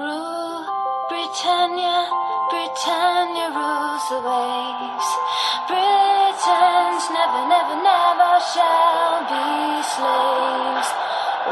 Rule 0.00 0.64
Britannia, 1.10 2.08
Britannia 2.48 3.48
rules 3.52 4.04
the 4.08 4.16
waves. 4.24 5.08
Britons 5.68 7.04
never, 7.12 7.42
never, 7.52 7.76
never 7.84 8.32
shall 8.40 9.20
be 9.28 9.82
slaves. 9.92 10.90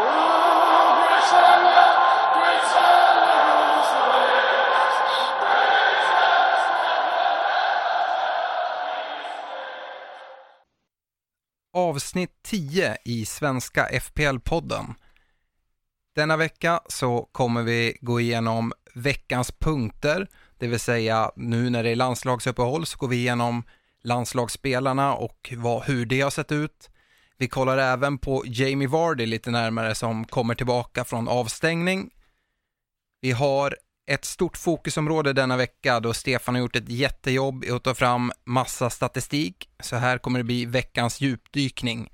Ooh, 0.01 0.89
Britannia, 0.97 1.85
Britannia 2.33 3.39
rules 3.49 3.91
the 3.93 4.03
waves. 4.17 4.97
Britons 5.43 6.09
never... 6.81 7.12
avsnitt 11.73 12.33
10 12.43 12.97
i 13.05 13.25
Svenska 13.27 13.89
FPL-podden. 13.93 14.95
Denna 16.19 16.37
vecka 16.37 16.81
så 16.89 17.29
kommer 17.33 17.63
vi 17.63 17.99
gå 18.01 18.21
igenom 18.21 18.73
veckans 18.95 19.53
punkter, 19.53 20.29
det 20.59 20.67
vill 20.67 20.81
säga 20.81 21.31
nu 21.37 21.71
när 21.71 21.83
det 21.83 21.91
är 21.91 21.97
landslagsuppehåll 21.97 22.87
så 22.87 22.99
går 22.99 23.09
vi 23.09 23.17
igenom 23.17 23.63
landslagsspelarna 24.03 25.15
och 25.15 25.55
vad, 25.57 25.83
hur 25.83 26.07
det 26.07 26.21
har 26.21 26.31
sett 26.31 26.53
ut. 26.53 26.91
Vi 27.37 27.49
kollar 27.49 27.79
även 27.79 28.19
på 28.19 28.43
Jamie 28.47 28.89
Vardy 28.89 29.27
lite 29.27 29.51
närmare 29.51 29.95
som 29.95 30.25
kommer 30.25 30.55
tillbaka 30.55 31.05
från 31.05 31.29
avstängning. 31.29 32.11
Vi 33.21 33.31
har 33.31 33.77
ett 34.11 34.25
stort 34.25 34.57
fokusområde 34.57 35.33
denna 35.33 35.57
vecka 35.57 36.01
då 36.01 36.15
Stefan 36.15 36.55
har 36.55 36.63
gjort 36.63 36.77
ett 36.77 36.89
jättejobb 36.89 37.65
i 37.65 37.71
att 37.71 37.85
ta 37.85 37.95
fram 37.95 38.33
massa 38.45 38.91
statistik. 38.91 39.69
Så 39.83 39.97
här 39.97 40.19
kommer 40.19 40.39
det 40.39 40.45
bli 40.45 40.65
veckans 40.65 41.21
djupdykning. 41.21 42.09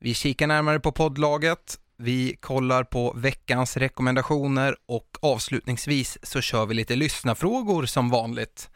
Vi 0.00 0.14
kikar 0.14 0.46
närmare 0.46 0.80
på 0.80 0.92
poddlaget, 0.92 1.78
vi 1.98 2.36
kollar 2.40 2.84
på 2.84 3.12
veckans 3.16 3.76
rekommendationer 3.76 4.76
och 4.86 5.18
avslutningsvis 5.22 6.18
så 6.22 6.40
kör 6.40 6.66
vi 6.66 6.74
lite 6.74 6.96
lyssnarfrågor 6.96 7.86
som 7.86 8.10
vanligt. 8.10 8.70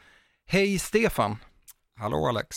Hej 0.46 0.78
Stefan! 0.78 1.36
Hallå 1.98 2.26
Alex. 2.28 2.56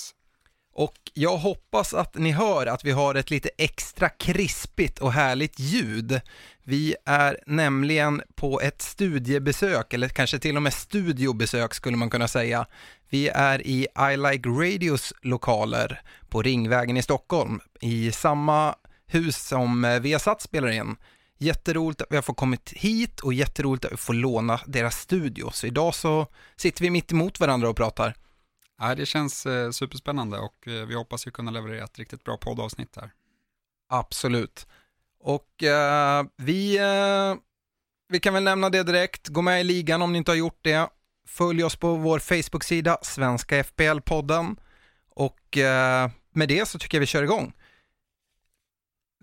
Och 0.76 0.96
jag 1.14 1.38
hoppas 1.38 1.94
att 1.94 2.16
ni 2.16 2.32
hör 2.32 2.66
att 2.66 2.86
vi 2.86 2.92
har 2.92 3.16
ett 3.16 3.30
lite 3.30 3.50
extra 3.58 4.10
krispigt 4.10 5.00
och 5.00 5.12
härligt 5.12 5.60
ljud. 5.60 6.22
Vi 6.64 6.96
är 7.06 7.38
nämligen 7.46 8.22
på 8.36 8.62
ett 8.62 8.82
studiebesök, 8.82 9.94
eller 9.94 10.08
kanske 10.08 10.40
till 10.40 10.56
och 10.56 10.64
med 10.64 10.74
studiobesök 10.74 11.74
skulle 11.74 11.98
man 11.98 12.10
kunna 12.10 12.28
säga. 12.28 12.66
Vi 13.10 13.28
är 13.28 13.68
i 13.68 13.88
I 14.14 14.18
Like 14.18 14.50
Radios 14.50 15.14
lokaler 15.22 16.02
på 16.30 16.42
Ringvägen 16.42 16.98
i 16.98 17.02
Stockholm, 17.02 17.60
i 17.82 18.12
samma 18.12 18.76
hus 19.14 19.48
som 19.48 19.86
eh, 19.86 20.00
Viasat 20.00 20.42
spelar 20.42 20.68
in. 20.68 20.96
Jätteroligt 21.38 22.02
att 22.02 22.08
vi 22.10 22.16
har 22.16 22.22
fått 22.22 22.38
kommit 22.38 22.74
hit 22.76 23.20
och 23.20 23.34
jätteroligt 23.34 23.86
att 23.86 23.92
vi 23.92 23.98
får 23.98 24.14
låna 24.14 24.60
deras 24.66 25.00
studio. 25.00 25.50
Så 25.54 25.68
idag 25.68 25.96
så 25.96 26.28
sitter 26.56 26.82
vi 26.82 26.90
mitt 26.90 27.12
emot 27.12 27.40
varandra 27.40 27.70
och 27.70 27.76
pratar. 27.76 28.16
Ja, 28.80 28.96
det 28.96 29.06
känns 29.06 29.46
eh, 29.46 29.72
superspännande 29.72 30.38
och 30.38 30.68
eh, 30.68 30.86
vi 30.86 30.96
hoppas 30.96 31.28
ju 31.28 31.32
kunna 31.32 31.52
leverera 31.52 31.84
ett 31.84 32.00
riktigt 32.00 32.24
bra 32.24 32.38
poddavsnitt 32.38 32.96
här. 32.96 33.12
Absolut. 33.90 34.68
Och 35.20 35.64
eh, 35.64 36.26
vi, 36.38 36.78
eh, 36.78 37.36
vi 38.10 38.20
kan 38.20 38.34
väl 38.34 38.44
nämna 38.44 38.70
det 38.70 38.84
direkt. 38.84 39.28
Gå 39.28 39.42
med 39.42 39.62
i 39.62 39.64
ligan 39.64 40.02
om 40.02 40.12
ni 40.12 40.18
inte 40.18 40.32
har 40.32 40.36
gjort 40.36 40.60
det. 40.62 40.90
Följ 41.28 41.64
oss 41.64 41.76
på 41.76 41.96
vår 41.96 42.20
Facebook-sida, 42.20 42.98
Svenska 43.02 43.64
FPL-podden. 43.64 44.56
Och 45.10 45.58
eh, 45.58 46.10
med 46.34 46.50
det 46.50 46.68
så 46.68 46.80
tycker 46.80 46.98
jag 46.98 47.00
vi 47.00 47.06
kör 47.06 47.24
igång. 47.24 47.54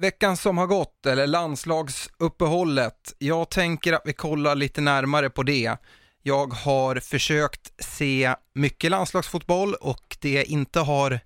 Veckan 0.00 0.36
som 0.36 0.58
har 0.58 0.66
gått, 0.66 1.06
eller 1.06 1.26
landslagsuppehållet. 1.26 3.14
Jag 3.18 3.50
tänker 3.50 3.92
att 3.92 4.02
vi 4.04 4.12
kollar 4.12 4.54
lite 4.54 4.80
närmare 4.80 5.30
på 5.30 5.42
det. 5.42 5.76
Jag 6.22 6.52
har 6.52 6.96
försökt 6.96 7.72
se 7.82 8.34
mycket 8.54 8.90
landslagsfotboll 8.90 9.74
och 9.74 10.16
det 10.20 10.32
jag 10.32 10.44
inte 10.44 10.80
har, 10.80 11.20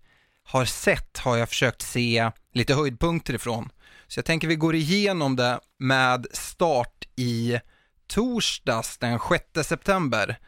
har 0.44 0.64
sett 0.64 1.18
har 1.18 1.36
jag 1.36 1.48
försökt 1.48 1.82
se 1.82 2.30
lite 2.52 2.74
höjdpunkter 2.74 3.34
ifrån. 3.34 3.68
Så 4.06 4.18
jag 4.18 4.24
tänker 4.24 4.48
vi 4.48 4.56
går 4.56 4.74
igenom 4.74 5.36
det 5.36 5.60
med 5.78 6.26
start 6.32 7.04
i 7.16 7.60
torsdags 8.06 8.98
den 8.98 9.18
6 9.54 9.68
september. 9.68 10.38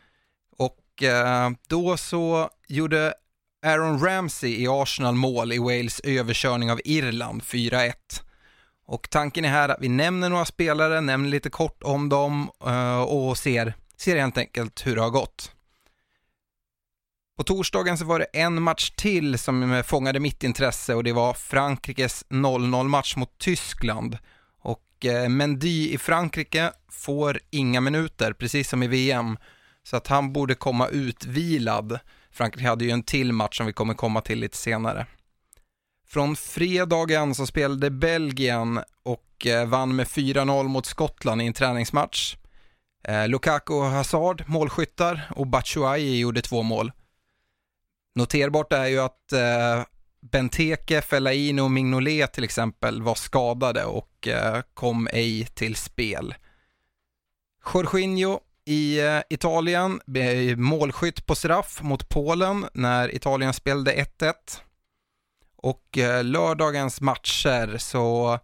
Och 0.58 1.02
eh, 1.02 1.50
då 1.68 1.96
så 1.96 2.50
gjorde 2.68 3.14
Aaron 3.62 3.98
Ramsey 3.98 4.62
i 4.62 4.68
Arsenal 4.68 5.14
mål 5.14 5.52
i 5.52 5.58
Wales 5.58 6.00
överkörning 6.00 6.70
av 6.70 6.80
Irland 6.84 7.42
4-1. 7.42 7.92
Och 8.86 9.10
tanken 9.10 9.44
är 9.44 9.48
här 9.48 9.68
att 9.68 9.80
vi 9.80 9.88
nämner 9.88 10.28
några 10.28 10.44
spelare, 10.44 11.00
nämner 11.00 11.28
lite 11.28 11.50
kort 11.50 11.82
om 11.82 12.08
dem 12.08 12.50
eh, 12.66 13.00
och 13.00 13.38
ser, 13.38 13.74
ser 13.96 14.16
helt 14.16 14.38
enkelt 14.38 14.86
hur 14.86 14.96
det 14.96 15.02
har 15.02 15.10
gått. 15.10 15.52
På 17.36 17.44
torsdagen 17.44 17.98
så 17.98 18.04
var 18.04 18.18
det 18.18 18.24
en 18.24 18.62
match 18.62 18.90
till 18.90 19.38
som 19.38 19.82
fångade 19.86 20.20
mitt 20.20 20.44
intresse 20.44 20.94
och 20.94 21.04
det 21.04 21.12
var 21.12 21.34
Frankrikes 21.34 22.24
0-0 22.28 22.88
match 22.88 23.16
mot 23.16 23.38
Tyskland. 23.38 24.18
Och 24.60 25.04
eh, 25.04 25.28
Mendy 25.28 25.90
i 25.92 25.98
Frankrike 25.98 26.72
får 26.88 27.40
inga 27.50 27.80
minuter, 27.80 28.32
precis 28.32 28.68
som 28.68 28.82
i 28.82 28.86
VM, 28.86 29.38
så 29.82 29.96
att 29.96 30.06
han 30.06 30.32
borde 30.32 30.54
komma 30.54 30.88
utvilad. 30.88 31.98
Frankrike 32.36 32.68
hade 32.68 32.84
ju 32.84 32.90
en 32.90 33.02
till 33.02 33.32
match 33.32 33.56
som 33.56 33.66
vi 33.66 33.72
kommer 33.72 33.94
komma 33.94 34.20
till 34.20 34.38
lite 34.38 34.56
senare. 34.56 35.06
Från 36.06 36.36
fredagen 36.36 37.34
så 37.34 37.46
spelade 37.46 37.90
Belgien 37.90 38.80
och 39.02 39.46
eh, 39.46 39.66
vann 39.66 39.96
med 39.96 40.06
4-0 40.06 40.68
mot 40.68 40.86
Skottland 40.86 41.42
i 41.42 41.46
en 41.46 41.52
träningsmatch. 41.52 42.36
Eh, 43.04 43.28
Lukaku 43.28 43.74
och 43.74 43.84
Hazard 43.84 44.44
målskyttar 44.46 45.30
och 45.36 45.46
Batshuayi 45.46 46.18
gjorde 46.18 46.42
två 46.42 46.62
mål. 46.62 46.92
Noterbart 48.14 48.72
är 48.72 48.86
ju 48.86 49.00
att 49.00 49.32
eh, 49.32 49.84
Benteke, 50.20 51.02
Fellaini 51.02 51.62
och 51.62 51.70
Mignolet 51.70 52.32
till 52.32 52.44
exempel 52.44 53.02
var 53.02 53.14
skadade 53.14 53.84
och 53.84 54.28
kom 54.74 55.08
ej 55.12 55.46
till 55.46 55.76
spel. 55.76 56.34
Jorginho 57.74 58.40
i 58.66 59.00
eh, 59.00 59.20
Italien, 59.30 60.00
målskytt 60.56 61.26
på 61.26 61.34
straff 61.34 61.82
mot 61.82 62.08
Polen 62.08 62.66
när 62.74 63.14
Italien 63.14 63.52
spelade 63.52 63.92
1-1. 63.92 64.32
Och 65.56 65.98
eh, 65.98 66.24
lördagens 66.24 67.00
matcher 67.00 67.76
så 67.78 68.38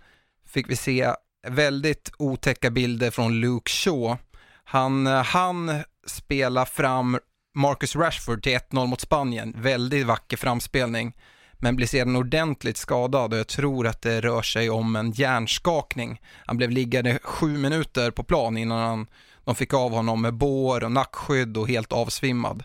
fick 0.47 0.71
vi 0.71 0.77
se 0.77 1.13
väldigt 1.49 2.13
otäcka 2.19 2.71
bilder 2.71 3.11
från 3.11 3.41
Luke 3.41 3.71
Shaw. 3.71 4.17
Han, 4.65 5.07
eh, 5.07 5.23
han 5.23 5.83
spela 6.07 6.67
fram 6.67 7.19
Marcus 7.55 7.97
Rashford 7.97 8.43
till 8.43 8.59
1-0 8.59 8.87
mot 8.87 9.01
Spanien. 9.01 9.55
Väldigt 9.57 10.07
vacker 10.07 10.37
framspelning. 10.37 11.17
Men 11.53 11.77
blir 11.77 11.87
sedan 11.87 12.17
ordentligt 12.17 12.77
skadad 12.77 13.33
och 13.33 13.39
jag 13.39 13.49
tror 13.49 13.87
att 13.87 14.03
det 14.03 14.21
rör 14.21 14.43
sig 14.43 14.71
om 14.71 14.97
en 14.97 15.11
hjärnskakning. 15.11 16.21
Han 16.47 16.57
blev 16.57 16.71
liggande 16.71 17.19
sju 17.23 17.59
minuter 17.59 18.11
på 18.11 18.25
plan 18.25 18.57
innan 18.57 18.79
han, 18.79 19.07
de 19.45 19.55
fick 19.55 19.75
av 19.75 19.91
honom 19.91 20.23
med 20.23 20.35
bår 20.35 20.85
och 20.85 20.93
nackskydd 20.93 21.57
och 21.57 21.69
helt 21.69 21.93
avsvimmad. 21.93 22.65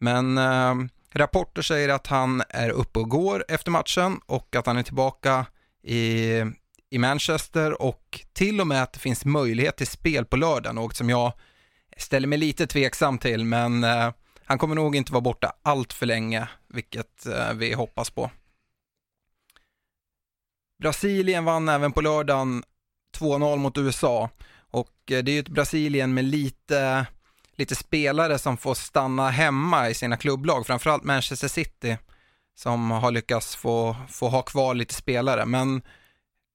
Men 0.00 0.38
eh, 0.38 0.74
rapporter 1.12 1.62
säger 1.62 1.88
att 1.88 2.06
han 2.06 2.42
är 2.48 2.70
uppe 2.70 2.98
och 2.98 3.08
går 3.08 3.44
efter 3.48 3.70
matchen 3.70 4.20
och 4.26 4.56
att 4.56 4.66
han 4.66 4.76
är 4.76 4.82
tillbaka 4.82 5.46
i, 5.82 6.30
i 6.90 6.98
Manchester 6.98 7.82
och 7.82 8.20
till 8.32 8.60
och 8.60 8.66
med 8.66 8.82
att 8.82 8.92
det 8.92 8.98
finns 8.98 9.24
möjlighet 9.24 9.76
till 9.76 9.86
spel 9.86 10.24
på 10.24 10.36
lördag, 10.36 10.74
något 10.74 10.96
som 10.96 11.10
jag 11.10 11.32
ställer 11.96 12.28
mig 12.28 12.38
lite 12.38 12.66
tveksam 12.66 13.18
till, 13.18 13.44
men 13.44 13.84
eh, 13.84 14.10
han 14.44 14.58
kommer 14.58 14.74
nog 14.74 14.96
inte 14.96 15.12
vara 15.12 15.20
borta 15.20 15.52
allt 15.62 15.92
för 15.92 16.06
länge, 16.06 16.48
vilket 16.68 17.26
eh, 17.26 17.52
vi 17.54 17.72
hoppas 17.72 18.10
på. 18.10 18.30
Brasilien 20.82 21.44
vann 21.44 21.68
även 21.68 21.92
på 21.92 22.00
lördagen 22.00 22.64
2-0 23.18 23.56
mot 23.56 23.78
USA 23.78 24.30
och 24.72 24.90
eh, 25.10 25.24
det 25.24 25.30
är 25.30 25.34
ju 25.34 25.40
ett 25.40 25.48
Brasilien 25.48 26.14
med 26.14 26.24
lite, 26.24 27.06
lite 27.56 27.74
spelare 27.74 28.38
som 28.38 28.56
får 28.56 28.74
stanna 28.74 29.30
hemma 29.30 29.90
i 29.90 29.94
sina 29.94 30.16
klubblag, 30.16 30.66
framförallt 30.66 31.04
Manchester 31.04 31.48
City 31.48 31.96
som 32.54 32.90
har 32.90 33.10
lyckats 33.10 33.56
få, 33.56 33.96
få 34.08 34.28
ha 34.28 34.42
kvar 34.42 34.74
lite 34.74 34.94
spelare. 34.94 35.46
Men 35.46 35.82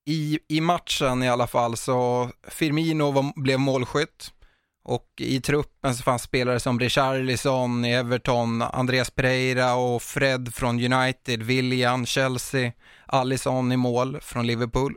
i, 0.06 0.40
i 0.48 0.62
matchen 0.62 1.24
i 1.24 1.30
alla 1.30 1.48
fall 1.48 1.78
så 1.78 2.30
Firmino 2.48 3.12
var, 3.12 3.42
blev 3.42 3.60
målskytt 3.60 4.32
och 4.84 5.08
i 5.18 5.42
truppen 5.42 5.96
så 5.96 6.04
fanns 6.04 6.22
spelare 6.22 6.60
som 6.60 6.80
Richarlison 6.80 7.86
i 7.86 7.92
Everton, 7.92 8.62
Andreas 8.62 9.12
Pereira 9.12 9.76
och 9.76 10.02
Fred 10.02 10.54
från 10.54 10.94
United, 10.94 11.44
William, 11.44 12.06
Chelsea, 12.06 12.72
Allison 13.06 13.72
i 13.72 13.78
mål 13.78 14.22
från 14.22 14.48
Liverpool. 14.48 14.96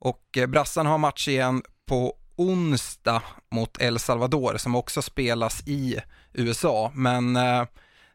Och 0.00 0.36
eh, 0.36 0.46
brassarna 0.46 0.90
har 0.90 0.98
match 0.98 1.28
igen 1.28 1.62
på 1.86 2.16
onsdag 2.36 3.22
mot 3.50 3.80
El 3.80 3.98
Salvador 3.98 4.56
som 4.56 4.74
också 4.74 5.02
spelas 5.02 5.62
i 5.66 6.00
USA. 6.32 6.92
Men 6.94 7.36
eh, 7.36 7.64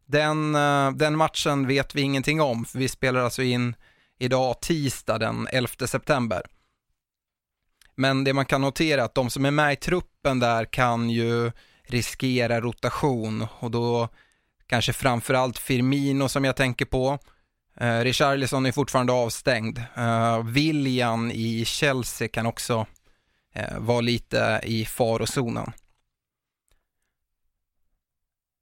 den, 0.05 0.55
eh, 0.55 0.91
den 0.91 1.17
matchen 1.17 1.67
vet 1.67 1.95
vi 1.95 2.01
ingenting 2.01 2.41
om, 2.41 2.65
för 2.65 2.79
vi 2.79 2.87
spelar 2.87 3.19
alltså 3.19 3.41
in 3.41 3.75
idag 4.19 4.61
tisdag 4.61 5.17
den 5.17 5.47
11 5.51 5.87
september. 5.87 6.41
Men 7.95 8.23
det 8.23 8.33
man 8.33 8.45
kan 8.45 8.61
notera 8.61 9.01
är 9.01 9.05
att 9.05 9.15
de 9.15 9.29
som 9.29 9.45
är 9.45 9.51
med 9.51 9.73
i 9.73 9.75
truppen 9.75 10.39
där 10.39 10.65
kan 10.65 11.09
ju 11.09 11.51
riskera 11.83 12.61
rotation 12.61 13.47
och 13.59 13.71
då 13.71 14.09
kanske 14.67 14.93
framförallt 14.93 15.57
Firmino 15.57 16.29
som 16.29 16.45
jag 16.45 16.55
tänker 16.55 16.85
på. 16.85 17.19
Eh, 17.79 17.99
Richarlison 17.99 18.65
är 18.65 18.71
fortfarande 18.71 19.13
avstängd. 19.13 19.81
Eh, 19.95 20.43
William 20.43 21.31
i 21.31 21.65
Chelsea 21.65 22.27
kan 22.27 22.45
också 22.45 22.85
Eh, 23.53 23.79
var 23.79 24.01
lite 24.01 24.61
i 24.63 24.85
farozonen. 24.85 25.71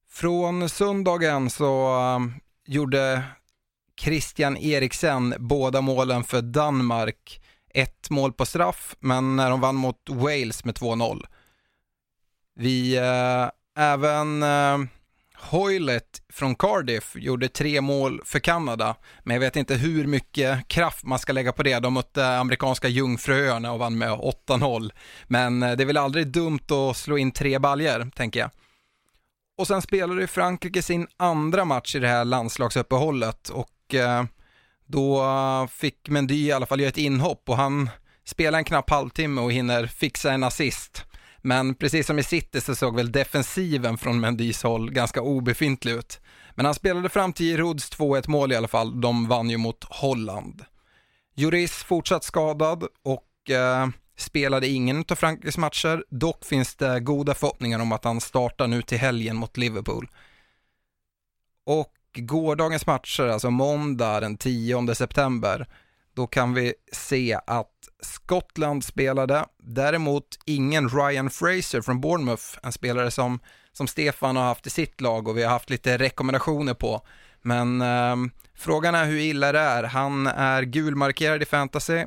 Från 0.09 0.69
söndagen 0.69 1.49
så 1.49 1.99
eh, 1.99 2.19
gjorde 2.65 3.23
Christian 4.01 4.57
Eriksen 4.57 5.35
båda 5.39 5.81
målen 5.81 6.23
för 6.23 6.41
Danmark. 6.41 7.41
Ett 7.69 8.09
mål 8.09 8.33
på 8.33 8.45
straff, 8.45 8.95
men 8.99 9.35
när 9.35 9.49
de 9.49 9.61
vann 9.61 9.75
mot 9.75 10.09
Wales 10.09 10.65
med 10.65 10.75
2-0. 10.75 11.25
Vi, 12.55 12.97
äh, 12.97 13.49
även 13.83 14.43
äh, 14.43 14.77
Hoylet 15.39 16.21
från 16.33 16.55
Cardiff 16.55 17.15
gjorde 17.15 17.47
tre 17.47 17.81
mål 17.81 18.21
för 18.25 18.39
Kanada, 18.39 18.95
men 19.23 19.33
jag 19.33 19.41
vet 19.41 19.55
inte 19.55 19.75
hur 19.75 20.07
mycket 20.07 20.67
kraft 20.67 21.05
man 21.05 21.19
ska 21.19 21.33
lägga 21.33 21.51
på 21.51 21.63
det. 21.63 21.79
De 21.79 21.93
mötte 21.93 22.27
amerikanska 22.27 22.87
Jungfruöarna 22.87 23.71
och 23.71 23.79
vann 23.79 23.97
med 23.97 24.11
8-0. 24.11 24.91
Men 25.27 25.63
eh, 25.63 25.71
det 25.71 25.83
är 25.83 25.85
väl 25.85 25.97
aldrig 25.97 26.27
dumt 26.27 26.71
att 26.71 26.97
slå 26.97 27.17
in 27.17 27.31
tre 27.31 27.59
baljer, 27.59 28.11
tänker 28.15 28.39
jag. 28.39 28.49
Och 29.57 29.67
sen 29.67 29.81
spelade 29.81 30.27
Frankrike 30.27 30.81
sin 30.81 31.07
andra 31.17 31.65
match 31.65 31.95
i 31.95 31.99
det 31.99 32.07
här 32.07 32.25
landslagsuppehållet 32.25 33.49
och 33.49 33.95
eh, 33.95 34.23
då 34.85 35.27
fick 35.71 36.09
Mendy 36.09 36.35
i 36.35 36.51
alla 36.51 36.65
fall 36.65 36.79
göra 36.79 36.89
ett 36.89 36.97
inhopp 36.97 37.49
och 37.49 37.57
han 37.57 37.89
spelar 38.25 38.59
en 38.59 38.65
knapp 38.65 38.89
halvtimme 38.89 39.41
och 39.41 39.51
hinner 39.51 39.87
fixa 39.87 40.31
en 40.31 40.43
assist. 40.43 41.05
Men 41.47 41.75
precis 41.75 42.07
som 42.07 42.19
i 42.19 42.23
City 42.23 42.61
så 42.61 42.75
såg 42.75 42.95
väl 42.95 43.11
defensiven 43.11 43.97
från 43.97 44.19
Mendys 44.19 44.63
håll 44.63 44.91
ganska 44.91 45.21
obefintlig 45.21 45.91
ut. 45.91 46.19
Men 46.55 46.65
han 46.65 46.75
spelade 46.75 47.09
fram 47.09 47.33
till 47.33 47.45
Girouds 47.45 47.91
2-1 47.91 48.29
mål 48.29 48.51
i 48.51 48.55
alla 48.55 48.67
fall. 48.67 49.01
De 49.01 49.27
vann 49.27 49.49
ju 49.49 49.57
mot 49.57 49.83
Holland. 49.83 50.65
Juris 51.35 51.71
fortsatt 51.71 52.23
skadad 52.23 52.83
och 53.03 53.49
eh, 53.49 53.87
spelade 54.17 54.67
ingen 54.67 55.05
av 55.09 55.15
Frankrikes 55.15 55.57
matcher. 55.57 56.03
Dock 56.09 56.45
finns 56.45 56.75
det 56.75 56.99
goda 56.99 57.33
förhoppningar 57.33 57.79
om 57.79 57.91
att 57.91 58.03
han 58.03 58.21
startar 58.21 58.67
nu 58.67 58.81
till 58.81 58.97
helgen 58.97 59.35
mot 59.35 59.57
Liverpool. 59.57 60.09
Och 61.65 61.93
gårdagens 62.15 62.85
matcher, 62.85 63.27
alltså 63.27 63.49
måndag 63.49 64.19
den 64.19 64.37
10 64.37 64.95
september, 64.95 65.67
då 66.13 66.27
kan 66.27 66.53
vi 66.53 66.73
se 66.91 67.39
att 67.47 67.76
Skottland 68.01 68.83
spelade, 68.83 69.45
däremot 69.57 70.39
ingen 70.45 70.89
Ryan 70.89 71.29
Fraser 71.29 71.81
från 71.81 72.01
Bournemouth, 72.01 72.43
en 72.63 72.71
spelare 72.71 73.11
som, 73.11 73.39
som 73.71 73.87
Stefan 73.87 74.35
har 74.35 74.43
haft 74.43 74.67
i 74.67 74.69
sitt 74.69 75.01
lag 75.01 75.27
och 75.27 75.37
vi 75.37 75.43
har 75.43 75.51
haft 75.51 75.69
lite 75.69 75.97
rekommendationer 75.97 76.73
på. 76.73 77.01
Men 77.41 77.81
eh, 77.81 78.15
frågan 78.55 78.95
är 78.95 79.05
hur 79.05 79.17
illa 79.17 79.51
det 79.51 79.59
är. 79.59 79.83
Han 79.83 80.27
är 80.27 80.63
gulmarkerad 80.63 81.41
i 81.41 81.45
fantasy 81.45 82.05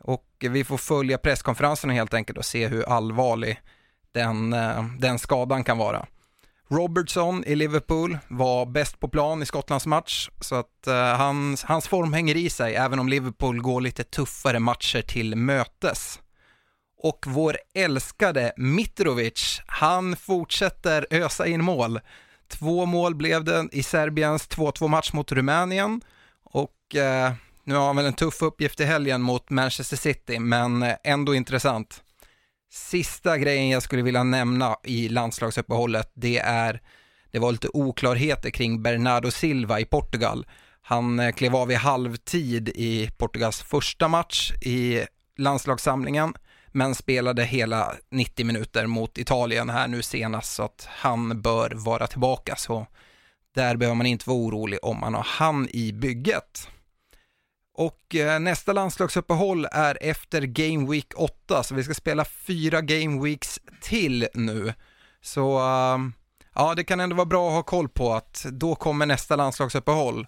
och 0.00 0.26
vi 0.40 0.64
får 0.64 0.76
följa 0.76 1.18
presskonferensen 1.18 1.90
helt 1.90 2.14
enkelt 2.14 2.38
och 2.38 2.44
se 2.44 2.66
hur 2.66 2.88
allvarlig 2.88 3.60
den, 4.12 4.52
eh, 4.52 4.84
den 4.98 5.18
skadan 5.18 5.64
kan 5.64 5.78
vara. 5.78 6.06
Robertson 6.74 7.44
i 7.44 7.54
Liverpool 7.54 8.18
var 8.28 8.66
bäst 8.66 9.00
på 9.00 9.08
plan 9.08 9.42
i 9.42 9.46
Skottlands 9.46 9.86
match, 9.86 10.28
så 10.40 10.54
att 10.54 10.84
uh, 10.88 10.94
hans, 10.94 11.64
hans 11.64 11.88
form 11.88 12.12
hänger 12.12 12.36
i 12.36 12.50
sig, 12.50 12.74
även 12.74 12.98
om 12.98 13.08
Liverpool 13.08 13.60
går 13.60 13.80
lite 13.80 14.04
tuffare 14.04 14.58
matcher 14.58 15.02
till 15.02 15.36
mötes. 15.36 16.20
Och 16.98 17.24
vår 17.28 17.56
älskade 17.74 18.52
Mitrovic, 18.56 19.62
han 19.66 20.16
fortsätter 20.16 21.06
ösa 21.10 21.46
in 21.46 21.64
mål. 21.64 22.00
Två 22.48 22.86
mål 22.86 23.14
blev 23.14 23.44
det 23.44 23.68
i 23.72 23.82
Serbiens 23.82 24.48
2-2 24.48 24.88
match 24.88 25.12
mot 25.12 25.32
Rumänien 25.32 26.00
och 26.44 26.94
uh, 26.96 27.34
nu 27.64 27.74
har 27.74 27.86
han 27.86 27.96
väl 27.96 28.06
en 28.06 28.12
tuff 28.12 28.42
uppgift 28.42 28.80
i 28.80 28.84
helgen 28.84 29.22
mot 29.22 29.50
Manchester 29.50 29.96
City, 29.96 30.38
men 30.38 30.82
eh, 30.82 30.94
ändå 31.04 31.34
intressant. 31.34 32.03
Sista 32.74 33.38
grejen 33.38 33.68
jag 33.68 33.82
skulle 33.82 34.02
vilja 34.02 34.22
nämna 34.22 34.76
i 34.84 35.08
landslagsuppehållet, 35.08 36.12
det 36.14 36.38
är, 36.38 36.80
det 37.30 37.38
var 37.38 37.52
lite 37.52 37.68
oklarheter 37.72 38.50
kring 38.50 38.82
Bernardo 38.82 39.30
Silva 39.30 39.80
i 39.80 39.84
Portugal. 39.84 40.46
Han 40.82 41.20
eh, 41.20 41.32
klev 41.32 41.56
av 41.56 41.70
i 41.70 41.74
halvtid 41.74 42.68
i 42.68 43.10
Portugals 43.18 43.62
första 43.62 44.08
match 44.08 44.52
i 44.62 45.04
landslagssamlingen, 45.38 46.34
men 46.72 46.94
spelade 46.94 47.44
hela 47.44 47.94
90 48.10 48.46
minuter 48.46 48.86
mot 48.86 49.18
Italien 49.18 49.70
här 49.70 49.88
nu 49.88 50.02
senast, 50.02 50.54
så 50.54 50.62
att 50.62 50.88
han 50.90 51.42
bör 51.42 51.70
vara 51.74 52.06
tillbaka. 52.06 52.56
Så 52.56 52.86
där 53.54 53.76
behöver 53.76 53.96
man 53.96 54.06
inte 54.06 54.28
vara 54.28 54.38
orolig 54.38 54.78
om 54.82 55.00
man 55.00 55.14
har 55.14 55.26
han 55.28 55.68
i 55.70 55.92
bygget. 55.92 56.68
Och 57.74 58.14
eh, 58.14 58.40
nästa 58.40 58.72
landslagsuppehåll 58.72 59.66
är 59.72 59.98
efter 60.00 60.42
Game 60.42 60.90
Week 60.90 61.12
8, 61.16 61.62
så 61.62 61.74
vi 61.74 61.84
ska 61.84 61.94
spela 61.94 62.24
fyra 62.24 62.80
Game 62.80 63.24
Weeks 63.24 63.60
till 63.80 64.28
nu. 64.34 64.74
Så 65.20 65.58
ehm, 65.58 66.12
ja, 66.54 66.74
det 66.74 66.84
kan 66.84 67.00
ändå 67.00 67.16
vara 67.16 67.26
bra 67.26 67.48
att 67.48 67.54
ha 67.54 67.62
koll 67.62 67.88
på 67.88 68.12
att 68.12 68.46
då 68.52 68.74
kommer 68.74 69.06
nästa 69.06 69.36
landslagsuppehåll. 69.36 70.26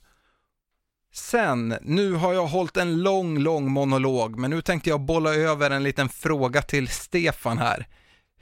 Sen, 1.13 1.75
nu 1.83 2.13
har 2.13 2.33
jag 2.33 2.47
hållit 2.47 2.77
en 2.77 3.03
lång, 3.03 3.39
lång 3.39 3.71
monolog, 3.71 4.39
men 4.39 4.51
nu 4.51 4.63
tänkte 4.63 4.91
jag 4.91 5.01
bolla 5.01 5.35
över 5.35 5.71
en 5.71 5.83
liten 5.83 6.09
fråga 6.09 6.63
till 6.63 6.89
Stefan 6.89 7.59
här. 7.59 7.87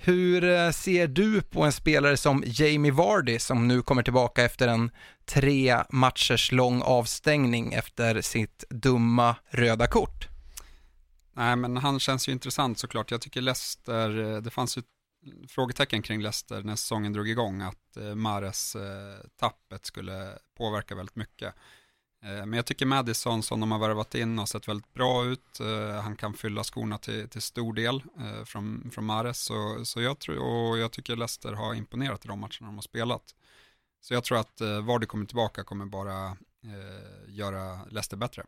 Hur 0.06 0.44
eh, 0.44 0.70
ser 0.70 1.06
du 1.06 1.42
på 1.42 1.62
en 1.62 1.72
spelare 1.72 2.16
som 2.16 2.42
Jamie 2.46 2.92
Vardy 2.92 3.38
som 3.38 3.68
nu 3.68 3.82
kommer 3.82 4.02
tillbaka 4.02 4.44
efter 4.44 4.68
en 4.68 4.90
tre 5.24 5.82
matchers 5.90 6.52
lång 6.52 6.82
avstängning 6.82 7.72
efter 7.72 8.20
sitt 8.20 8.64
dumma 8.70 9.36
röda 9.48 9.86
kort? 9.86 10.28
Nej, 11.32 11.56
men 11.56 11.76
han 11.76 12.00
känns 12.00 12.28
ju 12.28 12.32
intressant 12.32 12.78
såklart. 12.78 13.10
Jag 13.10 13.20
tycker 13.20 13.40
Leicester, 13.40 14.34
eh, 14.34 14.42
det 14.42 14.50
fanns 14.50 14.78
ju 14.78 14.82
frågetecken 15.48 16.02
kring 16.02 16.22
Leicester 16.22 16.62
när 16.62 16.76
säsongen 16.76 17.12
drog 17.12 17.28
igång 17.28 17.62
att 17.62 17.96
eh, 17.96 18.14
Mares 18.14 18.76
tappet 19.40 19.86
skulle 19.86 20.38
påverka 20.56 20.94
väldigt 20.94 21.16
mycket. 21.16 21.54
Eh, 22.24 22.46
men 22.46 22.52
jag 22.52 22.66
tycker 22.66 22.86
Madison 22.86 23.42
som 23.42 23.60
de 23.60 23.72
har 23.72 23.78
värvat 23.78 24.14
in 24.14 24.38
har 24.38 24.46
sett 24.46 24.68
väldigt 24.68 24.94
bra 24.94 25.24
ut. 25.24 25.60
Eh, 25.60 26.00
han 26.02 26.16
kan 26.16 26.34
fylla 26.34 26.64
skorna 26.64 26.98
till, 26.98 27.28
till 27.28 27.42
stor 27.42 27.72
del 27.72 28.02
eh, 28.20 28.44
från, 28.44 28.90
från 28.94 29.04
Mares. 29.04 29.38
Så, 29.38 29.84
så 29.84 30.02
jag, 30.02 30.18
tror, 30.18 30.38
och 30.38 30.78
jag 30.78 30.92
tycker 30.92 31.16
Leicester 31.16 31.52
har 31.52 31.74
imponerat 31.74 32.24
i 32.24 32.28
de 32.28 32.40
matcherna 32.40 32.66
de 32.66 32.74
har 32.74 32.82
spelat. 32.82 33.22
Så 34.00 34.14
jag 34.14 34.24
tror 34.24 34.38
att 34.38 34.60
Vardy 34.60 35.06
kommer 35.06 35.26
tillbaka 35.26 35.64
kommer 35.64 35.86
bara 35.86 36.36
göra 37.26 37.84
Leicester 37.90 38.16
bättre. 38.16 38.44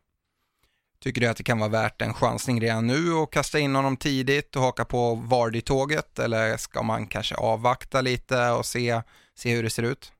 Tycker 0.98 1.20
du 1.20 1.26
att 1.26 1.36
det 1.36 1.42
kan 1.42 1.58
vara 1.58 1.70
värt 1.70 2.02
en 2.02 2.14
chansning 2.14 2.60
redan 2.60 2.86
nu 2.86 3.12
och 3.12 3.32
kasta 3.32 3.58
in 3.58 3.74
honom 3.74 3.96
tidigt 3.96 4.56
och 4.56 4.62
haka 4.62 4.84
på 4.84 5.14
Vardy-tåget 5.14 6.18
eller 6.18 6.56
ska 6.56 6.82
man 6.82 7.06
kanske 7.06 7.34
avvakta 7.34 8.00
lite 8.00 8.50
och 8.50 8.66
se, 8.66 9.02
se 9.34 9.54
hur 9.54 9.62
det 9.62 9.70
ser 9.70 9.82
ut? 9.82 10.12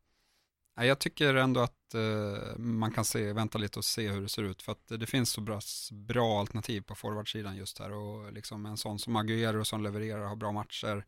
Jag 0.80 0.98
tycker 0.98 1.34
ändå 1.34 1.60
att 1.60 1.85
uh, 1.96 2.58
man 2.58 2.92
kan 2.92 3.04
se, 3.04 3.32
vänta 3.32 3.58
lite 3.58 3.78
och 3.78 3.84
se 3.84 4.08
hur 4.08 4.22
det 4.22 4.28
ser 4.28 4.42
ut. 4.42 4.62
För 4.62 4.72
att 4.72 4.88
det 4.88 5.06
finns 5.06 5.30
så 5.30 5.40
bra, 5.40 5.60
bra 5.92 6.40
alternativ 6.40 6.80
på 6.80 6.94
forwardsidan 6.94 7.56
just 7.56 7.78
här. 7.78 7.92
Och 7.92 8.32
liksom 8.32 8.66
en 8.66 8.76
sån 8.76 8.98
som 8.98 9.16
Aguero 9.16 9.64
som 9.64 9.82
levererar, 9.82 10.24
har 10.24 10.36
bra 10.36 10.52
matcher. 10.52 11.06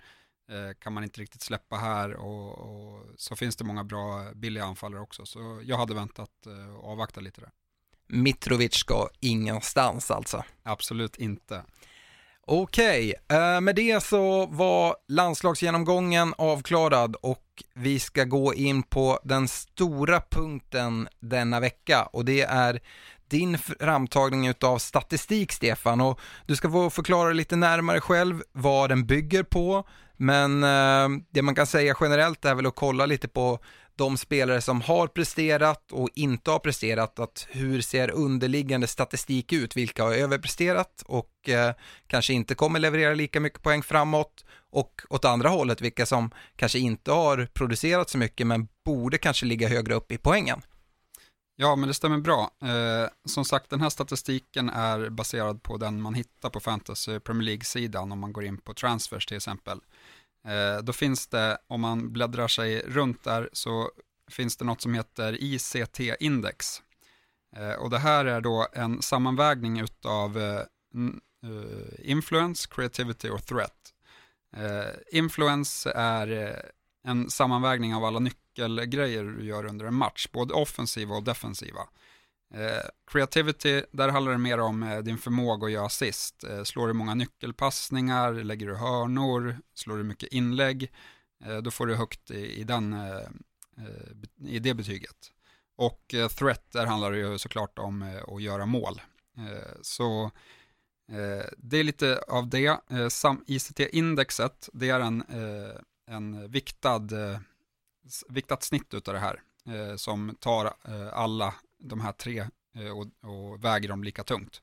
eh, 0.48 0.74
kan 0.78 0.92
man 0.92 1.04
inte 1.04 1.20
riktigt 1.20 1.42
släppa 1.42 1.76
här 1.76 2.14
och, 2.14 2.58
och, 2.58 3.06
så 3.16 3.36
finns 3.36 3.56
det 3.56 3.64
många 3.64 3.84
bra 3.84 4.32
billiga 4.34 4.64
anfallare 4.64 5.00
också. 5.00 5.26
Så 5.26 5.60
jag 5.64 5.76
hade 5.76 5.94
väntat 5.94 6.46
eh, 6.46 6.74
och 6.76 6.90
avvakta 6.90 7.20
lite 7.20 7.40
där. 7.40 7.50
Mitrovic 8.06 8.74
ska 8.74 9.08
ingenstans 9.20 10.10
alltså? 10.10 10.44
Absolut 10.62 11.16
inte. 11.16 11.64
Okej, 12.50 13.14
okay. 13.28 13.60
med 13.60 13.74
det 13.76 14.02
så 14.02 14.46
var 14.46 14.96
landslagsgenomgången 15.08 16.34
avklarad 16.38 17.16
och 17.20 17.44
vi 17.74 17.98
ska 17.98 18.24
gå 18.24 18.54
in 18.54 18.82
på 18.82 19.18
den 19.24 19.48
stora 19.48 20.20
punkten 20.30 21.08
denna 21.20 21.60
vecka 21.60 22.02
och 22.02 22.24
det 22.24 22.42
är 22.42 22.80
din 23.30 23.58
framtagning 23.58 24.52
av 24.60 24.78
statistik 24.78 25.52
Stefan 25.52 26.00
och 26.00 26.20
du 26.46 26.56
ska 26.56 26.70
få 26.70 26.90
förklara 26.90 27.32
lite 27.32 27.56
närmare 27.56 28.00
själv 28.00 28.42
vad 28.52 28.90
den 28.90 29.06
bygger 29.06 29.42
på 29.42 29.84
men 30.16 30.64
eh, 30.64 31.08
det 31.30 31.42
man 31.42 31.54
kan 31.54 31.66
säga 31.66 31.96
generellt 32.00 32.44
är 32.44 32.54
väl 32.54 32.66
att 32.66 32.74
kolla 32.74 33.06
lite 33.06 33.28
på 33.28 33.58
de 33.98 34.16
spelare 34.16 34.60
som 34.60 34.80
har 34.80 35.06
presterat 35.06 35.92
och 35.92 36.08
inte 36.14 36.50
har 36.50 36.58
presterat, 36.58 37.18
att 37.18 37.46
hur 37.50 37.80
ser 37.80 38.10
underliggande 38.10 38.86
statistik 38.86 39.52
ut, 39.52 39.76
vilka 39.76 40.04
har 40.04 40.12
överpresterat 40.12 41.02
och 41.06 41.48
eh, 41.48 41.74
kanske 42.06 42.32
inte 42.32 42.54
kommer 42.54 42.78
leverera 42.78 43.14
lika 43.14 43.40
mycket 43.40 43.62
poäng 43.62 43.82
framåt 43.82 44.44
och 44.70 45.02
åt 45.10 45.24
andra 45.24 45.48
hållet 45.48 45.80
vilka 45.80 46.06
som 46.06 46.30
kanske 46.56 46.78
inte 46.78 47.12
har 47.12 47.48
producerat 47.52 48.10
så 48.10 48.18
mycket 48.18 48.46
men 48.46 48.68
borde 48.84 49.18
kanske 49.18 49.46
ligga 49.46 49.68
högre 49.68 49.94
upp 49.94 50.12
i 50.12 50.18
poängen. 50.18 50.62
Ja, 51.56 51.76
men 51.76 51.88
det 51.88 51.94
stämmer 51.94 52.18
bra. 52.18 52.50
Eh, 52.62 53.08
som 53.24 53.44
sagt, 53.44 53.70
den 53.70 53.80
här 53.80 53.88
statistiken 53.88 54.70
är 54.70 55.10
baserad 55.10 55.62
på 55.62 55.76
den 55.76 56.02
man 56.02 56.14
hittar 56.14 56.50
på 56.50 56.60
Fantasy 56.60 57.20
Premier 57.20 57.44
League-sidan 57.44 58.12
om 58.12 58.18
man 58.18 58.32
går 58.32 58.44
in 58.44 58.58
på 58.58 58.74
transfers 58.74 59.26
till 59.26 59.36
exempel. 59.36 59.80
Eh, 60.48 60.82
då 60.82 60.92
finns 60.92 61.26
det, 61.26 61.58
om 61.66 61.80
man 61.80 62.12
bläddrar 62.12 62.48
sig 62.48 62.82
runt 62.86 63.24
där, 63.24 63.48
så 63.52 63.90
finns 64.30 64.56
det 64.56 64.64
något 64.64 64.80
som 64.80 64.94
heter 64.94 65.42
ICT-index. 65.42 66.82
Eh, 67.56 67.72
och 67.72 67.90
det 67.90 67.98
här 67.98 68.24
är 68.24 68.40
då 68.40 68.66
en 68.72 69.02
sammanvägning 69.02 69.80
utav 69.80 70.38
eh, 70.38 70.62
influence, 71.98 72.68
creativity 72.70 73.28
och 73.30 73.46
threat. 73.46 73.94
influence 75.12 75.92
är 75.92 76.56
en 77.04 77.30
sammanvägning 77.30 77.94
av 77.94 78.04
alla 78.04 78.18
nyckelgrejer 78.18 79.24
du 79.24 79.44
gör 79.44 79.66
under 79.66 79.86
en 79.86 79.94
match, 79.94 80.28
både 80.32 80.54
offensiva 80.54 81.14
och 81.14 81.22
defensiva. 81.22 81.80
Eh, 82.54 82.88
creativity, 83.06 83.82
där 83.92 84.08
handlar 84.08 84.32
det 84.32 84.38
mer 84.38 84.60
om 84.60 84.82
eh, 84.82 84.98
din 84.98 85.18
förmåga 85.18 85.66
att 85.66 85.72
göra 85.72 85.86
assist. 85.86 86.44
Eh, 86.44 86.62
slår 86.62 86.86
du 86.86 86.92
många 86.92 87.14
nyckelpassningar, 87.14 88.32
lägger 88.32 88.66
du 88.66 88.74
hörnor, 88.74 89.58
slår 89.74 89.96
du 89.96 90.04
mycket 90.04 90.32
inlägg, 90.32 90.92
då 91.62 91.70
får 91.70 91.86
du 91.86 91.94
högt 91.94 92.30
i, 92.30 92.60
i, 92.60 92.64
den, 92.64 92.96
i 94.46 94.58
det 94.58 94.74
betyget. 94.74 95.16
Och 95.76 96.14
threat, 96.38 96.70
där 96.72 96.86
handlar 96.86 97.12
det 97.12 97.18
ju 97.18 97.38
såklart 97.38 97.78
om 97.78 98.20
att 98.28 98.42
göra 98.42 98.66
mål. 98.66 99.00
så 99.82 100.30
det 101.56 101.76
är 101.78 101.84
lite 101.84 102.22
av 102.28 102.48
det. 102.48 102.80
ICT-indexet, 103.46 104.68
det 104.72 104.90
är 104.90 105.00
en, 105.00 105.24
en 106.06 106.50
viktad, 106.50 107.08
viktat 108.28 108.62
snitt 108.62 108.94
av 108.94 109.14
det 109.14 109.18
här 109.18 109.40
som 109.96 110.36
tar 110.40 110.74
alla 111.12 111.54
de 111.78 112.00
här 112.00 112.12
tre 112.12 112.38
eh, 112.74 112.90
och, 112.90 113.06
och 113.30 113.64
väger 113.64 113.88
dem 113.88 114.04
lika 114.04 114.24
tungt. 114.24 114.62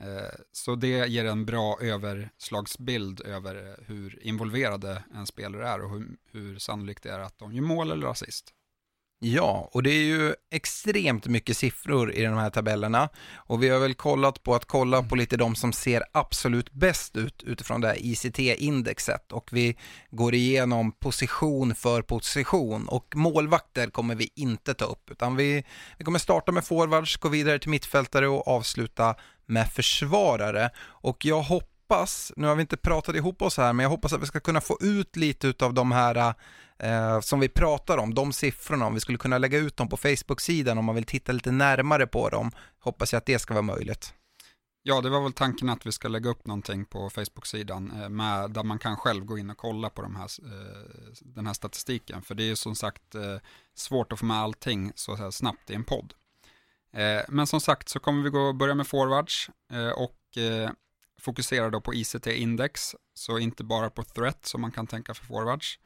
Eh, 0.00 0.40
så 0.52 0.74
det 0.74 1.08
ger 1.08 1.24
en 1.24 1.46
bra 1.46 1.78
överslagsbild 1.80 3.20
över 3.20 3.84
hur 3.86 4.22
involverade 4.22 5.04
en 5.14 5.26
spelare 5.26 5.68
är 5.68 5.80
och 5.80 5.90
hur, 5.90 6.16
hur 6.32 6.58
sannolikt 6.58 7.02
det 7.02 7.10
är 7.10 7.18
att 7.18 7.38
de 7.38 7.52
gör 7.52 7.62
mål 7.62 7.90
eller 7.90 8.06
assist. 8.06 8.54
Ja, 9.22 9.68
och 9.72 9.82
det 9.82 9.90
är 9.90 10.02
ju 10.02 10.34
extremt 10.50 11.26
mycket 11.26 11.56
siffror 11.56 12.12
i 12.12 12.24
de 12.24 12.34
här 12.34 12.50
tabellerna. 12.50 13.08
Och 13.36 13.62
vi 13.62 13.68
har 13.68 13.80
väl 13.80 13.94
kollat 13.94 14.42
på 14.42 14.54
att 14.54 14.64
kolla 14.64 15.02
på 15.02 15.16
lite 15.16 15.36
de 15.36 15.54
som 15.54 15.72
ser 15.72 16.04
absolut 16.12 16.72
bäst 16.72 17.16
ut 17.16 17.42
utifrån 17.42 17.80
det 17.80 17.88
här 17.88 17.96
ICT-indexet 18.00 19.32
och 19.32 19.48
vi 19.52 19.76
går 20.10 20.34
igenom 20.34 20.92
position 20.92 21.74
för 21.74 22.02
position. 22.02 22.88
Och 22.88 23.12
målvakter 23.16 23.90
kommer 23.90 24.14
vi 24.14 24.30
inte 24.36 24.74
ta 24.74 24.84
upp 24.84 25.10
utan 25.10 25.36
vi, 25.36 25.64
vi 25.98 26.04
kommer 26.04 26.18
starta 26.18 26.52
med 26.52 26.64
forwards, 26.64 27.16
gå 27.16 27.28
vidare 27.28 27.58
till 27.58 27.70
mittfältare 27.70 28.28
och 28.28 28.48
avsluta 28.48 29.14
med 29.46 29.72
försvarare. 29.72 30.70
Och 30.80 31.24
jag 31.24 31.42
hoppas, 31.42 32.32
nu 32.36 32.46
har 32.46 32.54
vi 32.54 32.60
inte 32.60 32.76
pratat 32.76 33.16
ihop 33.16 33.42
oss 33.42 33.56
här, 33.56 33.72
men 33.72 33.82
jag 33.82 33.90
hoppas 33.90 34.12
att 34.12 34.22
vi 34.22 34.26
ska 34.26 34.40
kunna 34.40 34.60
få 34.60 34.78
ut 34.80 35.16
lite 35.16 35.64
av 35.64 35.74
de 35.74 35.92
här 35.92 36.34
eh, 36.82 37.20
som 37.20 37.40
vi 37.40 37.48
pratar 37.48 37.98
om, 37.98 38.14
de 38.14 38.32
siffrorna, 38.32 38.86
om 38.86 38.94
vi 38.94 39.00
skulle 39.00 39.18
kunna 39.18 39.38
lägga 39.38 39.58
ut 39.58 39.76
dem 39.76 39.88
på 39.88 39.96
Facebook-sidan 39.96 40.78
om 40.78 40.84
man 40.84 40.94
vill 40.94 41.04
titta 41.04 41.32
lite 41.32 41.50
närmare 41.50 42.06
på 42.06 42.28
dem, 42.28 42.50
hoppas 42.78 43.12
jag 43.12 43.18
att 43.18 43.26
det 43.26 43.38
ska 43.38 43.54
vara 43.54 43.62
möjligt. 43.62 44.14
Ja, 44.82 45.00
det 45.00 45.10
var 45.10 45.22
väl 45.22 45.32
tanken 45.32 45.68
att 45.68 45.86
vi 45.86 45.92
ska 45.92 46.08
lägga 46.08 46.30
upp 46.30 46.46
någonting 46.46 46.84
på 46.84 47.10
Facebook-sidan 47.10 47.90
eh, 47.90 48.48
där 48.48 48.62
man 48.62 48.78
kan 48.78 48.96
själv 48.96 49.24
gå 49.24 49.38
in 49.38 49.50
och 49.50 49.56
kolla 49.56 49.90
på 49.90 50.02
de 50.02 50.16
här, 50.16 50.28
eh, 50.44 51.12
den 51.20 51.46
här 51.46 51.54
statistiken. 51.54 52.22
För 52.22 52.34
det 52.34 52.42
är 52.42 52.48
ju 52.48 52.56
som 52.56 52.74
sagt 52.74 53.14
eh, 53.14 53.36
svårt 53.74 54.12
att 54.12 54.18
få 54.18 54.26
med 54.26 54.36
allting 54.36 54.92
så 54.94 55.16
här 55.16 55.30
snabbt 55.30 55.70
i 55.70 55.74
en 55.74 55.84
podd. 55.84 56.14
Eh, 56.92 57.22
men 57.28 57.46
som 57.46 57.60
sagt 57.60 57.88
så 57.88 58.00
kommer 58.00 58.22
vi 58.22 58.30
gå 58.30 58.52
börja 58.52 58.74
med 58.74 58.86
forwards 58.86 59.50
eh, 59.72 59.88
och 59.88 60.38
eh, 60.38 60.70
fokusera 61.20 61.70
då 61.70 61.80
på 61.80 61.94
ICT-index, 61.94 62.94
så 63.14 63.38
inte 63.38 63.64
bara 63.64 63.90
på 63.90 64.02
threat 64.04 64.46
som 64.46 64.60
man 64.60 64.72
kan 64.72 64.86
tänka 64.86 65.14
för 65.14 65.24
forwards. 65.24 65.78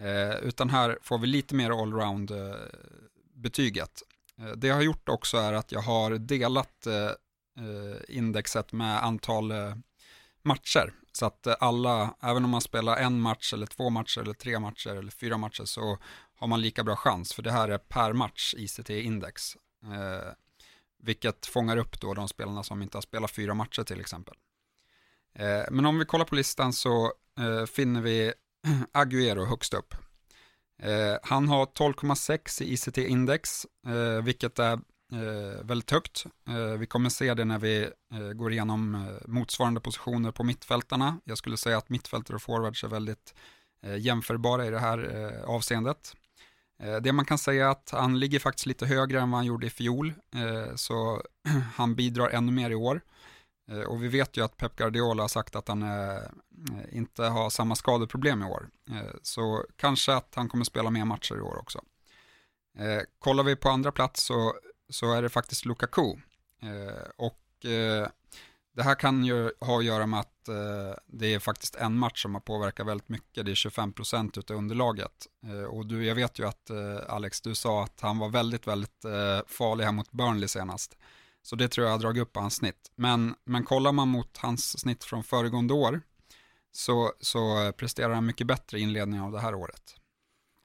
Eh, 0.00 0.36
utan 0.36 0.70
här 0.70 0.98
får 1.02 1.18
vi 1.18 1.26
lite 1.26 1.54
mer 1.54 1.70
allround-betyget. 1.70 4.02
Eh, 4.38 4.46
eh, 4.46 4.52
det 4.52 4.66
jag 4.66 4.74
har 4.74 4.82
gjort 4.82 5.08
också 5.08 5.36
är 5.36 5.52
att 5.52 5.72
jag 5.72 5.80
har 5.80 6.10
delat 6.10 6.86
indexet 8.08 8.72
med 8.72 9.04
antal 9.04 9.52
matcher. 10.42 10.92
Så 11.12 11.26
att 11.26 11.62
alla, 11.62 12.14
även 12.20 12.44
om 12.44 12.50
man 12.50 12.60
spelar 12.60 12.96
en 12.96 13.20
match 13.20 13.52
eller 13.52 13.66
två 13.66 13.90
matcher 13.90 14.20
eller 14.20 14.34
tre 14.34 14.58
matcher 14.58 14.90
eller 14.90 15.10
fyra 15.10 15.38
matcher 15.38 15.64
så 15.64 15.98
har 16.38 16.46
man 16.46 16.60
lika 16.60 16.84
bra 16.84 16.96
chans. 16.96 17.32
För 17.32 17.42
det 17.42 17.52
här 17.52 17.68
är 17.68 17.78
per 17.78 18.12
match 18.12 18.54
ICT-index. 18.58 19.56
Eh, 19.84 20.32
vilket 21.02 21.46
fångar 21.46 21.76
upp 21.76 22.00
då 22.00 22.14
de 22.14 22.28
spelarna 22.28 22.62
som 22.62 22.82
inte 22.82 22.96
har 22.96 23.02
spelat 23.02 23.30
fyra 23.30 23.54
matcher 23.54 23.84
till 23.84 24.00
exempel. 24.00 24.34
Eh, 25.34 25.64
men 25.70 25.86
om 25.86 25.98
vi 25.98 26.04
kollar 26.04 26.24
på 26.24 26.34
listan 26.34 26.72
så 26.72 27.12
eh, 27.38 27.66
finner 27.66 28.00
vi 28.00 28.32
Agüero 28.92 29.44
högst 29.44 29.74
upp. 29.74 29.94
Eh, 30.82 31.16
han 31.22 31.48
har 31.48 31.66
12,6 31.66 32.62
i 32.62 32.72
ICT-index, 32.72 33.66
eh, 33.86 34.24
vilket 34.24 34.58
är 34.58 34.72
eh, 35.12 35.64
väldigt 35.64 35.90
högt. 35.90 36.26
Eh, 36.48 36.78
vi 36.78 36.86
kommer 36.86 37.10
se 37.10 37.34
det 37.34 37.44
när 37.44 37.58
vi 37.58 37.90
eh, 38.12 38.32
går 38.32 38.52
igenom 38.52 38.94
eh, 38.94 39.28
motsvarande 39.28 39.80
positioner 39.80 40.32
på 40.32 40.44
mittfältarna. 40.44 41.20
Jag 41.24 41.38
skulle 41.38 41.56
säga 41.56 41.78
att 41.78 41.88
mittfältare 41.88 42.34
och 42.34 42.42
forwards 42.42 42.84
är 42.84 42.88
väldigt 42.88 43.34
eh, 43.82 43.96
jämförbara 43.96 44.66
i 44.66 44.70
det 44.70 44.78
här 44.78 44.98
eh, 45.16 45.50
avseendet. 45.50 46.14
Eh, 46.82 46.96
det 46.96 47.12
man 47.12 47.24
kan 47.24 47.38
säga 47.38 47.66
är 47.66 47.70
att 47.70 47.90
han 47.92 48.20
ligger 48.20 48.38
faktiskt 48.38 48.66
lite 48.66 48.86
högre 48.86 49.20
än 49.20 49.30
vad 49.30 49.38
han 49.38 49.46
gjorde 49.46 49.66
i 49.66 49.70
fjol, 49.70 50.14
så 50.76 51.22
han 51.74 51.94
bidrar 51.94 52.30
ännu 52.30 52.52
mer 52.52 52.70
i 52.70 52.74
år. 52.74 53.00
Eh, 53.68 53.80
och 53.80 54.02
vi 54.02 54.08
vet 54.08 54.36
ju 54.36 54.44
att 54.44 54.56
Pep 54.56 54.76
Guardiola 54.76 55.22
har 55.22 55.28
sagt 55.28 55.56
att 55.56 55.68
han 55.68 55.82
eh, 55.82 56.22
inte 56.92 57.24
har 57.24 57.50
samma 57.50 57.76
skadeproblem 57.76 58.42
i 58.42 58.46
år. 58.46 58.68
Eh, 58.90 59.14
så 59.22 59.64
kanske 59.76 60.14
att 60.14 60.34
han 60.34 60.48
kommer 60.48 60.64
spela 60.64 60.90
mer 60.90 61.04
matcher 61.04 61.36
i 61.36 61.40
år 61.40 61.58
också. 61.58 61.82
Eh, 62.78 63.02
kollar 63.18 63.44
vi 63.44 63.56
på 63.56 63.68
andra 63.68 63.92
plats 63.92 64.22
så, 64.22 64.54
så 64.88 65.12
är 65.12 65.22
det 65.22 65.28
faktiskt 65.28 65.64
Lukaku. 65.64 66.16
Eh, 66.62 67.08
och 67.16 67.44
det 68.74 68.82
här 68.82 68.94
kan 68.94 69.24
ju 69.24 69.52
ha 69.60 69.78
att 69.78 69.84
göra 69.84 70.06
med 70.06 70.20
att 70.20 70.48
det 71.06 71.34
är 71.34 71.38
faktiskt 71.38 71.74
en 71.74 71.98
match 71.98 72.22
som 72.22 72.34
har 72.34 72.40
påverkat 72.40 72.86
väldigt 72.86 73.08
mycket. 73.08 73.46
Det 73.46 73.50
är 73.50 73.54
25% 73.54 74.38
utav 74.38 74.56
underlaget. 74.56 75.26
och 75.68 75.86
du, 75.86 76.04
jag 76.04 76.14
vet 76.14 76.38
ju 76.38 76.48
att 76.48 76.70
Alex, 77.08 77.40
du 77.40 77.54
sa 77.54 77.84
att 77.84 78.00
han 78.00 78.18
var 78.18 78.28
väldigt, 78.28 78.66
väldigt 78.66 79.04
farlig 79.46 79.84
här 79.84 79.92
mot 79.92 80.12
Burnley 80.12 80.48
senast. 80.48 80.96
Så 81.48 81.56
det 81.56 81.68
tror 81.68 81.86
jag 81.86 81.94
har 81.94 81.98
dragit 81.98 82.22
upp 82.22 82.36
hans 82.36 82.54
snitt. 82.54 82.92
Men, 82.96 83.34
men 83.44 83.64
kollar 83.64 83.92
man 83.92 84.08
mot 84.08 84.36
hans 84.36 84.80
snitt 84.80 85.04
från 85.04 85.24
föregående 85.24 85.74
år 85.74 86.00
så, 86.72 87.12
så 87.20 87.72
presterar 87.76 88.14
han 88.14 88.26
mycket 88.26 88.46
bättre 88.46 88.78
i 88.78 88.82
inledningen 88.82 89.24
av 89.24 89.32
det 89.32 89.40
här 89.40 89.54
året. 89.54 89.82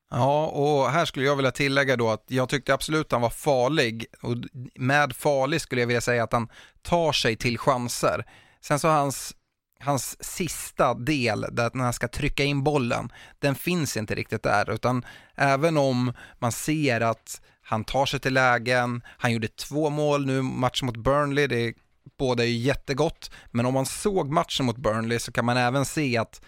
Ja, 0.10 0.48
och 0.48 0.90
här 0.90 1.06
skulle 1.06 1.25
jag 1.25 1.36
vilja 1.36 1.52
tillägga 1.52 1.96
då 1.96 2.10
att 2.10 2.25
jag 2.28 2.50
tyckte 2.50 2.74
absolut 2.74 3.06
att 3.06 3.12
han 3.12 3.22
var 3.22 3.30
farlig. 3.30 4.06
Och 4.22 4.36
med 4.75 5.16
farlig 5.16 5.62
skulle 5.62 5.82
jag 5.82 5.88
vilja 5.88 6.02
säga 6.02 6.24
att 6.24 6.34
han 6.34 6.50
tar 6.82 7.12
sig 7.12 7.36
till 7.36 7.58
chanser. 7.58 8.25
Sen 8.62 8.80
så 8.80 8.88
hans, 8.88 9.36
hans 9.84 10.24
sista 10.24 10.94
del, 10.94 11.46
där 11.52 11.72
när 11.74 11.84
han 11.84 11.94
ska 11.94 12.08
trycka 12.08 12.44
in 12.44 12.63
bollen, 12.63 13.12
den 13.40 13.56
finns 13.56 13.98
inte 13.98 14.16
riktigt 14.16 14.44
där. 14.44 14.70
Utan 14.70 15.06
även 15.36 15.78
om 15.78 16.13
man 16.40 16.52
ser 16.52 17.02
att 17.02 17.42
han 17.62 17.84
tar 17.84 18.06
sig 18.06 18.20
till 18.20 18.34
lägen, 18.34 19.02
han 19.18 19.32
gjorde 19.32 19.48
två 19.48 19.90
mål 19.90 20.25
nu, 20.25 20.42
matchen 20.42 20.86
mot 20.86 20.98
Burnley, 20.98 21.48
det 21.48 21.60
är, 21.60 21.74
båda 22.18 22.44
är 22.44 22.48
jättegott, 22.48 23.32
men 23.52 23.66
om 23.66 23.74
man 23.74 23.86
såg 23.86 24.32
matchen 24.32 24.66
mot 24.66 24.78
Burnley 24.78 25.20
så 25.20 25.32
kan 25.32 25.46
man 25.46 25.58
även 25.58 25.86
se 25.86 26.18
att 26.18 26.42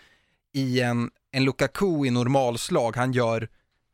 i 0.53 0.81
en, 0.81 1.09
en 1.31 1.43
Lukaku 1.43 2.05
i 2.05 2.11
normalslag, 2.11 2.95
han 2.95 3.13
gör 3.13 3.47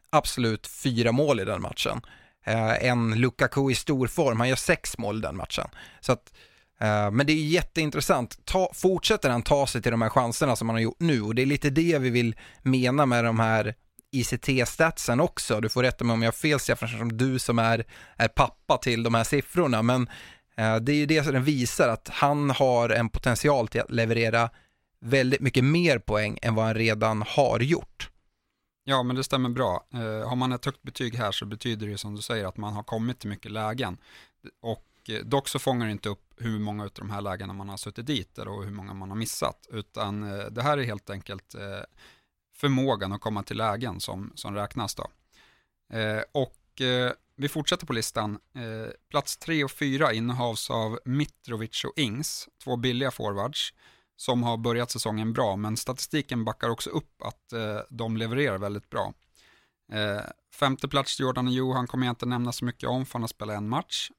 absolut 0.10 0.68
fyra 0.68 1.12
mål 1.12 1.40
i 1.40 1.46
den 1.46 1.62
matchen. 1.62 2.02
Eh, 2.46 2.86
en 2.86 3.16
Lukaku 3.16 3.72
i 3.72 3.76
stor 3.76 4.08
form, 4.08 4.40
han 4.40 4.50
gör 4.50 4.56
sex 4.56 4.98
mål 4.98 5.18
i 5.18 5.22
den 5.22 5.38
matchen. 5.38 5.68
Så 6.00 6.12
att, 6.12 6.34
Eh, 6.82 7.12
men 7.12 7.26
det 7.26 7.34
är 7.34 7.46
jätteintressant, 7.46 8.46
ta, 8.46 8.70
fortsätter 8.74 9.30
han 9.30 9.42
ta 9.42 9.68
sig 9.68 9.82
till 9.82 9.92
de 9.92 10.02
här 10.02 10.10
chanserna 10.10 10.56
som 10.56 10.70
han 10.70 10.76
har 10.76 10.82
gjort 10.82 11.00
nu 11.00 11.22
och 11.22 11.36
det 11.36 11.42
är 11.42 11.46
lite 11.46 11.70
det 11.70 12.00
vi 12.00 12.10
vill 12.10 12.36
mena 12.62 13.06
med 13.06 13.26
de 13.26 13.40
här 13.40 13.76
ICT-statsen 14.12 15.20
också. 15.20 15.62
Du 15.62 15.70
får 15.70 15.84
rätta 15.84 16.04
mig 16.06 16.14
om 16.14 16.22
jag 16.22 16.28
har 16.28 16.38
fel 16.38 16.60
Stefan, 16.60 16.90
som 16.90 17.18
du 17.18 17.40
som 17.40 17.60
är, 17.60 17.86
är 18.18 18.28
pappa 18.28 18.78
till 18.78 19.04
de 19.04 19.14
här 19.14 19.24
siffrorna, 19.24 19.82
men 19.82 20.10
eh, 20.56 20.76
det 20.76 20.92
är 20.92 20.96
ju 20.96 21.06
det 21.06 21.24
som 21.24 21.34
den 21.34 21.44
visar 21.44 21.90
att 21.90 22.10
han 22.12 22.50
har 22.50 22.90
en 22.90 23.10
potential 23.10 23.68
till 23.68 23.82
att 23.82 23.92
leverera 23.92 24.50
väldigt 25.00 25.42
mycket 25.42 25.64
mer 25.64 26.00
poäng 26.00 26.40
än 26.42 26.56
vad 26.56 26.66
han 26.66 26.76
redan 26.76 27.24
har 27.28 27.60
gjort. 27.60 28.10
Ja, 28.84 29.04
men 29.04 29.16
det 29.16 29.24
stämmer 29.24 29.50
bra. 29.50 29.86
Eh, 29.94 30.30
har 30.30 30.36
man 30.36 30.52
ett 30.52 30.66
högt 30.66 30.82
betyg 30.82 31.16
här 31.16 31.32
så 31.32 31.46
betyder 31.46 31.88
det 31.88 31.98
som 31.98 32.16
du 32.16 32.22
säger 32.22 32.46
att 32.46 32.58
man 32.58 32.74
har 32.74 32.84
kommit 32.84 33.20
till 33.20 33.30
mycket 33.30 33.52
lägen. 33.52 33.98
Och 34.62 34.88
eh, 35.10 35.26
dock 35.26 35.48
så 35.48 35.60
fångar 35.60 35.86
det 35.86 35.92
inte 35.92 36.10
upp 36.10 36.31
hur 36.42 36.60
många 36.60 36.84
av 36.84 36.90
de 36.94 37.10
här 37.10 37.22
lägena 37.22 37.54
man 37.54 37.70
har 37.70 37.78
suttit 37.78 38.06
dit 38.06 38.38
och 38.38 38.64
hur 38.64 38.72
många 38.72 38.94
man 38.94 39.10
har 39.10 39.18
missat, 39.18 39.68
utan 39.70 40.24
eh, 40.24 40.46
det 40.46 40.62
här 40.62 40.78
är 40.78 40.84
helt 40.84 41.10
enkelt 41.10 41.56
eh, 41.56 41.84
förmågan 42.56 43.14
att 43.14 43.22
komma 43.22 43.44
till 43.44 43.58
lägen 43.58 44.00
som, 44.00 44.32
som 44.36 44.56
räknas 44.56 44.96
då. 44.96 45.08
Eh, 45.98 46.22
och 46.32 46.58
vi 47.36 47.48
fortsätter 47.50 47.86
på 47.86 47.94
listan. 47.94 48.40
plats 49.10 49.38
tre 49.38 49.64
och 49.64 49.72
fyra 49.72 50.14
innehas 50.14 50.70
av 50.70 51.00
Mitrovic 51.06 51.84
och 51.84 51.94
Ings, 51.98 52.50
två 52.64 52.78
billiga 52.78 53.12
forwards 53.12 53.74
som 54.22 54.44
har 54.44 54.58
börjat 54.58 54.92
säsongen 54.92 55.34
bra, 55.34 55.56
men 55.56 55.78
statistiken 55.78 56.46
backar 56.46 56.70
också 56.70 56.90
upp 56.90 57.22
att 57.22 57.54
eh, 57.54 57.80
de 57.90 58.18
levererar 58.18 58.58
väldigt 58.58 58.90
bra. 58.90 59.14
Eh, 59.92 60.22
femte 60.54 60.88
plats 60.88 61.20
Jordan 61.20 61.48
och 61.48 61.54
Johan 61.54 61.88
kommer 61.88 62.06
jag 62.06 62.12
inte 62.12 62.26
nämna 62.26 62.52
så 62.52 62.66
mycket 62.66 62.90
om, 62.90 63.06
för 63.06 63.14
han 63.14 63.22
har 63.22 63.28
spelat 63.28 63.58
en 63.58 63.70
match. 63.70 64.12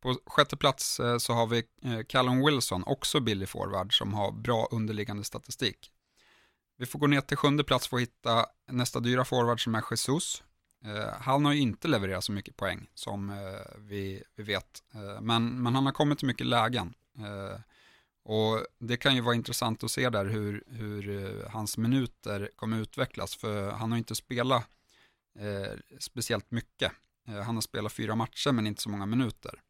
På 0.00 0.18
sjätte 0.26 0.56
plats 0.56 1.00
eh, 1.00 1.18
så 1.18 1.32
har 1.32 1.46
vi 1.46 1.64
eh, 1.82 2.00
Callum 2.08 2.44
Wilson, 2.44 2.84
också 2.86 3.20
billig 3.20 3.48
forward, 3.48 3.98
som 3.98 4.14
har 4.14 4.32
bra 4.32 4.68
underliggande 4.70 5.24
statistik. 5.24 5.90
Vi 6.76 6.86
får 6.86 6.98
gå 6.98 7.06
ner 7.06 7.20
till 7.20 7.36
sjunde 7.36 7.64
plats 7.64 7.88
för 7.88 7.96
att 7.96 8.02
hitta 8.02 8.46
nästa 8.70 9.00
dyra 9.00 9.24
forward 9.24 9.64
som 9.64 9.74
är 9.74 9.82
Jesus. 9.90 10.42
Eh, 10.84 11.14
han 11.20 11.44
har 11.44 11.52
ju 11.52 11.60
inte 11.60 11.88
levererat 11.88 12.24
så 12.24 12.32
mycket 12.32 12.56
poäng 12.56 12.90
som 12.94 13.32
vi, 13.78 14.22
vi 14.36 14.42
vet, 14.42 14.82
men, 15.20 15.62
men 15.62 15.74
han 15.74 15.86
har 15.86 15.92
kommit 15.92 16.18
till 16.18 16.26
mycket 16.26 16.46
lägen. 16.46 16.94
Och 18.24 18.66
det 18.78 18.96
kan 18.96 19.14
ju 19.14 19.20
vara 19.20 19.34
intressant 19.34 19.84
att 19.84 19.90
se 19.90 20.10
där 20.10 20.24
hur, 20.24 20.64
hur 20.66 21.44
hans 21.50 21.78
minuter 21.78 22.50
kommer 22.56 22.76
utvecklas, 22.80 23.36
för 23.36 23.70
han 23.70 23.90
har 23.90 23.98
inte 23.98 24.14
spelat 24.14 24.66
speciellt 25.98 26.50
mycket. 26.50 26.92
Han 27.26 27.54
har 27.54 27.60
spelat 27.60 27.92
fyra 27.92 28.14
matcher 28.14 28.52
men 28.52 28.66
inte 28.66 28.82
så 28.82 28.90
många 28.90 29.06
minuter. 29.06 29.60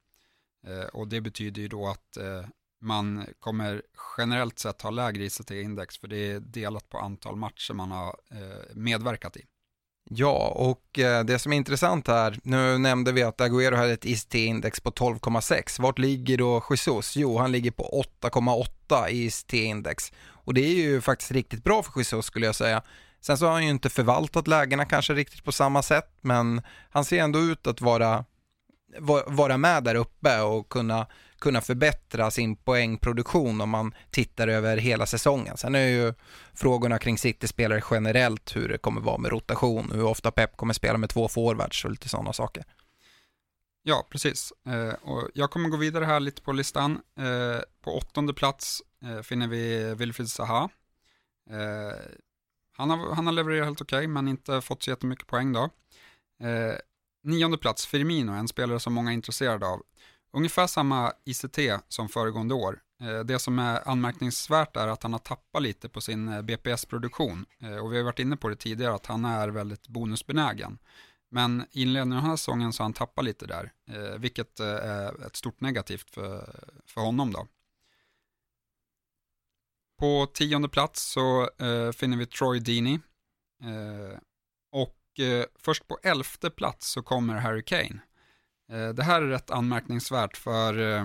Eh, 0.66 0.84
och 0.84 1.08
det 1.08 1.20
betyder 1.20 1.62
ju 1.62 1.68
då 1.68 1.88
att 1.88 2.16
eh, 2.16 2.44
man 2.80 3.26
kommer 3.38 3.82
generellt 4.18 4.58
sett 4.58 4.82
ha 4.82 4.90
lägre 4.90 5.24
ICT-index, 5.24 6.00
för 6.00 6.08
det 6.08 6.30
är 6.30 6.40
delat 6.40 6.88
på 6.88 6.98
antal 6.98 7.36
matcher 7.36 7.74
man 7.74 7.90
har 7.90 8.16
eh, 8.30 8.74
medverkat 8.74 9.36
i. 9.36 9.44
Ja, 10.12 10.52
och 10.56 10.98
eh, 10.98 11.24
det 11.24 11.38
som 11.38 11.52
är 11.52 11.56
intressant 11.56 12.08
här, 12.08 12.38
nu 12.42 12.78
nämnde 12.78 13.12
vi 13.12 13.22
att 13.22 13.40
Agüero 13.40 13.76
hade 13.76 13.92
ett 13.92 14.04
ICT-index 14.04 14.80
på 14.80 14.90
12,6. 14.90 15.82
Vart 15.82 15.98
ligger 15.98 16.38
då 16.38 16.62
Jesus? 16.70 17.16
Jo, 17.16 17.38
han 17.38 17.52
ligger 17.52 17.70
på 17.70 18.04
8,8 18.20 19.08
i 19.08 19.26
ICT-index. 19.26 20.12
Och 20.28 20.54
det 20.54 20.60
är 20.60 20.74
ju 20.74 21.00
faktiskt 21.00 21.30
riktigt 21.30 21.64
bra 21.64 21.82
för 21.82 21.98
Jesus 21.98 22.26
skulle 22.26 22.46
jag 22.46 22.54
säga. 22.54 22.82
Sen 23.20 23.38
så 23.38 23.46
har 23.46 23.52
han 23.52 23.64
ju 23.64 23.70
inte 23.70 23.90
förvaltat 23.90 24.46
lägena 24.48 24.84
kanske 24.84 25.14
riktigt 25.14 25.44
på 25.44 25.52
samma 25.52 25.82
sätt, 25.82 26.10
men 26.20 26.62
han 26.90 27.04
ser 27.04 27.22
ändå 27.22 27.38
ut 27.38 27.66
att 27.66 27.80
vara, 27.80 28.24
vara 29.26 29.56
med 29.56 29.84
där 29.84 29.94
uppe 29.94 30.40
och 30.40 30.68
kunna 30.68 31.06
kunna 31.40 31.60
förbättra 31.60 32.30
sin 32.30 32.56
poängproduktion 32.56 33.60
om 33.60 33.70
man 33.70 33.94
tittar 34.10 34.48
över 34.48 34.76
hela 34.76 35.06
säsongen. 35.06 35.56
Sen 35.56 35.74
är 35.74 35.86
ju 35.86 36.14
frågorna 36.54 36.98
kring 36.98 37.18
City-spelare 37.18 37.82
generellt 37.90 38.56
hur 38.56 38.68
det 38.68 38.78
kommer 38.78 39.00
vara 39.00 39.18
med 39.18 39.30
rotation, 39.30 39.90
hur 39.94 40.04
ofta 40.04 40.30
Pep 40.30 40.56
kommer 40.56 40.74
spela 40.74 40.98
med 40.98 41.10
två 41.10 41.28
forwards 41.28 41.84
och 41.84 41.90
lite 41.90 42.08
sådana 42.08 42.32
saker. 42.32 42.64
Ja, 43.82 44.06
precis. 44.10 44.52
Eh, 44.66 44.94
och 45.08 45.28
jag 45.34 45.50
kommer 45.50 45.68
gå 45.68 45.76
vidare 45.76 46.04
här 46.04 46.20
lite 46.20 46.42
på 46.42 46.52
listan. 46.52 47.00
Eh, 47.18 47.60
på 47.80 47.96
åttonde 47.98 48.34
plats 48.34 48.82
eh, 49.02 49.22
finner 49.22 49.48
vi 49.48 49.94
Wilfried 49.94 50.30
Zaha. 50.30 50.68
Eh, 51.50 51.96
han, 52.76 52.90
har, 52.90 53.14
han 53.14 53.26
har 53.26 53.32
levererat 53.32 53.66
helt 53.66 53.80
okej, 53.80 53.98
okay, 53.98 54.08
men 54.08 54.28
inte 54.28 54.60
fått 54.60 54.82
så 54.82 54.90
jättemycket 54.90 55.26
poäng 55.26 55.52
då. 55.52 55.62
Eh, 56.40 56.74
Nionde 57.22 57.58
plats, 57.58 57.86
Firmino, 57.86 58.32
en 58.32 58.48
spelare 58.48 58.80
som 58.80 58.92
många 58.92 59.10
är 59.10 59.14
intresserade 59.14 59.66
av. 59.66 59.82
Ungefär 60.32 60.66
samma 60.66 61.12
ICT 61.24 61.58
som 61.88 62.08
föregående 62.08 62.54
år. 62.54 62.80
Eh, 63.00 63.20
det 63.20 63.38
som 63.38 63.58
är 63.58 63.88
anmärkningsvärt 63.88 64.76
är 64.76 64.88
att 64.88 65.02
han 65.02 65.12
har 65.12 65.20
tappat 65.20 65.62
lite 65.62 65.88
på 65.88 66.00
sin 66.00 66.28
eh, 66.28 66.42
BPS-produktion. 66.42 67.46
Eh, 67.58 67.76
och 67.76 67.92
vi 67.92 67.96
har 67.96 68.04
varit 68.04 68.18
inne 68.18 68.36
på 68.36 68.48
det 68.48 68.56
tidigare 68.56 68.94
att 68.94 69.06
han 69.06 69.24
är 69.24 69.48
väldigt 69.48 69.88
bonusbenägen. 69.88 70.78
Men 71.30 71.66
i 71.72 71.82
inledningen 71.82 72.18
av 72.18 72.22
den 72.22 72.30
här 72.30 72.36
säsongen 72.36 72.72
så 72.72 72.82
har 72.82 72.84
han 72.84 72.92
tappat 72.92 73.24
lite 73.24 73.46
där, 73.46 73.72
vilket 74.18 74.60
är 74.60 75.26
ett 75.26 75.36
stort 75.36 75.60
negativt 75.60 76.10
för, 76.10 76.60
för 76.86 77.00
honom 77.00 77.32
då. 77.32 77.46
På 79.98 80.26
tionde 80.26 80.68
plats 80.68 81.02
så 81.02 81.50
finner 81.94 82.16
vi 82.16 82.26
Troy 82.26 82.60
Deeney. 82.60 82.98
och 84.72 84.99
Eh, 85.20 85.44
först 85.58 85.88
på 85.88 85.98
elfte 86.02 86.50
plats 86.50 86.90
så 86.90 87.02
kommer 87.02 87.34
Harry 87.34 87.62
Kane. 87.62 88.00
Eh, 88.72 88.88
det 88.88 89.02
här 89.02 89.22
är 89.22 89.26
rätt 89.26 89.50
anmärkningsvärt 89.50 90.36
för 90.36 90.78
eh, 90.78 91.04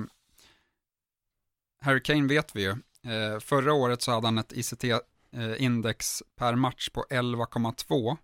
Harry 1.82 2.01
Kane 2.01 2.28
vet 2.28 2.56
vi 2.56 2.62
ju. 2.62 2.75
Eh, 3.06 3.39
förra 3.39 3.73
året 3.73 4.01
så 4.01 4.12
hade 4.12 4.28
han 4.28 4.38
ett 4.38 4.54
ICT-index 4.54 6.21
eh, 6.21 6.25
per 6.36 6.56
match 6.56 6.89
på 6.89 7.06
11,2. 7.10 8.17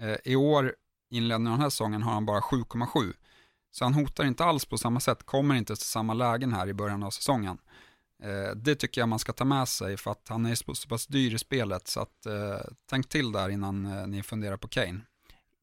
Eh, 0.00 0.16
I 0.24 0.36
år, 0.36 0.74
inledningen 1.10 1.52
av 1.52 1.58
den 1.58 1.62
här 1.62 1.70
säsongen, 1.70 2.02
har 2.02 2.12
han 2.12 2.26
bara 2.26 2.40
7,7. 2.40 3.12
Så 3.70 3.84
han 3.84 3.94
hotar 3.94 4.24
inte 4.24 4.44
alls 4.44 4.64
på 4.64 4.78
samma 4.78 5.00
sätt, 5.00 5.22
kommer 5.22 5.54
inte 5.54 5.76
till 5.76 5.86
samma 5.86 6.14
lägen 6.14 6.52
här 6.52 6.68
i 6.68 6.74
början 6.74 7.02
av 7.02 7.10
säsongen. 7.10 7.58
Det 8.56 8.74
tycker 8.74 9.00
jag 9.00 9.08
man 9.08 9.18
ska 9.18 9.32
ta 9.32 9.44
med 9.44 9.68
sig 9.68 9.96
för 9.96 10.10
att 10.10 10.28
han 10.28 10.46
är 10.46 10.54
så 10.54 10.88
pass 10.88 11.06
dyr 11.06 11.34
i 11.34 11.38
spelet 11.38 11.88
så 11.88 12.00
att 12.00 12.26
tänk 12.90 13.08
till 13.08 13.32
där 13.32 13.48
innan 13.48 14.10
ni 14.10 14.22
funderar 14.22 14.56
på 14.56 14.68
Kane. 14.68 15.00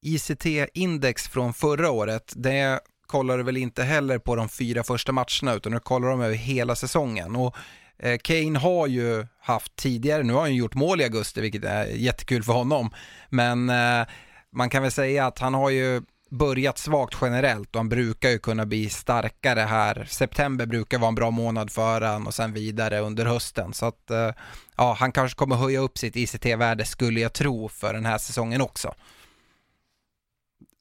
ICT-index 0.02 1.30
från 1.30 1.54
förra 1.54 1.92
året, 1.92 2.34
det 2.36 2.80
kollar 3.08 3.38
du 3.38 3.44
väl 3.44 3.58
inte 3.58 3.84
heller 3.84 4.18
på 4.18 4.36
de 4.36 4.50
fyra 4.50 4.84
första 4.84 5.12
matcherna 5.12 5.54
utan 5.54 5.72
du 5.72 5.80
kollar 5.80 6.10
dem 6.10 6.22
över 6.22 6.36
hela 6.36 6.76
säsongen. 6.76 7.36
Och 7.36 7.56
eh, 8.00 8.18
Kane 8.18 8.60
har 8.60 8.88
ju 8.88 9.28
haft 9.40 9.76
tidigare, 9.76 10.24
nu 10.24 10.34
har 10.34 10.42
han 10.42 10.56
gjort 10.56 10.74
mål 10.74 11.02
i 11.02 11.04
augusti 11.04 11.42
vilket 11.42 11.64
är 11.64 11.86
jättekul 11.86 12.44
för 12.44 12.54
honom, 12.54 12.90
men 13.30 13.70
eh, 13.70 14.08
man 14.52 14.70
kan 14.70 14.82
väl 14.82 14.92
säga 14.92 15.26
att 15.26 15.40
han 15.40 15.54
har 15.54 15.70
ju 15.70 16.02
börjat 16.32 16.78
svagt 16.78 17.18
generellt 17.22 17.76
och 17.76 17.80
han 17.80 17.90
brukar 17.90 18.30
ju 18.30 18.40
kunna 18.40 18.66
bli 18.66 18.90
starkare 18.90 19.60
här. 19.60 20.06
September 20.10 20.66
brukar 20.66 21.00
vara 21.00 21.08
en 21.08 21.16
bra 21.16 21.32
månad 21.32 21.72
för 21.72 22.02
han 22.02 22.28
och 22.28 22.34
sen 22.34 22.54
vidare 22.54 23.00
under 23.00 23.26
hösten. 23.26 23.74
Så 23.74 23.86
att 23.86 24.12
eh, 24.12 24.32
ja, 24.76 24.96
han 25.00 25.12
kanske 25.12 25.38
kommer 25.38 25.56
höja 25.56 25.80
upp 25.80 25.98
sitt 25.98 26.16
ICT-värde 26.16 26.86
skulle 26.86 27.20
jag 27.20 27.34
tro 27.34 27.70
för 27.70 27.94
den 27.94 28.06
här 28.06 28.18
säsongen 28.18 28.62
också. 28.62 28.94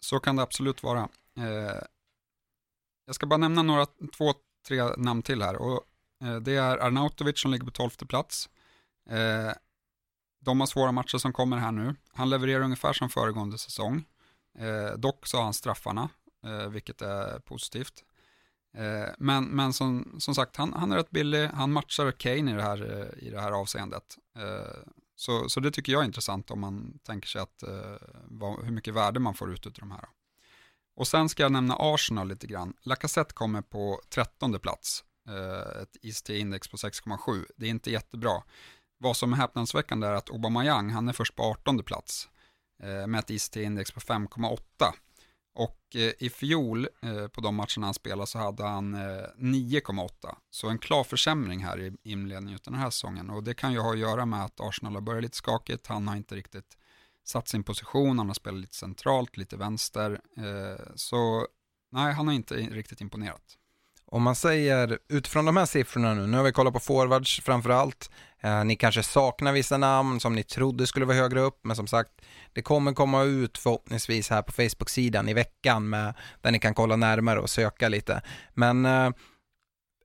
Så 0.01 0.21
kan 0.21 0.37
det 0.37 0.43
absolut 0.43 0.83
vara. 0.83 1.09
Eh, 1.37 1.83
jag 3.07 3.15
ska 3.15 3.27
bara 3.27 3.37
nämna 3.37 3.63
några, 3.63 3.87
två, 4.17 4.35
tre 4.69 4.85
namn 4.97 5.23
till 5.23 5.43
här. 5.43 5.57
Och, 5.57 5.85
eh, 6.25 6.37
det 6.37 6.57
är 6.57 6.79
Arnautovic 6.79 7.41
som 7.41 7.51
ligger 7.51 7.65
på 7.65 7.71
tolfte 7.71 8.07
plats. 8.07 8.49
Eh, 9.11 9.53
de 10.41 10.61
har 10.61 10.67
svåra 10.67 10.93
matcher 10.93 11.19
som 11.19 11.33
kommer 11.33 11.57
här 11.57 11.73
nu. 11.73 11.95
Han 12.13 12.31
levererar 12.31 12.63
ungefär 12.63 12.93
som 12.93 13.09
föregående 13.11 13.59
säsong. 13.59 14.05
Eh, 14.59 14.99
dock 14.99 15.27
så 15.27 15.37
har 15.37 15.45
han 15.45 15.55
straffarna, 15.55 16.09
eh, 16.45 16.69
vilket 16.69 17.03
är 17.03 17.39
positivt. 17.39 18.05
Eh, 18.77 19.09
men 19.19 19.45
men 19.45 19.73
som, 19.73 20.17
som 20.19 20.35
sagt, 20.35 20.57
han, 20.57 20.73
han 20.73 20.93
är 20.93 20.97
rätt 20.97 21.11
billig. 21.11 21.47
Han 21.47 21.73
matchar 21.73 22.13
Kane 22.13 22.53
i 22.53 22.55
det 22.55 22.63
här, 22.63 23.01
eh, 23.01 23.27
i 23.27 23.31
det 23.31 23.41
här 23.41 23.53
avseendet. 23.53 24.19
Eh, 24.37 24.91
så, 25.20 25.48
så 25.48 25.61
det 25.61 25.70
tycker 25.70 25.92
jag 25.92 26.00
är 26.00 26.06
intressant 26.06 26.50
om 26.50 26.61
man 26.61 26.98
tänker 27.02 27.28
sig 27.28 27.40
att, 27.40 27.62
eh, 27.62 27.96
vad, 28.24 28.64
hur 28.64 28.72
mycket 28.72 28.94
värde 28.94 29.20
man 29.20 29.35
får 29.35 29.52
ut 29.52 29.66
av 29.66 29.72
de 29.72 29.90
här. 29.90 30.04
Och 30.96 31.09
sen 31.09 31.28
ska 31.28 31.42
jag 31.42 31.52
nämna 31.52 31.76
Arsenal 31.78 32.28
lite 32.28 32.46
grann. 32.46 32.74
Lacazette 32.83 33.35
kommer 33.35 33.62
på 33.62 34.00
trettonde 34.09 34.59
plats. 34.59 35.04
Eh, 35.28 35.83
ett 35.83 35.96
ICT-index 36.02 36.70
på 36.70 36.76
6,7. 36.76 37.44
Det 37.56 37.66
är 37.66 37.70
inte 37.70 37.90
jättebra. 37.90 38.42
Vad 38.98 39.16
som 39.16 39.33
är 39.33 39.37
häpnadsväckande 39.37 40.06
är 40.06 40.12
att 40.12 40.30
Aubameyang, 40.30 40.90
han 40.90 41.09
är 41.09 41.12
först 41.12 41.37
på 41.37 41.42
18 41.42 41.83
plats 41.83 42.28
eh, 42.83 43.06
med 43.06 43.18
ett 43.18 43.30
ICT-index 43.30 43.94
på 43.94 44.00
5,8. 44.00 44.92
Och 45.55 45.97
eh, 45.97 46.13
i 46.19 46.31
fjol 46.31 46.89
eh, 47.03 47.29
på 47.29 47.41
de 47.41 47.55
matcherna 47.55 47.87
han 47.87 47.95
spelade 47.95 48.27
så 48.27 48.39
hade 48.39 48.63
han 48.63 48.95
eh, 48.95 49.27
9,8. 49.39 50.11
Så 50.51 50.69
en 50.69 50.79
klar 50.79 51.05
försämring 51.05 51.65
här 51.65 51.81
i 51.81 51.93
inledningen 52.03 52.59
av 52.67 52.73
den 52.73 52.81
här 52.81 52.91
säsongen. 52.91 53.31
Och 53.31 53.45
det 53.45 53.55
kan 53.55 53.73
ju 53.73 53.79
ha 53.79 53.93
att 53.93 53.99
göra 53.99 54.27
med 54.27 54.45
att 54.45 54.61
Arsenal 54.61 54.95
har 54.95 55.01
börjat 55.01 55.23
lite 55.23 55.37
skakigt. 55.37 55.87
Han 55.87 56.09
har 56.09 56.17
inte 56.17 56.35
riktigt 56.35 56.77
satt 57.25 57.49
sin 57.49 57.63
position, 57.63 58.19
han 58.19 58.27
har 58.27 58.35
spelat 58.35 58.61
lite 58.61 58.77
centralt, 58.77 59.37
lite 59.37 59.57
vänster. 59.57 60.21
Så 60.95 61.47
nej, 61.93 62.13
han 62.13 62.27
har 62.27 62.35
inte 62.35 62.55
riktigt 62.55 63.01
imponerat. 63.01 63.59
Om 64.12 64.23
man 64.23 64.35
säger 64.35 64.99
utifrån 65.09 65.44
de 65.44 65.57
här 65.57 65.66
siffrorna 65.66 66.14
nu, 66.14 66.27
nu 66.27 66.37
har 66.37 66.44
vi 66.44 66.53
kollat 66.53 66.75
på 66.75 66.81
forwards 66.81 67.40
framförallt. 67.40 68.11
Eh, 68.42 68.64
ni 68.64 68.77
kanske 68.77 69.03
saknar 69.03 69.53
vissa 69.53 69.77
namn 69.77 70.20
som 70.20 70.35
ni 70.35 70.42
trodde 70.42 70.87
skulle 70.87 71.07
vara 71.07 71.16
högre 71.16 71.40
upp, 71.40 71.61
men 71.62 71.77
som 71.77 71.87
sagt, 71.87 72.11
det 72.53 72.62
kommer 72.62 72.92
komma 72.92 73.23
ut 73.23 73.59
förhoppningsvis 73.59 74.31
här 74.31 74.42
på 74.42 74.53
Facebook-sidan 74.53 75.29
i 75.29 75.35
veckan 75.35 75.88
med, 75.88 76.14
där 76.40 76.51
ni 76.51 76.59
kan 76.59 76.75
kolla 76.75 76.96
närmare 76.96 77.40
och 77.40 77.51
söka 77.51 77.88
lite. 77.88 78.23
Men 78.55 78.87
eh, 78.87 79.11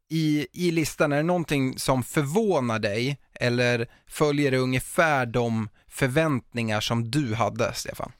i, 0.09 0.47
i 0.53 0.71
listan, 0.71 1.11
är 1.11 1.17
det 1.17 1.23
någonting 1.23 1.79
som 1.79 2.03
förvånar 2.03 2.79
dig 2.79 3.17
eller 3.33 3.87
följer 4.07 4.51
det 4.51 4.57
ungefär 4.57 5.25
de 5.25 5.69
förväntningar 5.87 6.81
som 6.81 7.11
du 7.11 7.35
hade, 7.35 7.73
Stefan? 7.73 8.11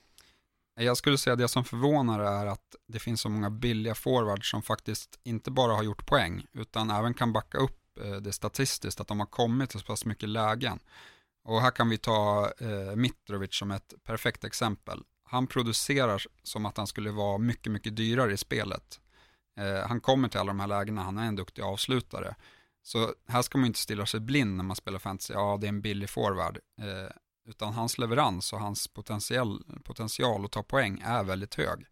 Jag 0.75 0.97
skulle 0.97 1.17
säga 1.17 1.35
det 1.35 1.47
som 1.47 1.63
förvånar 1.63 2.19
är 2.19 2.45
att 2.45 2.75
det 2.87 2.99
finns 2.99 3.21
så 3.21 3.29
många 3.29 3.49
billiga 3.49 3.95
forwards 3.95 4.51
som 4.51 4.61
faktiskt 4.61 5.19
inte 5.23 5.51
bara 5.51 5.73
har 5.73 5.83
gjort 5.83 6.05
poäng, 6.05 6.45
utan 6.53 6.89
även 6.89 7.13
kan 7.13 7.33
backa 7.33 7.57
upp 7.57 7.99
eh, 8.03 8.11
det 8.15 8.31
statistiskt, 8.31 9.01
att 9.01 9.07
de 9.07 9.19
har 9.19 9.27
kommit 9.27 9.69
till 9.69 9.79
så 9.79 9.85
pass 9.85 10.05
mycket 10.05 10.29
lägen. 10.29 10.79
Och 11.43 11.61
här 11.61 11.71
kan 11.71 11.89
vi 11.89 11.97
ta 11.97 12.51
eh, 12.59 12.95
Mitrovic 12.95 13.55
som 13.55 13.71
ett 13.71 13.93
perfekt 14.03 14.43
exempel. 14.43 15.03
Han 15.23 15.47
producerar 15.47 16.23
som 16.43 16.65
att 16.65 16.77
han 16.77 16.87
skulle 16.87 17.11
vara 17.11 17.37
mycket, 17.37 17.71
mycket 17.71 17.95
dyrare 17.95 18.33
i 18.33 18.37
spelet. 18.37 18.99
Eh, 19.59 19.87
han 19.87 20.01
kommer 20.01 20.27
till 20.27 20.39
alla 20.39 20.47
de 20.47 20.59
här 20.59 20.67
lägena, 20.67 21.03
han 21.03 21.17
är 21.17 21.27
en 21.27 21.35
duktig 21.35 21.61
avslutare. 21.61 22.35
Så 22.83 23.13
här 23.27 23.41
ska 23.41 23.57
man 23.57 23.67
inte 23.67 23.79
stilla 23.79 24.05
sig 24.05 24.19
blind 24.19 24.55
när 24.55 24.63
man 24.63 24.75
spelar 24.75 24.99
fantasy, 24.99 25.33
ja 25.33 25.57
det 25.61 25.67
är 25.67 25.69
en 25.69 25.81
billig 25.81 26.09
forward. 26.09 26.59
Eh, 26.81 27.11
utan 27.45 27.73
hans 27.73 27.97
leverans 27.97 28.53
och 28.53 28.59
hans 28.59 28.87
potential, 28.87 29.63
potential 29.83 30.45
att 30.45 30.51
ta 30.51 30.63
poäng 30.63 31.01
är 31.05 31.23
väldigt 31.23 31.55
hög. 31.55 31.85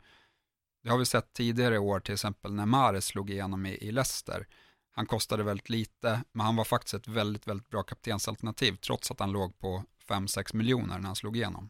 Det 0.83 0.89
har 0.89 0.97
vi 0.97 1.05
sett 1.05 1.33
tidigare 1.33 1.75
i 1.75 1.77
år, 1.77 1.99
till 1.99 2.13
exempel 2.13 2.53
när 2.53 2.65
Mares 2.65 3.05
slog 3.05 3.29
igenom 3.29 3.65
i, 3.65 3.69
i 3.69 3.91
Leicester. 3.91 4.47
Han 4.91 5.05
kostade 5.05 5.43
väldigt 5.43 5.69
lite, 5.69 6.23
men 6.31 6.45
han 6.45 6.55
var 6.55 6.63
faktiskt 6.63 6.93
ett 6.93 7.07
väldigt, 7.07 7.47
väldigt 7.47 7.69
bra 7.69 7.83
kaptensalternativ, 7.83 8.75
trots 8.75 9.11
att 9.11 9.19
han 9.19 9.31
låg 9.31 9.59
på 9.59 9.83
5-6 10.07 10.55
miljoner 10.55 10.99
när 10.99 11.07
han 11.07 11.15
slog 11.15 11.37
igenom. 11.37 11.69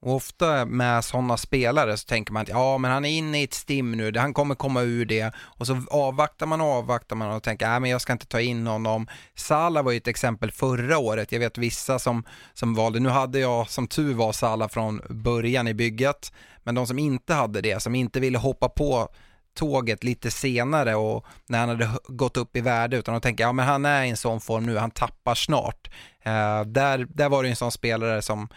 Och 0.00 0.14
ofta 0.14 0.64
med 0.64 1.04
sådana 1.04 1.36
spelare 1.36 1.96
så 1.96 2.06
tänker 2.06 2.32
man 2.32 2.42
att 2.42 2.48
ja, 2.48 2.78
men 2.78 2.90
han 2.90 3.04
är 3.04 3.10
inne 3.10 3.40
i 3.40 3.44
ett 3.44 3.54
stim 3.54 3.92
nu, 3.92 4.18
han 4.18 4.34
kommer 4.34 4.54
komma 4.54 4.82
ur 4.82 5.04
det 5.04 5.34
och 5.38 5.66
så 5.66 5.82
avvaktar 5.90 6.46
man 6.46 6.60
och 6.60 6.66
avvaktar 6.66 7.16
man 7.16 7.30
och 7.30 7.42
tänker, 7.42 7.68
nej 7.68 7.80
men 7.80 7.90
jag 7.90 8.00
ska 8.00 8.12
inte 8.12 8.26
ta 8.26 8.40
in 8.40 8.66
honom. 8.66 9.08
Sala 9.34 9.82
var 9.82 9.92
ju 9.92 9.98
ett 9.98 10.08
exempel 10.08 10.50
förra 10.50 10.98
året, 10.98 11.32
jag 11.32 11.40
vet 11.40 11.58
vissa 11.58 11.98
som, 11.98 12.24
som 12.54 12.74
valde, 12.74 13.00
nu 13.00 13.08
hade 13.08 13.38
jag 13.38 13.70
som 13.70 13.86
tur 13.86 14.14
var 14.14 14.32
Sala 14.32 14.68
från 14.68 15.00
början 15.08 15.68
i 15.68 15.74
bygget, 15.74 16.32
men 16.62 16.74
de 16.74 16.86
som 16.86 16.98
inte 16.98 17.34
hade 17.34 17.60
det, 17.60 17.82
som 17.82 17.94
inte 17.94 18.20
ville 18.20 18.38
hoppa 18.38 18.68
på 18.68 19.08
tåget 19.54 20.04
lite 20.04 20.30
senare 20.30 20.94
och 20.94 21.26
när 21.46 21.58
han 21.58 21.68
hade 21.68 21.90
gått 22.08 22.36
upp 22.36 22.56
i 22.56 22.60
värde 22.60 22.96
utan 22.96 23.14
de 23.14 23.20
tänker 23.20 23.44
ja 23.44 23.52
men 23.52 23.66
han 23.66 23.84
är 23.84 24.04
i 24.04 24.08
en 24.08 24.16
sån 24.16 24.40
form 24.40 24.66
nu, 24.66 24.76
han 24.76 24.90
tappar 24.90 25.34
snart. 25.34 25.90
Eh, 26.22 26.64
där, 26.64 27.06
där 27.10 27.28
var 27.28 27.42
det 27.42 27.48
en 27.48 27.56
sån 27.56 27.72
spelare 27.72 28.22
som 28.22 28.48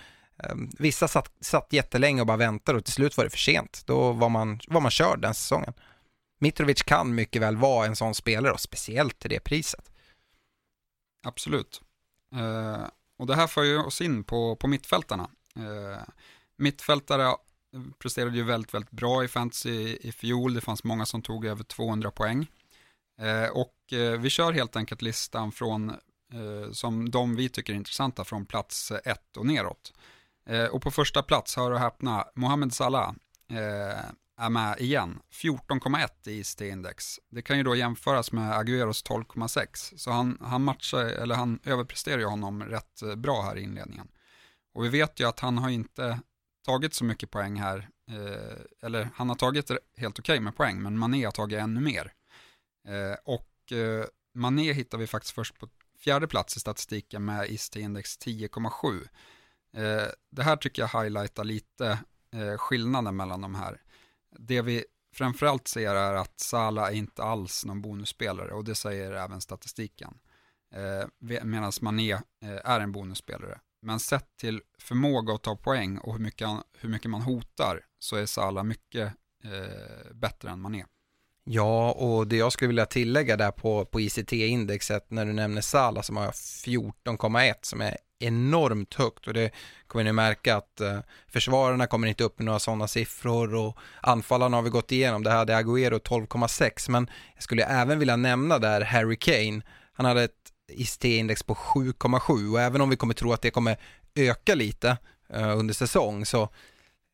Ehm, 0.44 0.70
vissa 0.80 1.08
satt, 1.08 1.32
satt 1.40 1.74
jättelänge 1.74 2.22
och 2.22 2.28
bara 2.28 2.38
väntade 2.38 2.78
och 2.78 2.86
till 2.86 2.94
slut 2.94 3.18
var 3.18 3.24
det 3.24 3.30
för 3.30 3.38
sent. 3.38 3.84
Då 3.86 4.12
var 4.12 4.30
man, 4.30 4.60
var 4.68 4.82
man 4.82 4.92
körd 4.92 5.22
den 5.22 5.34
säsongen. 5.34 5.74
Mitrovic 6.40 6.84
kan 6.84 7.16
mycket 7.16 7.42
väl 7.42 7.58
vara 7.58 7.88
en 7.88 7.96
sån 7.96 8.16
spelare 8.16 8.54
och 8.54 8.60
speciellt 8.60 9.20
till 9.20 9.30
det 9.30 9.40
priset. 9.40 9.92
Absolut. 11.24 11.82
Eh, 12.36 12.86
och 13.18 13.28
det 13.28 13.36
här 13.36 13.48
för 13.48 13.64
ju 13.64 13.78
oss 13.78 14.02
in 14.02 14.24
på, 14.24 14.56
på 14.56 14.68
mittfältarna. 14.68 15.30
Eh, 15.56 16.02
mittfältare 16.58 17.36
presterade 18.00 18.38
ju 18.38 18.44
väldigt, 18.44 18.74
väldigt 18.74 18.92
bra 18.92 19.24
i 19.24 19.28
fantasy 19.28 19.98
i 20.02 20.12
fjol. 20.12 20.54
Det 20.54 20.62
fanns 20.62 20.84
många 20.84 21.06
som 21.06 21.22
tog 21.22 21.46
över 21.46 21.64
200 21.64 22.12
poäng. 22.12 22.52
Ehm, 23.18 23.44
eh, 23.44 23.50
och 23.50 23.76
vi 24.20 24.30
kör 24.30 24.52
helt 24.54 24.76
enkelt 24.76 25.02
listan 25.02 25.52
från, 25.52 25.90
eh, 26.34 26.72
som 26.72 27.12
de 27.12 27.36
vi 27.36 27.50
tycker 27.50 27.74
är 27.74 27.78
intressanta, 27.78 28.24
från 28.24 28.46
plats 28.46 28.92
1 28.92 29.38
och 29.38 29.46
neråt. 29.46 29.94
Eh, 30.46 30.66
och 30.66 30.82
på 30.82 30.92
första 30.92 31.24
plats, 31.24 31.56
hör 31.56 31.72
och 31.72 31.80
häpna, 31.80 32.26
Mohamed 32.36 32.74
Salah 32.74 33.14
eh, 33.50 34.06
är 34.38 34.50
med 34.50 34.80
igen. 34.80 35.20
14,1 35.34 36.30
i 36.30 36.42
ST-index. 36.42 37.20
Det 37.30 37.42
kan 37.42 37.58
ju 37.58 37.64
då 37.64 37.76
jämföras 37.76 38.32
med 38.32 38.58
Agueros 38.58 39.04
12,6. 39.06 39.98
Så 39.98 40.12
han, 40.12 40.38
han 40.42 40.64
matchar, 40.64 41.06
eller 41.06 41.36
han 41.36 41.60
överpresterar 41.64 42.20
ju 42.20 42.26
honom 42.26 42.64
rätt 42.64 43.02
eh, 43.02 43.16
bra 43.16 43.42
här 43.42 43.58
i 43.58 43.62
inledningen. 43.62 44.08
Och 44.74 44.86
vi 44.86 44.90
vet 44.90 45.20
ju 45.20 45.28
att 45.28 45.40
han 45.40 45.58
har 45.58 45.70
inte 45.70 46.20
tagit 46.66 46.94
så 46.94 47.04
mycket 47.04 47.32
poäng 47.32 47.56
här, 47.56 47.90
eh, 48.12 48.88
eller 48.88 49.10
han 49.16 49.30
har 49.30 49.36
tagit 49.36 49.72
helt 49.98 50.20
okej 50.20 50.34
okay 50.34 50.40
med 50.40 50.56
poäng, 50.56 50.82
men 50.82 50.98
Mané 50.98 51.26
har 51.26 51.32
tagit 51.32 51.60
ännu 51.60 51.80
mer. 51.80 52.14
Eh, 52.88 53.18
och 53.24 53.72
eh, 53.72 54.06
Mané 54.34 54.74
hittar 54.74 54.98
vi 54.98 55.08
faktiskt 55.08 55.36
först 55.36 55.60
på 55.60 55.68
fjärde 56.00 56.28
plats 56.28 56.58
i 56.58 56.60
statistiken 56.60 57.26
med 57.26 57.50
IST-index 57.50 58.20
10,7. 58.20 59.08
Eh, 59.74 60.08
det 60.32 60.44
här 60.44 60.56
tycker 60.56 60.82
jag 60.82 61.04
highlightar 61.04 61.44
lite 61.44 62.00
eh, 62.34 62.58
skillnaden 62.58 63.16
mellan 63.16 63.42
de 63.42 63.56
här. 63.56 63.82
Det 64.40 64.62
vi 64.62 64.86
framförallt 65.14 65.68
ser 65.68 65.96
är 65.96 66.14
att 66.14 66.40
Sala 66.40 66.92
är 66.92 66.96
inte 66.96 67.24
alls 67.24 67.66
någon 67.66 67.82
bonusspelare 67.82 68.52
och 68.52 68.64
det 68.64 68.76
säger 68.76 69.12
även 69.12 69.42
statistiken. 69.42 70.14
Eh, 70.76 71.08
Medan 71.44 71.72
Mané 71.82 72.12
eh, 72.14 72.22
är 72.64 72.80
en 72.80 72.92
bonusspelare. 72.92 73.60
Men 73.82 74.00
sett 74.00 74.38
till 74.38 74.62
förmåga 74.80 75.34
att 75.34 75.44
ta 75.44 75.56
poäng 75.56 75.98
och 75.98 76.14
hur 76.14 76.20
mycket, 76.20 76.50
hur 76.78 76.90
mycket 76.90 77.12
man 77.12 77.22
hotar 77.22 77.86
så 78.00 78.16
är 78.16 78.26
Sala 78.26 78.64
mycket 78.64 79.14
eh, 79.44 80.14
bättre 80.14 80.50
än 80.50 80.62
Mané. 80.62 80.86
Ja, 81.44 81.92
och 81.92 82.28
det 82.28 82.38
jag 82.38 82.54
skulle 82.54 82.68
vilja 82.68 82.86
tillägga 82.86 83.38
där 83.38 83.52
på, 83.52 83.86
på 83.86 84.00
ICT-indexet 84.00 85.12
när 85.12 85.26
du 85.26 85.34
nämner 85.34 85.62
Sala 85.62 86.04
som 86.04 86.18
har 86.18 86.32
14,1 86.32 87.54
som 87.62 87.82
är 87.82 87.98
enormt 88.24 88.94
högt 88.94 89.28
och 89.28 89.34
det 89.34 89.52
kommer 89.88 90.04
ni 90.04 90.12
märka 90.12 90.56
att 90.56 90.82
eh, 90.82 91.00
försvararna 91.28 91.88
kommer 91.88 92.08
inte 92.08 92.24
upp 92.24 92.40
med 92.40 92.46
några 92.46 92.60
sådana 92.60 92.88
siffror 92.88 93.56
och 93.56 93.78
anfallarna 94.02 94.58
har 94.58 94.62
vi 94.62 94.70
gått 94.70 94.92
igenom. 94.92 95.24
Det 95.24 95.32
hade 95.32 95.54
Agüero 95.56 96.00
12,6 96.00 96.90
men 96.92 97.10
jag 97.34 97.44
skulle 97.44 97.64
även 97.64 98.00
vilja 98.00 98.16
nämna 98.16 98.60
där 98.60 98.82
Harry 98.82 99.16
Kane. 99.16 99.62
Han 99.94 100.06
hade 100.06 100.24
ett 100.24 100.32
IST-index 100.72 101.44
på 101.44 101.56
7,7 101.56 102.52
och 102.52 102.62
även 102.62 102.82
om 102.82 102.90
vi 102.90 102.96
kommer 102.96 103.14
tro 103.14 103.34
att 103.34 103.42
det 103.42 103.52
kommer 103.52 103.78
öka 104.16 104.56
lite 104.56 104.98
eh, 105.34 105.58
under 105.58 105.74
säsong 105.74 106.26
så 106.26 106.50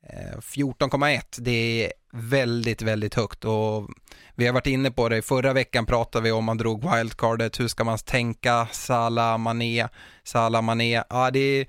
Eh, 0.10 0.38
14,1 0.41 1.41
det 1.41 1.86
är 1.86 1.93
väldigt, 2.12 2.82
väldigt 2.82 3.13
högt 3.13 3.46
och 3.46 3.89
vi 4.36 4.46
har 4.46 4.54
varit 4.54 4.67
inne 4.67 4.91
på 4.91 5.10
det. 5.10 5.22
Förra 5.22 5.54
veckan 5.54 5.86
pratade 5.86 6.24
vi 6.24 6.32
om 6.32 6.46
man 6.46 6.58
drog 6.58 6.96
wildcardet, 6.96 7.60
hur 7.60 7.67
ska 7.67 7.84
man 7.84 7.98
tänka, 7.98 8.67
Salah, 8.72 9.38
Mané, 9.38 9.88
Salah, 10.24 10.62
Mané. 10.62 11.04
Ja, 11.10 11.32
det 11.32 11.39
är, 11.39 11.67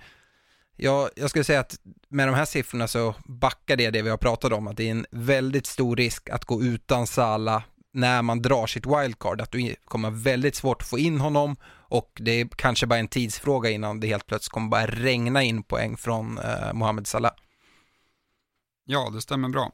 ja, 0.76 1.08
jag 1.16 1.30
skulle 1.30 1.44
säga 1.44 1.60
att 1.60 1.76
med 2.08 2.28
de 2.28 2.34
här 2.34 2.44
siffrorna 2.44 2.88
så 2.88 3.14
backar 3.24 3.76
det 3.76 3.90
det 3.90 4.02
vi 4.02 4.10
har 4.10 4.16
pratat 4.16 4.52
om, 4.52 4.66
att 4.66 4.76
det 4.76 4.86
är 4.86 4.90
en 4.90 5.06
väldigt 5.10 5.66
stor 5.66 5.96
risk 5.96 6.30
att 6.30 6.44
gå 6.44 6.62
utan 6.62 7.06
Salah 7.06 7.62
när 7.92 8.22
man 8.22 8.42
drar 8.42 8.66
sitt 8.66 8.86
wildcard, 8.86 9.40
att 9.40 9.52
du 9.52 9.74
kommer 9.84 10.10
väldigt 10.10 10.54
svårt 10.54 10.82
att 10.82 10.88
få 10.88 10.98
in 10.98 11.20
honom 11.20 11.56
och 11.90 12.12
det 12.20 12.40
är 12.40 12.48
kanske 12.56 12.86
bara 12.86 12.98
en 12.98 13.08
tidsfråga 13.08 13.70
innan 13.70 14.00
det 14.00 14.06
helt 14.06 14.26
plötsligt 14.26 14.52
kommer 14.52 14.68
bara 14.68 14.86
regna 14.86 15.42
in 15.42 15.62
poäng 15.62 15.96
från 15.96 16.38
eh, 16.38 16.72
Mohamed 16.72 17.06
Salah. 17.06 17.32
Ja, 18.90 19.10
det 19.10 19.20
stämmer 19.20 19.48
bra. 19.48 19.72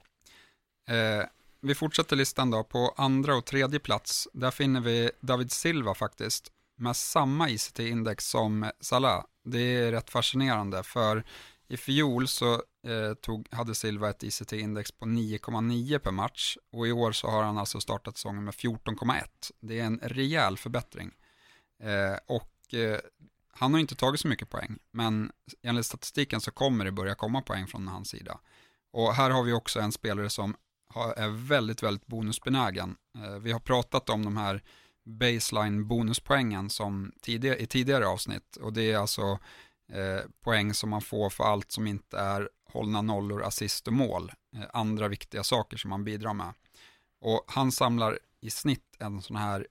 Eh, 0.88 1.26
vi 1.60 1.74
fortsätter 1.74 2.16
listan 2.16 2.50
då. 2.50 2.64
På 2.64 2.94
andra 2.96 3.36
och 3.36 3.44
tredje 3.44 3.80
plats, 3.80 4.28
där 4.32 4.50
finner 4.50 4.80
vi 4.80 5.10
David 5.20 5.52
Silva 5.52 5.94
faktiskt, 5.94 6.52
med 6.76 6.96
samma 6.96 7.48
ICT-index 7.48 8.28
som 8.28 8.70
Salah. 8.80 9.24
Det 9.44 9.58
är 9.58 9.92
rätt 9.92 10.10
fascinerande, 10.10 10.82
för 10.82 11.24
i 11.68 11.76
fjol 11.76 12.28
så 12.28 12.54
eh, 12.86 13.14
tog, 13.20 13.48
hade 13.50 13.74
Silva 13.74 14.10
ett 14.10 14.22
ICT-index 14.22 14.92
på 14.98 15.04
9,9 15.04 15.98
per 15.98 16.10
match 16.10 16.56
och 16.72 16.86
i 16.86 16.92
år 16.92 17.12
så 17.12 17.28
har 17.28 17.42
han 17.42 17.58
alltså 17.58 17.80
startat 17.80 18.16
säsongen 18.16 18.44
med 18.44 18.54
14,1. 18.54 19.24
Det 19.60 19.80
är 19.80 19.84
en 19.84 20.00
rejäl 20.02 20.58
förbättring. 20.58 21.10
Eh, 21.82 22.18
och 22.26 22.74
eh, 22.74 22.98
han 23.52 23.72
har 23.72 23.80
inte 23.80 23.94
tagit 23.94 24.20
så 24.20 24.28
mycket 24.28 24.50
poäng, 24.50 24.78
men 24.90 25.32
enligt 25.62 25.86
statistiken 25.86 26.40
så 26.40 26.50
kommer 26.50 26.84
det 26.84 26.92
börja 26.92 27.14
komma 27.14 27.42
poäng 27.42 27.66
från 27.66 27.88
hans 27.88 28.08
sida. 28.08 28.40
Och 28.94 29.14
här 29.14 29.30
har 29.30 29.42
vi 29.42 29.52
också 29.52 29.80
en 29.80 29.92
spelare 29.92 30.30
som 30.30 30.56
är 31.16 31.28
väldigt, 31.28 31.82
väldigt 31.82 32.06
bonusbenägen. 32.06 32.96
Eh, 33.18 33.38
vi 33.38 33.52
har 33.52 33.60
pratat 33.60 34.10
om 34.10 34.24
de 34.24 34.36
här 34.36 34.62
baseline 35.04 35.88
bonuspoängen 35.88 36.70
som 36.70 37.12
tidigare, 37.22 37.58
i 37.58 37.66
tidigare 37.66 38.06
avsnitt 38.06 38.56
och 38.56 38.72
det 38.72 38.92
är 38.92 38.98
alltså 38.98 39.38
eh, 39.92 40.20
poäng 40.40 40.74
som 40.74 40.90
man 40.90 41.00
får 41.00 41.30
för 41.30 41.44
allt 41.44 41.72
som 41.72 41.86
inte 41.86 42.18
är 42.18 42.48
hållna 42.72 43.02
nollor, 43.02 43.42
assist 43.42 43.86
och 43.86 43.92
mål. 43.92 44.32
Eh, 44.56 44.62
andra 44.72 45.08
viktiga 45.08 45.42
saker 45.42 45.76
som 45.76 45.90
man 45.90 46.04
bidrar 46.04 46.34
med. 46.34 46.52
Och 47.20 47.44
han 47.46 47.72
samlar 47.72 48.18
i 48.40 48.50
snitt 48.50 48.96
en 48.98 49.22
sån 49.22 49.36
här 49.36 49.66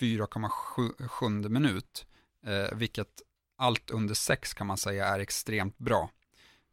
4,7 0.00 1.48
minut, 1.48 2.06
eh, 2.46 2.76
vilket 2.76 3.22
allt 3.58 3.90
under 3.90 4.14
6 4.14 4.54
kan 4.54 4.66
man 4.66 4.76
säga 4.76 5.06
är 5.06 5.20
extremt 5.20 5.78
bra. 5.78 6.10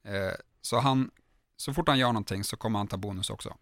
Eh, 0.03 0.33
så 0.61 0.79
han, 0.79 1.11
så 1.59 1.73
fort 1.73 1.87
han 1.87 1.99
gör 1.99 2.07
någonting 2.07 2.43
så 2.43 2.57
kommer 2.57 2.79
han 2.79 2.87
ta 2.87 2.97
bonus 2.97 3.29
också. 3.29 3.55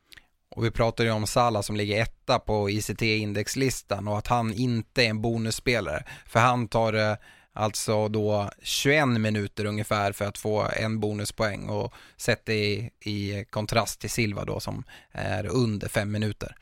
Och 0.50 0.66
vi 0.66 0.72
pratar 0.72 1.04
ju 1.04 1.12
om 1.12 1.28
Salah 1.28 1.62
som 1.62 1.76
ligger 1.76 2.02
etta 2.02 2.40
på 2.40 2.70
ICT-indexlistan 2.70 4.08
och 4.08 4.18
att 4.18 4.28
han 4.28 4.54
inte 4.54 5.06
är 5.06 5.10
en 5.10 5.22
bonusspelare. 5.22 6.04
För 6.26 6.40
han 6.40 6.68
tar 6.68 6.94
eh, 6.94 7.16
alltså 7.54 8.08
då 8.08 8.52
21 8.62 9.08
minuter 9.08 9.66
ungefär 9.66 10.12
för 10.12 10.26
att 10.26 10.38
få 10.38 10.68
en 10.76 11.00
bonuspoäng 11.00 11.70
och 11.70 11.94
sett 12.18 12.46
det 12.46 12.54
i, 12.54 12.92
i 13.00 13.46
kontrast 13.50 14.02
till 14.02 14.10
Silva 14.10 14.46
då 14.46 14.60
som 14.60 14.84
är 15.12 15.46
under 15.48 15.88
5 15.88 16.12
minuter. 16.12 16.58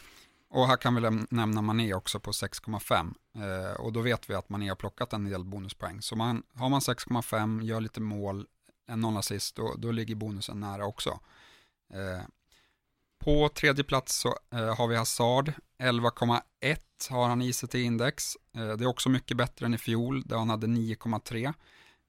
Och 0.49 0.67
här 0.67 0.77
kan 0.77 0.95
vi 0.95 1.25
nämna 1.29 1.61
Mané 1.61 1.93
också 1.93 2.19
på 2.19 2.31
6,5 2.31 3.13
eh, 3.35 3.79
och 3.79 3.93
då 3.93 4.01
vet 4.01 4.29
vi 4.29 4.33
att 4.33 4.49
Mané 4.49 4.69
har 4.69 4.75
plockat 4.75 5.13
en 5.13 5.29
del 5.29 5.45
bonuspoäng. 5.45 6.01
Så 6.01 6.15
man, 6.15 6.43
har 6.53 6.69
man 6.69 6.79
6,5, 6.79 7.63
gör 7.63 7.81
lite 7.81 8.01
mål, 8.01 8.45
en 8.87 9.01
noll 9.01 9.17
assist, 9.17 9.55
då, 9.55 9.75
då 9.77 9.91
ligger 9.91 10.15
bonusen 10.15 10.59
nära 10.59 10.85
också. 10.85 11.19
Eh, 11.93 12.21
på 13.19 13.49
tredje 13.49 13.83
plats 13.83 14.15
så 14.15 14.37
eh, 14.51 14.77
har 14.77 14.87
vi 14.87 14.95
Hazard, 14.95 15.53
11,1 15.79 16.77
har 17.09 17.27
han 17.27 17.41
ICT-index. 17.41 18.37
Eh, 18.55 18.77
det 18.77 18.83
är 18.83 18.87
också 18.87 19.09
mycket 19.09 19.37
bättre 19.37 19.65
än 19.65 19.73
i 19.73 19.77
fjol, 19.77 20.23
där 20.25 20.37
han 20.37 20.49
hade 20.49 20.67
9,3. 20.67 21.53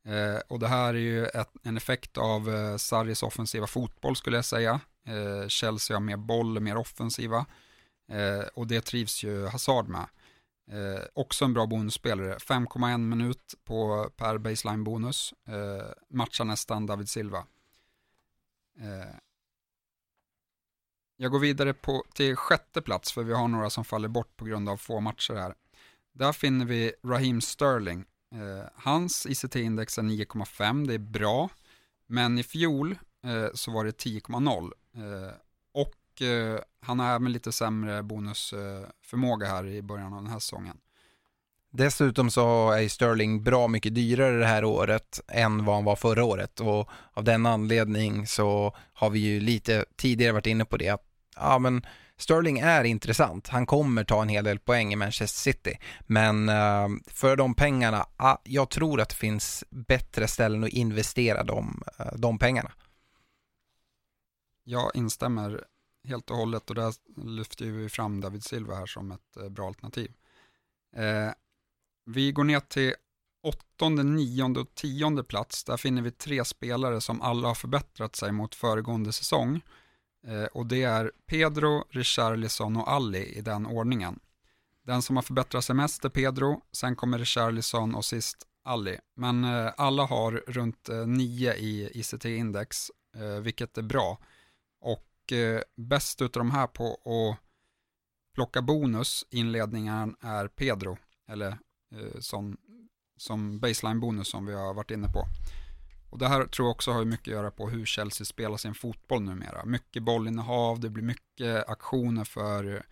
Eh, 0.07 0.41
och 0.49 0.59
det 0.59 0.69
här 0.69 0.95
är 0.95 0.99
ju 0.99 1.27
ett, 1.27 1.51
en 1.63 1.77
effekt 1.77 2.19
av 2.19 2.55
eh, 2.55 2.77
Sarris 2.77 3.23
offensiva 3.23 3.67
fotboll 3.67 4.17
skulle 4.17 4.37
jag 4.37 4.45
säga. 4.45 4.81
Eh, 5.07 5.49
Chelsea 5.49 5.97
har 5.97 6.01
mer 6.01 6.17
boll, 6.17 6.61
mer 6.61 6.77
offensiva. 6.77 7.47
Eh, 8.13 8.47
och 8.55 8.67
det 8.67 8.81
trivs 8.81 9.25
ju 9.25 9.47
Hazard 9.47 9.89
med. 9.89 10.07
Eh, 10.71 11.05
också 11.13 11.45
en 11.45 11.55
bra 11.55 11.67
bonusspelare, 11.67 12.39
5,1 12.39 12.99
minut 12.99 13.55
på 13.65 14.11
per 14.17 14.39
baseline 14.39 14.85
bonus. 14.85 15.35
Eh, 15.49 15.89
matchar 16.09 16.45
nästan 16.45 16.87
David 16.87 17.09
Silva. 17.09 17.47
Eh, 18.79 19.15
jag 21.17 21.31
går 21.31 21.39
vidare 21.39 21.75
på, 21.75 22.05
till 22.15 22.37
sjätte 22.37 22.83
plats 22.83 23.13
för 23.13 23.23
vi 23.23 23.33
har 23.33 23.49
några 23.49 23.71
som 23.71 23.85
faller 23.85 24.09
bort 24.09 24.37
på 24.37 24.45
grund 24.45 24.69
av 24.69 24.77
få 24.77 25.01
matcher 25.01 25.35
här. 25.35 25.55
Där 26.13 26.33
finner 26.33 26.67
vi 26.67 26.93
Raheem 27.05 27.41
Sterling. 27.41 28.05
Eh, 28.35 28.69
hans 28.75 29.27
ICT-index 29.27 29.99
är 29.99 30.03
9,5, 30.03 30.87
det 30.87 30.95
är 30.95 30.99
bra. 30.99 31.51
Men 32.07 32.39
i 32.39 32.43
fjol 32.43 32.99
eh, 33.25 33.49
så 33.55 33.71
var 33.71 33.85
det 33.85 34.05
10,0. 34.05 34.73
Eh, 34.95 35.33
och 36.17 36.23
eh, 36.23 36.61
han 36.81 36.99
har 36.99 37.15
även 37.15 37.33
lite 37.33 37.53
sämre 37.53 38.03
bonusförmåga 38.03 39.47
här 39.47 39.67
i 39.67 39.83
början 39.83 40.13
av 40.13 40.23
den 40.23 40.33
här 40.33 40.39
säsongen. 40.39 40.77
Dessutom 41.73 42.31
så 42.31 42.71
är 42.71 42.89
Sterling 42.89 43.43
bra 43.43 43.69
mycket 43.69 43.95
dyrare 43.95 44.39
det 44.39 44.47
här 44.47 44.65
året 44.65 45.21
än 45.29 45.65
vad 45.65 45.75
han 45.75 45.85
var 45.85 45.97
förra 45.97 46.25
året 46.25 46.61
och 46.61 46.89
av 47.13 47.25
den 47.25 47.47
anledning 47.47 48.27
så 48.27 48.77
har 48.93 49.11
vi 49.11 49.19
ju 49.19 49.41
lite 49.41 49.85
tidigare 49.97 50.33
varit 50.33 50.47
inne 50.47 50.65
på 50.65 50.77
det 50.77 50.89
att 50.89 51.03
ja 51.37 51.59
men 51.59 51.87
Sterling 52.19 52.59
är 52.59 52.85
intressant. 52.85 53.49
Han 53.49 53.67
kommer 53.67 54.05
ta 54.05 54.23
en 54.23 54.29
hel 54.29 54.45
del 54.45 54.59
poäng 54.59 54.93
i 54.93 54.97
Manchester 54.97 55.53
City. 55.53 55.79
Men 56.01 56.49
uh, 56.49 56.89
för 57.07 57.37
de 57.37 57.55
pengarna, 57.55 58.07
jag 58.45 58.71
tror 58.71 59.01
att 59.01 59.09
det 59.09 59.15
finns 59.15 59.65
bättre 59.71 60.29
ställen 60.29 60.65
att 60.65 60.71
investera 60.71 61.45
de, 61.45 61.83
uh, 62.01 62.07
de 62.19 62.39
pengarna. 62.39 62.73
Jag 64.65 64.91
instämmer 64.95 65.65
helt 66.07 66.31
och 66.31 66.37
hållet 66.37 66.71
och 66.71 66.77
där 66.77 66.95
lyfter 67.17 67.65
vi 67.65 67.89
fram 67.89 68.21
David 68.21 68.45
Silva 68.45 68.75
här 68.75 68.87
som 68.87 69.13
ett 69.13 69.37
eh, 69.37 69.49
bra 69.49 69.67
alternativ. 69.67 70.13
Eh, 70.97 71.31
vi 72.05 72.33
går 72.33 72.45
ner 72.45 72.61
till 72.61 72.95
åttonde, 73.43 74.03
nionde 74.03 74.61
och 74.61 74.75
tionde 74.75 75.25
plats. 75.25 75.65
Där 75.65 75.77
finner 75.77 76.03
vi 76.03 76.11
tre 76.11 76.45
spelare 76.45 77.01
som 77.01 77.23
alla 77.23 77.49
har 77.49 77.55
förbättrat 77.55 78.17
sig 78.17 78.33
mot 78.33 78.55
föregående 78.55 79.13
säsong. 79.13 79.61
Eh, 80.27 80.45
och 80.45 80.67
det 80.67 80.83
är 80.83 81.13
Pedro, 81.27 81.85
Richarlison 81.91 82.77
och 82.77 82.91
Alli 82.91 83.25
i 83.25 83.41
den 83.41 83.67
ordningen. 83.67 84.21
Den 84.87 85.03
som 85.03 85.17
har 85.17 85.23
förbättrat 85.23 85.65
sig 85.65 85.77
mest 85.77 86.05
är 86.05 86.09
Pedro, 86.09 86.63
sen 86.73 86.97
kommer 86.97 87.19
Richarlison 87.19 87.95
och 87.95 88.05
sist 88.05 88.47
Alli. 88.65 88.99
Men 89.17 89.45
eh, 89.45 89.73
alla 89.77 90.05
har 90.05 90.33
runt 90.33 90.89
eh, 90.89 91.07
9 91.07 91.55
i 91.55 91.91
ICT-index, 91.95 92.91
eh, 93.17 93.41
vilket 93.41 93.79
är 93.79 93.83
bra. 93.83 94.19
Och 94.81 95.05
eh, 95.33 95.61
bäst 95.77 96.23
utav 96.23 96.41
de 96.41 96.51
här 96.51 96.67
på 96.67 96.93
att 96.95 97.39
plocka 98.35 98.63
bonus 98.63 99.27
inledningen 99.31 100.17
är 100.21 100.49
Pedro, 100.49 100.99
eller 101.29 101.59
eh, 101.95 102.21
som, 102.21 102.57
som 103.17 103.61
baseline-bonus 103.61 104.29
som 104.29 104.47
vi 104.47 104.55
har 104.55 104.75
varit 104.75 104.91
inne 104.91 105.09
på. 105.09 105.25
Och 106.11 106.19
det 106.19 106.29
här 106.29 106.47
tror 106.47 106.67
jag 106.67 106.73
också 106.73 106.93
har 106.93 107.05
mycket 107.05 107.29
att 107.29 107.35
göra 107.35 107.51
på 107.51 107.69
hur 107.69 107.85
Chelsea 107.85 108.25
spelar 108.25 108.57
sin 108.57 108.75
fotboll 108.75 109.23
numera. 109.23 109.65
Mycket 109.65 110.03
bollinnehav, 110.03 110.81
det 110.81 110.91
blir 110.91 111.05
mycket 111.05 111.69
aktioner 111.69 112.25
för, 112.25 112.87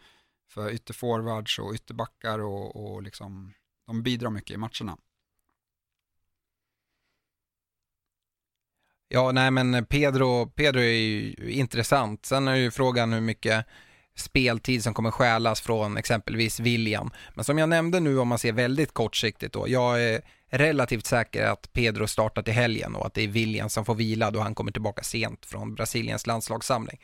för 0.51 0.71
ytterforwards 0.71 1.59
och 1.59 1.75
ytterbackar 1.75 2.39
och, 2.39 2.77
och 2.77 3.03
liksom, 3.03 3.53
de 3.87 4.03
bidrar 4.03 4.31
mycket 4.31 4.55
i 4.55 4.57
matcherna. 4.57 4.97
Ja, 9.15 9.33
nej 9.33 9.51
men 9.51 9.87
Pedro, 9.87 10.47
Pedro 10.47 10.81
är 10.81 10.85
ju 10.85 11.35
intressant. 11.51 12.27
Sen 12.27 12.49
är 12.49 12.55
ju 12.55 12.71
frågan 12.71 13.13
hur 13.13 13.21
mycket 13.21 13.67
speltid 14.17 14.83
som 14.83 14.95
kommer 14.95 15.11
stjälas 15.11 15.61
från 15.61 15.97
exempelvis 15.97 16.61
William. 16.61 17.11
Men 17.35 17.45
som 17.45 17.59
jag 17.59 17.69
nämnde 17.69 18.01
nu 18.01 18.19
om 18.19 18.29
man 18.29 18.39
ser 18.39 18.53
väldigt 18.53 18.95
kortsiktigt 18.95 19.53
då, 19.53 19.69
jag 19.69 20.03
är 20.03 20.23
relativt 20.49 21.07
säker 21.07 21.47
att 21.47 21.73
Pedro 21.73 22.07
startar 22.07 22.43
till 22.43 22.53
helgen 22.53 22.95
och 22.95 23.07
att 23.07 23.15
det 23.15 23.23
är 23.23 23.29
William 23.29 23.71
som 23.71 23.85
får 23.85 23.95
vila 23.95 24.31
då 24.31 24.41
han 24.41 24.55
kommer 24.55 24.73
tillbaka 24.73 25.03
sent 25.03 25.47
från 25.47 25.75
Brasiliens 25.75 26.27
landslagssamling. 26.27 27.01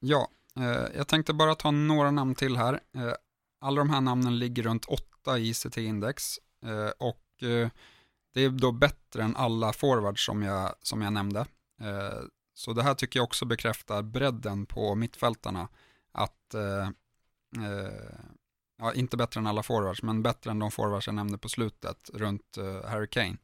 Ja, 0.00 0.28
eh, 0.56 0.86
jag 0.96 1.08
tänkte 1.08 1.32
bara 1.32 1.54
ta 1.54 1.70
några 1.70 2.10
namn 2.10 2.34
till 2.34 2.56
här. 2.56 2.72
Eh, 2.72 3.12
alla 3.60 3.78
de 3.78 3.90
här 3.90 4.00
namnen 4.00 4.38
ligger 4.38 4.62
runt 4.62 4.84
8 4.84 5.38
i 5.38 5.50
ICT-index 5.50 6.38
eh, 6.64 6.90
och 6.98 7.42
eh, 7.48 7.68
det 8.34 8.40
är 8.40 8.50
då 8.50 8.72
bättre 8.72 9.22
än 9.22 9.36
alla 9.36 9.72
forwards 9.72 10.26
som 10.26 10.42
jag, 10.42 10.74
som 10.82 11.02
jag 11.02 11.12
nämnde. 11.12 11.40
Eh, 11.80 12.20
så 12.54 12.72
det 12.72 12.82
här 12.82 12.94
tycker 12.94 13.18
jag 13.18 13.24
också 13.24 13.44
bekräftar 13.44 14.02
bredden 14.02 14.66
på 14.66 14.94
mittfältarna. 14.94 15.68
Att, 16.12 16.54
eh, 16.54 16.88
eh, 17.64 18.18
ja, 18.78 18.92
inte 18.94 19.16
bättre 19.16 19.40
än 19.40 19.46
alla 19.46 19.62
forwards, 19.62 20.02
men 20.02 20.22
bättre 20.22 20.50
än 20.50 20.58
de 20.58 20.70
forwards 20.70 21.06
jag 21.06 21.14
nämnde 21.14 21.38
på 21.38 21.48
slutet 21.48 22.10
runt 22.14 22.58
Harry 22.84 23.08
Kane. 23.08 23.36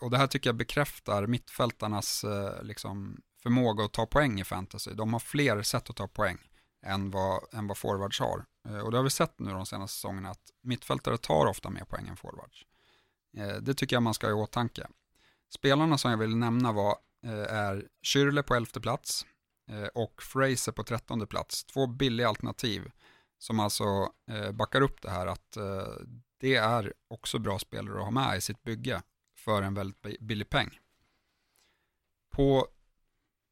Och 0.00 0.10
det 0.10 0.18
här 0.18 0.26
tycker 0.26 0.48
jag 0.48 0.56
bekräftar 0.56 1.26
mittfältarnas 1.26 2.24
liksom, 2.62 3.20
förmåga 3.42 3.84
att 3.84 3.92
ta 3.92 4.06
poäng 4.06 4.40
i 4.40 4.44
fantasy. 4.44 4.90
De 4.94 5.12
har 5.12 5.20
fler 5.20 5.62
sätt 5.62 5.90
att 5.90 5.96
ta 5.96 6.08
poäng 6.08 6.38
än 6.86 7.10
vad, 7.10 7.54
än 7.54 7.66
vad 7.66 7.78
forwards 7.78 8.20
har. 8.20 8.44
Och 8.84 8.90
det 8.90 8.96
har 8.96 9.04
vi 9.04 9.10
sett 9.10 9.38
nu 9.38 9.50
de 9.50 9.66
senaste 9.66 9.94
säsongerna 9.94 10.30
att 10.30 10.50
mittfältare 10.62 11.18
tar 11.18 11.46
ofta 11.46 11.70
mer 11.70 11.84
poäng 11.84 12.08
än 12.08 12.16
forwards. 12.16 12.64
Eh, 13.36 13.56
det 13.56 13.74
tycker 13.74 13.96
jag 13.96 14.02
man 14.02 14.14
ska 14.14 14.26
ha 14.26 14.30
i 14.30 14.42
åtanke. 14.42 14.86
Spelarna 15.54 15.98
som 15.98 16.10
jag 16.10 16.18
vill 16.18 16.36
nämna 16.36 16.72
var 16.72 16.96
eh, 17.24 17.54
är 17.54 17.88
Schürrle 18.02 18.42
på 18.42 18.54
elfte 18.54 18.80
plats 18.80 19.26
eh, 19.70 19.86
och 19.94 20.22
Fraser 20.22 20.72
på 20.72 20.84
trettonde 20.84 21.26
plats. 21.26 21.64
Två 21.64 21.86
billiga 21.86 22.28
alternativ 22.28 22.90
som 23.38 23.60
alltså 23.60 23.84
backar 24.52 24.80
upp 24.80 25.02
det 25.02 25.10
här 25.10 25.26
att 25.26 25.56
det 26.40 26.54
är 26.54 26.92
också 27.08 27.38
bra 27.38 27.58
spelare 27.58 27.98
att 27.98 28.04
ha 28.04 28.10
med 28.10 28.36
i 28.36 28.40
sitt 28.40 28.62
bygge 28.62 29.02
för 29.36 29.62
en 29.62 29.74
väldigt 29.74 30.20
billig 30.20 30.50
peng. 30.50 30.78
På 32.30 32.68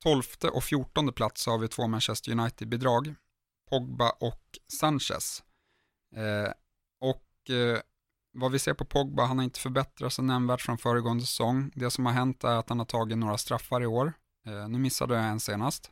tolfte 0.03 0.49
och 0.49 0.65
fjortonde 0.65 1.13
plats 1.13 1.47
har 1.47 1.59
vi 1.59 1.69
två 1.69 1.87
Manchester 1.87 2.33
United-bidrag, 2.33 3.15
Pogba 3.71 4.11
och 4.11 4.59
Sanchez. 4.81 5.43
och 7.01 7.51
vad 8.33 8.53
vi 8.53 8.59
ser 8.59 8.75
på 8.75 8.85
Pogba, 8.85 9.25
han 9.25 9.39
har 9.39 9.45
inte 9.45 9.61
förbättrat 9.61 10.13
sig 10.13 10.25
nämnvärt 10.25 10.61
från 10.61 10.79
föregående 10.79 11.25
säsong. 11.25 11.71
Det 11.75 11.91
som 11.91 12.07
har 12.07 12.13
hänt 12.13 12.45
är 12.45 12.57
att 12.57 12.69
han 12.69 12.79
har 12.79 12.87
tagit 12.87 13.19
några 13.19 13.39
straffar 13.39 13.83
i 13.83 13.87
år. 13.87 14.13
Eh, 14.47 14.69
nu 14.69 14.79
missade 14.79 15.15
jag 15.15 15.25
en 15.25 15.41
senast, 15.41 15.91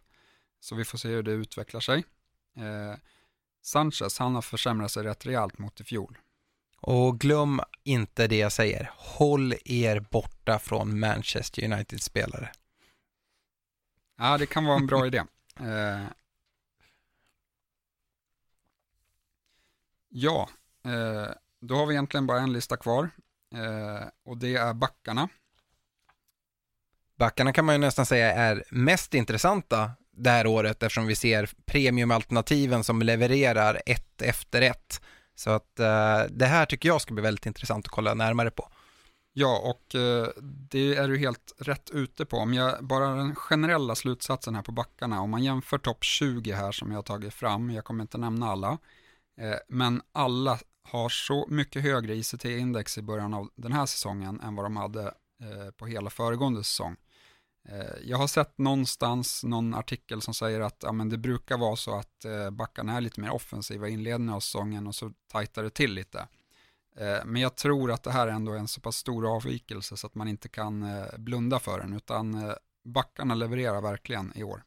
så 0.61 0.75
vi 0.75 0.85
får 0.85 0.99
se 0.99 1.09
hur 1.09 1.23
det 1.23 1.33
utvecklar 1.33 1.81
sig. 1.81 2.05
Eh, 2.57 2.99
Sanchez, 3.63 4.19
han 4.19 4.35
har 4.35 4.43
försämrat 4.43 4.91
sig 4.91 5.05
rätt 5.05 5.27
rejält 5.27 5.59
mot 5.59 5.81
i 5.81 5.85
fjol. 5.85 6.19
Och 6.81 7.21
glöm 7.21 7.61
inte 7.85 8.27
det 8.27 8.37
jag 8.39 8.53
säger, 8.53 8.91
håll 8.97 9.55
er 9.65 10.01
borta 10.01 10.59
från 10.59 11.01
Manchester 11.01 11.65
United-spelare. 11.65 12.53
Ja, 14.19 14.39
det 14.39 14.47
kan 14.47 14.65
vara 14.65 14.77
en 14.77 14.87
bra 14.87 15.07
idé. 15.07 15.25
Eh, 15.61 16.07
ja, 20.09 20.49
eh, 20.85 21.35
då 21.61 21.75
har 21.75 21.87
vi 21.87 21.95
egentligen 21.95 22.27
bara 22.27 22.41
en 22.41 22.53
lista 22.53 22.77
kvar. 22.77 23.11
eh, 23.55 24.09
och 24.25 24.37
det 24.37 24.55
är 24.57 24.75
backarna. 24.75 25.29
Backarna 27.19 27.53
kan 27.53 27.65
man 27.65 27.75
ju 27.75 27.79
nästan 27.79 28.07
säga 28.07 28.33
är 28.33 28.65
mest 28.71 29.15
intressanta 29.15 29.91
det 30.17 30.31
här 30.31 30.47
året 30.47 30.83
eftersom 30.83 31.07
vi 31.07 31.17
ser 31.17 31.51
premiumalternativen 31.67 32.85
som 32.85 33.03
levererar 33.03 33.83
ett 33.87 34.23
efter 34.23 34.63
ett. 34.63 35.01
Så 35.35 35.51
att 35.51 35.81
eh, 35.81 36.23
det 36.31 36.47
här 36.47 36.67
tycker 36.67 36.89
jag 36.89 37.01
ska 37.01 37.15
bli 37.15 37.23
väldigt 37.23 37.47
intressant 37.47 37.87
att 37.87 37.93
kolla 37.93 38.15
närmare 38.15 38.51
på. 38.51 38.69
Ja, 39.33 39.59
och 39.59 39.95
eh, 39.95 40.29
det 40.43 40.97
är 40.97 41.09
du 41.09 41.19
helt 41.19 41.53
rätt 41.59 41.91
ute 41.91 42.25
på. 42.25 42.37
Om 42.37 42.55
jag, 42.55 42.85
bara 42.85 43.15
den 43.15 43.35
generella 43.35 43.95
slutsatsen 43.95 44.55
här 44.55 44.63
på 44.63 44.73
backarna, 44.73 45.21
om 45.21 45.31
man 45.31 45.43
jämför 45.43 45.79
topp 45.79 46.05
20 46.05 46.53
här 46.53 46.73
som 46.73 46.91
jag 46.91 46.99
har 46.99 47.03
tagit 47.03 47.35
fram, 47.35 47.71
jag 47.71 47.85
kommer 47.85 48.03
inte 48.03 48.19
nämna 48.19 48.51
alla, 48.51 48.79
eh, 49.41 49.57
men 49.69 50.03
alla 50.13 50.59
har 50.91 51.09
så 51.09 51.47
mycket 51.51 51.83
högre 51.83 52.15
ICT-index 52.15 52.99
i 52.99 53.03
början 53.03 53.35
av 53.35 53.51
den 53.57 53.73
här 53.73 53.87
säsongen 53.87 54.41
än 54.41 54.55
vad 54.55 54.65
de 54.65 54.77
hade 54.77 55.03
eh, 55.41 55.71
på 55.77 55.87
hela 55.87 56.11
föregående 56.11 56.65
säsong. 56.65 56.97
Eh, 57.69 57.97
jag 58.05 58.19
har 58.19 58.27
sett 58.27 58.59
någonstans 58.59 59.45
någon 59.45 59.75
artikel 59.75 60.23
som 60.23 60.35
säger 60.35 60.61
att 60.61 60.79
ja, 60.83 60.93
men 60.93 61.09
det 61.09 61.19
brukar 61.19 61.59
vara 61.59 61.77
så 61.77 61.95
att 61.95 62.25
eh, 62.25 62.51
backarna 62.51 62.97
är 62.97 63.01
lite 63.01 63.21
mer 63.21 63.31
offensiva 63.31 63.89
i 63.89 63.93
inledningen 63.93 64.35
av 64.35 64.41
säsongen 64.41 64.87
och 64.87 64.95
så 64.95 65.13
tajtar 65.29 65.63
det 65.63 65.71
till 65.71 65.95
lite. 65.95 66.29
Eh, 66.97 67.25
men 67.25 67.43
jag 67.43 67.57
tror 67.57 67.93
att 67.93 68.03
det 68.03 68.11
här 68.11 68.29
ändå 68.29 68.53
är 68.53 68.59
en 68.59 68.69
så 68.69 68.81
pass 68.81 68.97
stor 68.97 69.37
avvikelse 69.37 69.97
så 69.97 70.07
att 70.07 70.15
man 70.15 70.29
inte 70.29 70.49
kan 70.49 70.83
eh, 70.83 71.19
blunda 71.19 71.59
för 71.59 71.81
den, 71.81 71.93
utan 71.93 72.35
eh, 72.35 72.55
backarna 72.85 73.35
levererar 73.35 73.81
verkligen 73.81 74.33
i 74.35 74.43
år. 74.43 74.63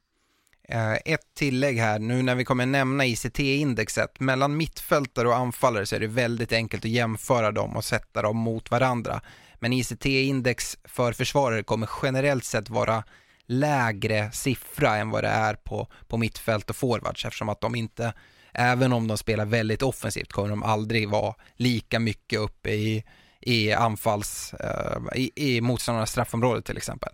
Eh, 0.69 0.93
ett 0.93 1.34
tillägg 1.36 1.78
här, 1.78 1.99
nu 1.99 2.21
när 2.21 2.36
vi 2.36 2.45
kommer 2.45 2.65
nämna 2.65 3.06
ICT-indexet, 3.06 4.19
mellan 4.19 4.58
mittfältare 4.58 5.28
och 5.28 5.36
anfallare 5.36 5.86
så 5.86 5.95
är 5.95 5.99
det 5.99 6.08
väldigt 6.08 6.54
enkelt 6.54 6.86
att 6.86 6.91
jämföra 6.91 7.52
dem 7.52 7.78
och 7.78 7.86
sätta 7.86 8.21
dem 8.21 8.38
mot 8.38 8.71
varandra. 8.71 9.21
Men 9.60 9.73
ICT-index 9.73 10.78
för 10.84 11.13
försvarare 11.13 11.63
kommer 11.63 11.89
generellt 12.04 12.43
sett 12.43 12.69
vara 12.69 13.04
lägre 13.45 14.32
siffra 14.32 14.95
än 14.95 15.10
vad 15.10 15.23
det 15.23 15.30
är 15.30 15.54
på, 15.54 15.88
på 16.08 16.17
mittfält 16.17 16.69
och 16.69 16.76
forwards 16.76 17.26
eftersom 17.26 17.49
att 17.49 17.62
de 17.62 17.76
inte, 17.76 18.13
även 18.54 18.93
om 18.93 19.08
de 19.08 19.17
spelar 19.17 19.45
väldigt 19.45 19.82
offensivt, 19.82 20.32
kommer 20.32 20.49
de 20.49 20.63
aldrig 20.63 21.10
vara 21.10 21.36
lika 21.56 21.99
mycket 21.99 22.39
uppe 22.39 22.69
i, 22.69 23.04
i 23.41 23.71
anfalls, 23.71 24.54
eh, 24.54 24.97
i, 25.15 25.32
i 25.36 25.62
motståndarnas 25.62 26.12
straffområde 26.12 26.62
till 26.62 26.78
exempel. 26.78 27.13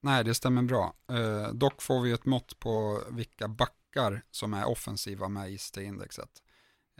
Nej, 0.00 0.24
det 0.24 0.34
stämmer 0.34 0.62
bra. 0.62 0.94
Eh, 1.10 1.48
dock 1.52 1.82
får 1.82 2.00
vi 2.00 2.12
ett 2.12 2.24
mått 2.24 2.58
på 2.58 3.02
vilka 3.10 3.48
backar 3.48 4.22
som 4.30 4.54
är 4.54 4.68
offensiva 4.68 5.28
med 5.28 5.50
ICT-indexet. 5.50 6.42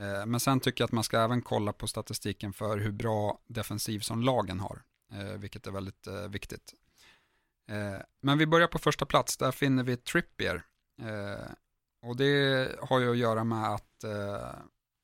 Eh, 0.00 0.26
men 0.26 0.40
sen 0.40 0.60
tycker 0.60 0.82
jag 0.82 0.86
att 0.86 0.92
man 0.92 1.04
ska 1.04 1.20
även 1.20 1.42
kolla 1.42 1.72
på 1.72 1.86
statistiken 1.86 2.52
för 2.52 2.78
hur 2.78 2.92
bra 2.92 3.40
defensiv 3.46 4.00
som 4.00 4.22
lagen 4.22 4.60
har, 4.60 4.82
eh, 5.12 5.38
vilket 5.38 5.66
är 5.66 5.70
väldigt 5.70 6.06
eh, 6.06 6.28
viktigt. 6.28 6.74
Eh, 7.68 8.00
men 8.22 8.38
vi 8.38 8.46
börjar 8.46 8.68
på 8.68 8.78
första 8.78 9.06
plats, 9.06 9.36
där 9.36 9.52
finner 9.52 9.82
vi 9.82 9.96
Trippier. 9.96 10.62
Eh, 11.02 11.50
och 12.02 12.16
det 12.16 12.68
har 12.80 13.00
ju 13.00 13.10
att 13.10 13.18
göra 13.18 13.44
med 13.44 13.68
att 13.68 14.04
eh, 14.04 14.54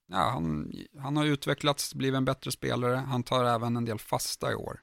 ja, 0.06 0.30
han, 0.30 0.72
han 0.98 1.16
har 1.16 1.24
utvecklats, 1.24 1.94
blivit 1.94 2.16
en 2.16 2.24
bättre 2.24 2.52
spelare, 2.52 2.96
han 2.96 3.22
tar 3.22 3.44
även 3.44 3.76
en 3.76 3.84
del 3.84 3.98
fasta 3.98 4.52
i 4.52 4.54
år. 4.54 4.80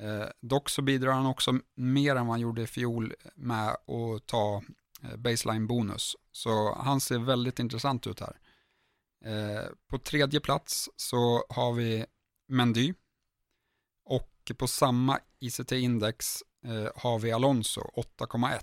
Eh, 0.00 0.26
dock 0.40 0.68
så 0.70 0.82
bidrar 0.82 1.12
han 1.12 1.26
också 1.26 1.58
mer 1.74 2.16
än 2.16 2.26
vad 2.26 2.34
han 2.34 2.40
gjorde 2.40 2.62
i 2.62 2.66
fjol 2.66 3.14
med 3.34 3.68
att 3.68 4.26
ta 4.26 4.62
eh, 5.02 5.16
baseline 5.16 5.66
bonus. 5.66 6.16
Så 6.32 6.74
han 6.74 7.00
ser 7.00 7.18
väldigt 7.18 7.58
intressant 7.58 8.06
ut 8.06 8.20
här. 8.20 8.36
Eh, 9.24 9.64
på 9.90 9.98
tredje 9.98 10.40
plats 10.40 10.88
så 10.96 11.44
har 11.48 11.72
vi 11.72 12.06
Mendy. 12.48 12.94
Och 14.04 14.52
på 14.58 14.66
samma 14.66 15.18
ICT-index 15.40 16.42
eh, 16.66 16.88
har 16.96 17.18
vi 17.18 17.32
Alonso 17.32 17.80
8,1 17.80 18.60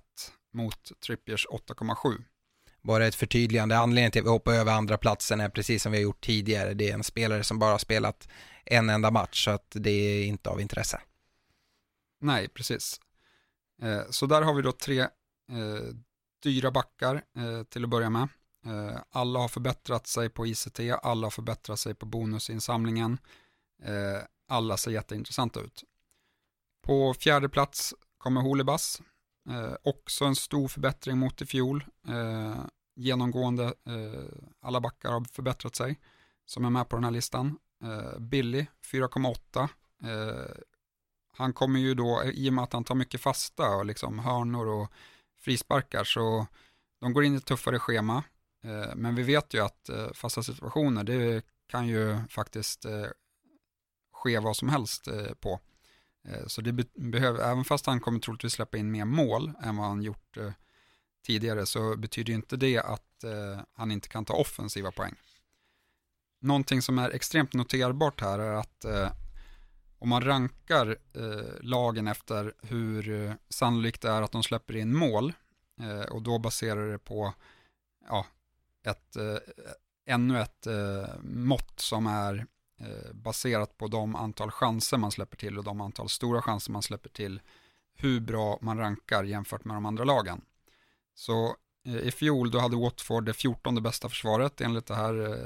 mot 0.53 0.91
Trippiers 1.05 1.47
8,7. 1.47 2.23
Bara 2.81 3.07
ett 3.07 3.15
förtydligande, 3.15 3.77
anledningen 3.77 4.11
till 4.11 4.21
att 4.21 4.25
vi 4.25 4.29
hoppar 4.29 4.53
över 4.53 4.71
andra 4.71 4.97
platsen 4.97 5.39
är 5.39 5.49
precis 5.49 5.83
som 5.83 5.91
vi 5.91 5.97
har 5.97 6.03
gjort 6.03 6.25
tidigare. 6.25 6.73
Det 6.73 6.89
är 6.89 6.93
en 6.93 7.03
spelare 7.03 7.43
som 7.43 7.59
bara 7.59 7.71
har 7.71 7.77
spelat 7.77 8.27
en 8.65 8.89
enda 8.89 9.11
match 9.11 9.45
så 9.45 9.51
att 9.51 9.71
det 9.71 9.89
är 9.89 10.25
inte 10.25 10.49
av 10.49 10.61
intresse. 10.61 11.01
Nej, 12.19 12.47
precis. 12.47 13.01
Eh, 13.81 14.01
så 14.09 14.25
där 14.25 14.41
har 14.41 14.53
vi 14.53 14.61
då 14.61 14.71
tre 14.71 14.99
eh, 15.01 15.95
dyra 16.43 16.71
backar 16.71 17.15
eh, 17.15 17.63
till 17.63 17.83
att 17.83 17.89
börja 17.89 18.09
med. 18.09 18.27
Eh, 18.65 18.97
alla 19.09 19.39
har 19.39 19.47
förbättrat 19.47 20.07
sig 20.07 20.29
på 20.29 20.47
ICT, 20.47 20.79
alla 21.01 21.25
har 21.25 21.31
förbättrat 21.31 21.79
sig 21.79 21.95
på 21.95 22.05
bonusinsamlingen. 22.05 23.17
Eh, 23.83 24.21
alla 24.47 24.77
ser 24.77 24.91
jätteintressanta 24.91 25.59
ut. 25.59 25.83
På 26.83 27.13
fjärde 27.13 27.49
plats 27.49 27.93
kommer 28.17 28.41
Holibas. 28.41 29.01
Eh, 29.49 29.73
också 29.83 30.25
en 30.25 30.35
stor 30.35 30.67
förbättring 30.67 31.17
mot 31.17 31.41
i 31.41 31.45
fjol. 31.45 31.85
Eh, 32.07 32.65
genomgående, 32.95 33.63
eh, 33.65 34.23
alla 34.61 34.81
backar 34.81 35.11
har 35.11 35.23
förbättrat 35.23 35.75
sig 35.75 35.99
som 36.45 36.65
är 36.65 36.69
med 36.69 36.89
på 36.89 36.95
den 36.95 37.03
här 37.03 37.11
listan. 37.11 37.59
Eh, 37.83 38.19
Billy 38.19 38.65
4,8. 38.81 39.69
Han 41.37 41.53
kommer 41.53 41.79
ju 41.79 41.93
då, 41.93 42.23
i 42.33 42.49
och 42.49 42.53
med 42.53 42.63
att 42.63 42.73
han 42.73 42.83
tar 42.83 42.95
mycket 42.95 43.21
fasta 43.21 43.75
och 43.75 43.85
liksom 43.85 44.19
hörnor 44.19 44.67
och 44.67 44.91
frisparkar, 45.39 46.03
så 46.03 46.47
de 46.99 47.13
går 47.13 47.23
in 47.23 47.33
i 47.33 47.37
ett 47.37 47.45
tuffare 47.45 47.79
schema. 47.79 48.23
Eh, 48.63 48.95
men 48.95 49.15
vi 49.15 49.23
vet 49.23 49.53
ju 49.53 49.63
att 49.63 49.89
eh, 49.89 50.11
fasta 50.13 50.43
situationer, 50.43 51.03
det 51.03 51.41
kan 51.67 51.87
ju 51.87 52.19
faktiskt 52.29 52.85
eh, 52.85 53.05
ske 54.11 54.39
vad 54.39 54.57
som 54.57 54.69
helst 54.69 55.07
på. 55.39 55.59
Så 56.47 56.61
det 56.61 56.73
behöver, 56.95 57.39
även 57.39 57.63
fast 57.63 57.85
han 57.85 57.99
kommer 57.99 58.19
troligtvis 58.19 58.53
släppa 58.53 58.77
in 58.77 58.91
mer 58.91 59.05
mål 59.05 59.53
än 59.63 59.77
vad 59.77 59.87
han 59.87 60.01
gjort 60.01 60.37
tidigare 61.25 61.65
så 61.65 61.97
betyder 61.97 62.33
inte 62.33 62.57
det 62.57 62.77
att 62.77 63.23
han 63.73 63.91
inte 63.91 64.09
kan 64.09 64.25
ta 64.25 64.33
offensiva 64.33 64.91
poäng. 64.91 65.15
Någonting 66.39 66.81
som 66.81 66.99
är 66.99 67.09
extremt 67.09 67.53
noterbart 67.53 68.21
här 68.21 68.39
är 68.39 68.53
att 68.53 68.85
om 69.99 70.09
man 70.09 70.21
rankar 70.21 70.97
eh, 71.13 71.61
lagen 71.61 72.07
efter 72.07 72.53
hur 72.61 73.09
eh, 73.09 73.33
sannolikt 73.49 74.01
det 74.01 74.09
är 74.09 74.21
att 74.21 74.31
de 74.31 74.43
släpper 74.43 74.75
in 74.75 74.95
mål 74.95 75.33
eh, 75.81 76.11
och 76.11 76.21
då 76.21 76.39
baserar 76.39 76.91
det 76.91 76.99
på 76.99 77.33
ja, 78.07 78.25
ett, 78.83 79.15
eh, 79.15 79.37
ännu 80.05 80.39
ett 80.41 80.67
eh, 80.67 81.07
mått 81.23 81.79
som 81.79 82.07
är 82.07 82.45
eh, 82.79 83.13
baserat 83.13 83.77
på 83.77 83.87
de 83.87 84.15
antal 84.15 84.51
chanser 84.51 84.97
man 84.97 85.11
släpper 85.11 85.37
till 85.37 85.57
och 85.57 85.63
de 85.63 85.81
antal 85.81 86.09
stora 86.09 86.41
chanser 86.41 86.71
man 86.71 86.83
släpper 86.83 87.09
till, 87.09 87.41
hur 87.95 88.19
bra 88.19 88.57
man 88.61 88.77
rankar 88.77 89.23
jämfört 89.23 89.65
med 89.65 89.75
de 89.75 89.85
andra 89.85 90.03
lagen. 90.03 90.41
Så 91.13 91.55
i 91.83 92.11
fjol 92.11 92.51
då 92.51 92.59
hade 92.59 92.75
Watford 92.75 93.25
det 93.25 93.33
14 93.33 93.83
bästa 93.83 94.09
försvaret 94.09 94.61
enligt 94.61 94.85
det 94.85 94.95
här 94.95 95.37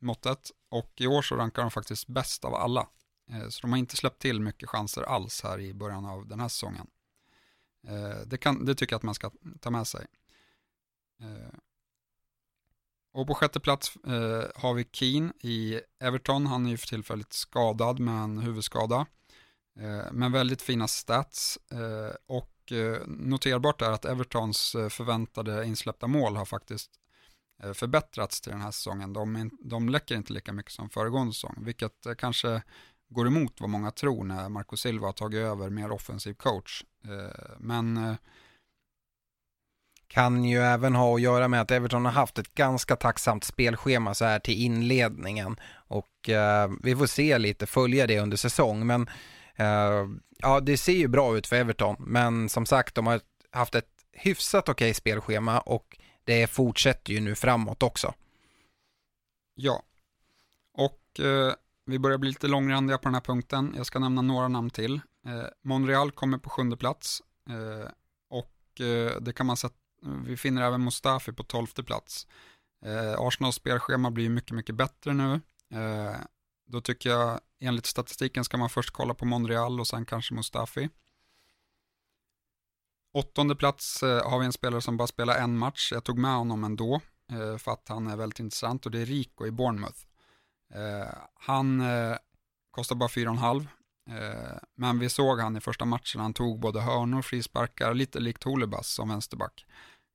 måttet 0.00 0.50
och 0.68 0.92
i 0.96 1.06
år 1.06 1.22
så 1.22 1.36
rankar 1.36 1.62
de 1.62 1.70
faktiskt 1.70 2.06
bäst 2.06 2.44
av 2.44 2.54
alla. 2.54 2.88
Eh, 3.32 3.48
så 3.48 3.60
de 3.60 3.70
har 3.70 3.78
inte 3.78 3.96
släppt 3.96 4.22
till 4.22 4.40
mycket 4.40 4.68
chanser 4.68 5.02
alls 5.02 5.42
här 5.42 5.60
i 5.60 5.74
början 5.74 6.06
av 6.06 6.26
den 6.26 6.40
här 6.40 6.48
säsongen. 6.48 6.86
Eh, 7.88 8.26
det, 8.26 8.38
kan, 8.38 8.64
det 8.64 8.74
tycker 8.74 8.92
jag 8.92 8.98
att 8.98 9.02
man 9.02 9.14
ska 9.14 9.30
ta 9.60 9.70
med 9.70 9.86
sig. 9.86 10.06
Eh, 11.20 11.54
och 13.12 13.26
på 13.26 13.34
sjätte 13.34 13.60
plats 13.60 13.92
har 14.54 14.74
vi 14.74 14.88
Keen 14.92 15.32
i 15.40 15.80
Everton. 16.00 16.46
Han 16.46 16.66
är 16.66 16.70
ju 16.70 16.76
för 16.76 16.86
tillfället 16.86 17.32
skadad 17.32 18.00
med 18.00 18.14
en 18.14 18.38
huvudskada. 18.38 19.06
Men 20.12 20.32
väldigt 20.32 20.62
fina 20.62 20.88
stats. 20.88 21.58
Och 22.26 22.72
noterbart 23.06 23.82
är 23.82 23.90
att 23.90 24.04
Evertons 24.04 24.72
förväntade 24.72 25.66
insläppta 25.66 26.06
mål 26.06 26.36
har 26.36 26.44
faktiskt 26.44 26.90
förbättrats 27.74 28.40
till 28.40 28.52
den 28.52 28.60
här 28.60 28.70
säsongen. 28.70 29.12
De, 29.12 29.50
de 29.60 29.88
läcker 29.88 30.14
inte 30.14 30.32
lika 30.32 30.52
mycket 30.52 30.72
som 30.72 30.90
föregående 30.90 31.32
säsong, 31.32 31.58
vilket 31.60 32.06
kanske 32.18 32.62
går 33.10 33.26
emot 33.26 33.60
vad 33.60 33.70
många 33.70 33.90
tror 33.90 34.24
när 34.24 34.48
Marco 34.48 34.76
Silva 34.76 35.06
har 35.08 35.12
tagit 35.12 35.38
över 35.38 35.70
mer 35.70 35.90
offensiv 35.90 36.34
coach. 36.34 36.84
Men 37.58 38.16
kan 40.10 40.44
ju 40.44 40.58
även 40.58 40.94
ha 40.94 41.14
att 41.14 41.20
göra 41.20 41.48
med 41.48 41.60
att 41.60 41.70
Everton 41.70 42.04
har 42.04 42.12
haft 42.12 42.38
ett 42.38 42.54
ganska 42.54 42.96
tacksamt 42.96 43.44
spelschema 43.44 44.14
så 44.14 44.24
här 44.24 44.38
till 44.38 44.64
inledningen 44.64 45.60
och 45.72 46.28
eh, 46.28 46.70
vi 46.82 46.96
får 46.96 47.06
se 47.06 47.38
lite, 47.38 47.66
följa 47.66 48.06
det 48.06 48.20
under 48.20 48.36
säsong 48.36 48.86
men 48.86 49.08
eh, 49.56 50.06
ja 50.38 50.60
det 50.60 50.76
ser 50.76 50.92
ju 50.92 51.08
bra 51.08 51.36
ut 51.36 51.46
för 51.46 51.56
Everton 51.56 51.96
men 51.98 52.48
som 52.48 52.66
sagt 52.66 52.94
de 52.94 53.06
har 53.06 53.20
haft 53.50 53.74
ett 53.74 53.88
hyfsat 54.12 54.68
okej 54.68 54.94
spelschema 54.94 55.60
och 55.60 55.98
det 56.24 56.46
fortsätter 56.46 57.12
ju 57.12 57.20
nu 57.20 57.34
framåt 57.34 57.82
också. 57.82 58.14
Ja, 59.54 59.82
och 60.74 61.20
eh, 61.20 61.54
vi 61.90 61.98
börjar 61.98 62.18
bli 62.18 62.28
lite 62.28 62.48
långrandiga 62.48 62.98
på 62.98 63.04
den 63.04 63.14
här 63.14 63.20
punkten. 63.20 63.74
Jag 63.76 63.86
ska 63.86 63.98
nämna 63.98 64.22
några 64.22 64.48
namn 64.48 64.70
till. 64.70 64.94
Eh, 65.26 65.44
Monreal 65.64 66.10
kommer 66.10 66.38
på 66.38 66.50
sjunde 66.50 66.76
plats 66.76 67.22
eh, 67.48 67.90
och 68.30 68.80
eh, 68.86 69.20
det 69.20 69.32
kan 69.32 69.46
man 69.46 69.56
sätta 69.56 69.76
vi 70.24 70.36
finner 70.36 70.62
även 70.62 70.84
Mustafi 70.84 71.32
på 71.32 71.42
tolfte 71.44 71.82
plats. 71.82 72.26
Eh, 72.84 73.20
Arsenals 73.20 73.56
spelschema 73.56 74.10
blir 74.10 74.30
mycket, 74.30 74.56
mycket 74.56 74.74
bättre 74.74 75.12
nu. 75.12 75.40
Eh, 75.74 76.16
Då 76.66 76.80
tycker 76.80 77.10
jag 77.10 77.40
enligt 77.60 77.86
statistiken 77.86 78.44
ska 78.44 78.56
man 78.56 78.70
först 78.70 78.90
kolla 78.90 79.14
på 79.14 79.24
Monreal 79.24 79.80
och 79.80 79.86
sen 79.86 80.04
kanske 80.06 80.34
Mustafi. 80.34 80.88
Åttonde 83.14 83.56
plats 83.56 84.02
eh, 84.02 84.30
har 84.30 84.38
vi 84.38 84.46
en 84.46 84.52
spelare 84.52 84.80
som 84.80 84.96
bara 84.96 85.06
spelar 85.06 85.36
en 85.36 85.58
match. 85.58 85.92
Jag 85.92 86.04
tog 86.04 86.18
med 86.18 86.34
honom 86.34 86.64
ändå 86.64 87.00
eh, 87.32 87.56
för 87.56 87.72
att 87.72 87.88
han 87.88 88.06
är 88.06 88.16
väldigt 88.16 88.40
intressant 88.40 88.86
och 88.86 88.92
det 88.92 89.00
är 89.00 89.06
Rico 89.06 89.46
i 89.46 89.50
Bournemouth. 89.50 89.98
Eh, 90.74 91.14
han 91.34 91.80
eh, 91.80 92.16
kostar 92.70 92.96
bara 92.96 93.08
4,5 93.08 93.66
eh, 94.10 94.58
men 94.76 94.98
vi 94.98 95.08
såg 95.08 95.40
han 95.40 95.56
i 95.56 95.60
första 95.60 95.84
matchen, 95.84 96.20
han 96.20 96.34
tog 96.34 96.60
både 96.60 96.80
hörnor, 96.80 97.22
frisparkar, 97.22 97.94
lite 97.94 98.20
likt 98.20 98.44
Holebas 98.44 98.88
som 98.88 99.08
vänsterback. 99.08 99.66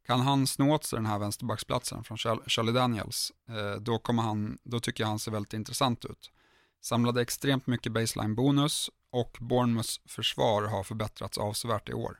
Kan 0.05 0.19
han 0.19 0.47
snå 0.47 0.73
åt 0.73 0.83
sig 0.83 0.97
den 0.97 1.05
här 1.05 1.19
vänsterbacksplatsen 1.19 2.03
från 2.03 2.17
Charlie 2.17 2.71
Daniels, 2.71 3.31
eh, 3.49 3.81
då, 3.81 3.99
kommer 3.99 4.23
han, 4.23 4.57
då 4.63 4.79
tycker 4.79 5.03
jag 5.03 5.09
han 5.09 5.19
ser 5.19 5.31
väldigt 5.31 5.53
intressant 5.53 6.05
ut. 6.05 6.31
Samlade 6.81 7.21
extremt 7.21 7.67
mycket 7.67 7.91
baseline-bonus 7.91 8.89
och 9.11 9.37
Bournemouths 9.39 10.01
försvar 10.05 10.63
har 10.63 10.83
förbättrats 10.83 11.37
avsevärt 11.37 11.89
i 11.89 11.93
år. 11.93 12.19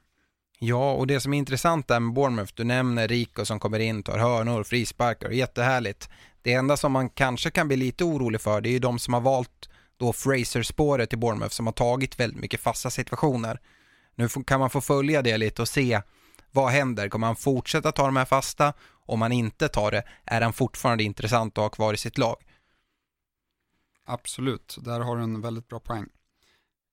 Ja, 0.59 0.91
och 0.93 1.07
det 1.07 1.19
som 1.19 1.33
är 1.33 1.37
intressant 1.37 1.87
där 1.87 1.99
med 1.99 2.13
Bournemouth, 2.13 2.53
du 2.55 2.63
nämner 2.63 3.07
Rico 3.07 3.45
som 3.45 3.59
kommer 3.59 3.79
in, 3.79 4.03
tar 4.03 4.17
hörnor, 4.17 4.63
frisparkar, 4.63 5.29
jättehärligt. 5.29 6.09
Det 6.41 6.53
enda 6.53 6.77
som 6.77 6.91
man 6.91 7.09
kanske 7.09 7.51
kan 7.51 7.67
bli 7.67 7.77
lite 7.77 8.03
orolig 8.03 8.41
för, 8.41 8.61
det 8.61 8.69
är 8.69 8.71
ju 8.71 8.79
de 8.79 8.99
som 8.99 9.13
har 9.13 9.21
valt 9.21 9.69
då 9.97 10.13
Fraser-spåret 10.13 11.13
i 11.13 11.17
Bournemouth 11.17 11.53
som 11.53 11.65
har 11.65 11.73
tagit 11.73 12.19
väldigt 12.19 12.39
mycket 12.39 12.59
fasta 12.59 12.89
situationer. 12.89 13.59
Nu 14.15 14.27
kan 14.27 14.59
man 14.59 14.69
få 14.69 14.81
följa 14.81 15.21
det 15.21 15.37
lite 15.37 15.61
och 15.61 15.67
se 15.67 16.01
vad 16.51 16.71
händer. 16.71 17.09
Kommer 17.09 17.27
han 17.27 17.35
fortsätta 17.35 17.91
ta 17.91 18.05
de 18.05 18.15
här 18.15 18.25
fasta? 18.25 18.73
Om 19.05 19.21
han 19.21 19.31
inte 19.31 19.67
tar 19.67 19.91
det, 19.91 20.03
är 20.25 20.41
han 20.41 20.53
fortfarande 20.53 21.03
intressant 21.03 21.57
att 21.57 21.61
ha 21.61 21.69
kvar 21.69 21.93
i 21.93 21.97
sitt 21.97 22.17
lag? 22.17 22.35
Absolut, 24.05 24.77
där 24.81 24.99
har 24.99 25.17
du 25.17 25.23
en 25.23 25.41
väldigt 25.41 25.67
bra 25.67 25.79
poäng. 25.79 26.05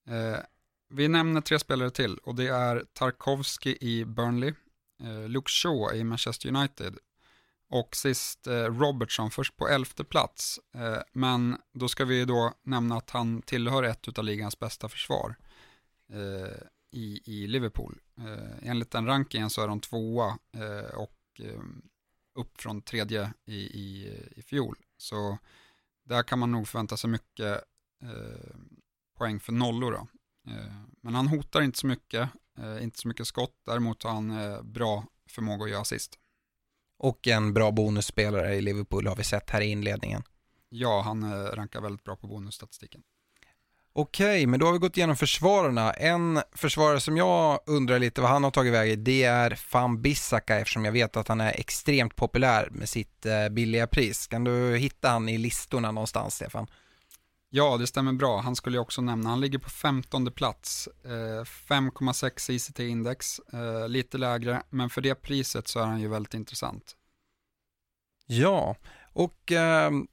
Eh, 0.09 0.39
vi 0.93 1.09
nämner 1.09 1.41
tre 1.41 1.59
spelare 1.59 1.91
till 1.91 2.19
och 2.19 2.35
det 2.35 2.49
är 2.49 2.85
Tarkovsky 2.93 3.77
i 3.81 4.05
Burnley, 4.05 4.55
eh, 5.03 5.29
Luke 5.29 5.51
Shaw 5.51 5.97
i 5.97 6.05
Manchester 6.05 6.49
United 6.49 6.99
och 7.69 7.97
sist 7.97 8.47
eh, 8.47 8.65
Robertson 8.65 9.31
först 9.31 9.57
på 9.57 9.69
elfte 9.69 10.05
plats. 10.05 10.61
Eh, 10.75 10.99
men 11.13 11.57
då 11.73 11.89
ska 11.89 12.05
vi 12.05 12.25
då 12.25 12.55
nämna 12.63 12.97
att 12.97 13.11
han 13.11 13.43
tillhör 13.43 13.83
ett 13.83 14.19
av 14.19 14.25
ligans 14.25 14.59
bästa 14.59 14.89
försvar 14.89 15.35
eh, 16.13 16.63
i, 16.91 17.21
i 17.25 17.47
Liverpool. 17.47 17.99
Eh, 18.19 18.69
enligt 18.69 18.91
den 18.91 19.07
rankingen 19.07 19.51
så 19.51 19.63
är 19.63 19.69
de 19.69 19.81
tvåa 19.81 20.39
eh, 20.57 20.95
och 20.95 21.41
eh, 21.41 21.61
upp 22.35 22.61
från 22.61 22.83
tredje 22.83 23.33
i, 23.47 23.57
i, 23.57 24.19
i 24.37 24.43
fjol. 24.43 24.77
Så 24.97 25.39
där 26.05 26.23
kan 26.23 26.39
man 26.39 26.53
nog 26.53 26.69
förvänta 26.69 26.97
sig 26.97 27.11
mycket 27.11 27.65
eh, 28.03 28.57
poäng 29.19 29.41
för 29.41 29.53
nollor. 29.53 29.93
Då. 29.93 30.09
Eh, 30.49 30.75
men 31.01 31.15
han 31.15 31.29
hotar 31.29 31.63
inte 31.63 31.79
så 31.79 31.87
mycket, 31.87 32.29
eh, 32.59 32.83
inte 32.83 32.99
så 32.99 33.09
mycket 33.09 33.27
skott, 33.27 33.55
däremot 33.67 34.03
har 34.03 34.11
han 34.11 34.31
eh, 34.41 34.63
bra 34.63 35.05
förmåga 35.31 35.65
att 35.65 35.71
göra 35.71 35.81
assist. 35.81 36.19
Och 36.99 37.29
en 37.29 37.55
bra 37.55 37.71
bonusspelare 37.71 38.55
i 38.55 38.61
Liverpool 38.61 39.07
har 39.07 39.17
vi 39.17 39.25
sett 39.25 39.51
här 39.51 39.61
i 39.61 39.67
inledningen. 39.67 40.23
Ja, 40.69 41.03
han 41.05 41.47
rankar 41.55 41.81
väldigt 41.81 42.05
bra 42.05 42.17
på 42.17 42.27
bonusstatistiken. 42.27 43.03
Okej, 43.93 44.47
men 44.47 44.61
då 44.61 44.67
har 44.67 44.73
vi 44.73 44.79
gått 44.79 44.97
igenom 44.97 45.17
försvararna. 45.17 45.93
En 45.93 46.43
försvarare 46.53 47.01
som 47.01 47.17
jag 47.17 47.61
undrar 47.67 47.99
lite 47.99 48.21
vad 48.21 48.31
han 48.31 48.45
har 48.45 48.51
tagit 48.51 48.73
vägen, 48.73 49.05
det 49.05 49.25
är 49.25 49.55
Fan 49.55 50.03
Bissaka 50.03 50.59
eftersom 50.59 50.85
jag 50.85 50.93
vet 50.93 51.17
att 51.17 51.29
han 51.29 51.41
är 51.41 51.61
extremt 51.61 52.17
populär 52.17 52.69
med 52.71 52.89
sitt 52.89 53.27
billiga 53.51 53.87
pris. 53.87 54.27
Kan 54.27 54.45
du 54.45 54.77
hitta 54.77 55.09
han 55.09 55.29
i 55.29 55.39
listorna 55.39 55.91
någonstans, 55.91 56.35
Stefan? 56.35 56.67
Ja, 57.55 57.77
det 57.77 57.87
stämmer 57.87 58.13
bra. 58.13 58.41
Han 58.41 58.57
skulle 58.57 58.77
jag 58.77 58.83
också 58.83 59.01
nämna. 59.03 59.31
Han 59.31 59.41
ligger 59.41 59.59
på 59.59 59.71
15 59.71 60.33
plats, 60.33 60.89
eh, 61.05 61.45
5,6 61.45 62.51
ICT-index, 62.51 63.41
eh, 63.53 63.89
lite 63.89 64.19
lägre, 64.19 64.63
men 64.71 64.91
för 64.91 65.01
det 65.01 65.15
priset 65.15 65.69
så 65.69 65.81
är 65.81 65.85
han 65.85 66.01
ju 66.01 66.09
väldigt 66.09 66.35
intressant. 66.35 66.97
Ja, 68.27 68.77
och 69.13 69.53
ehm, 69.53 70.07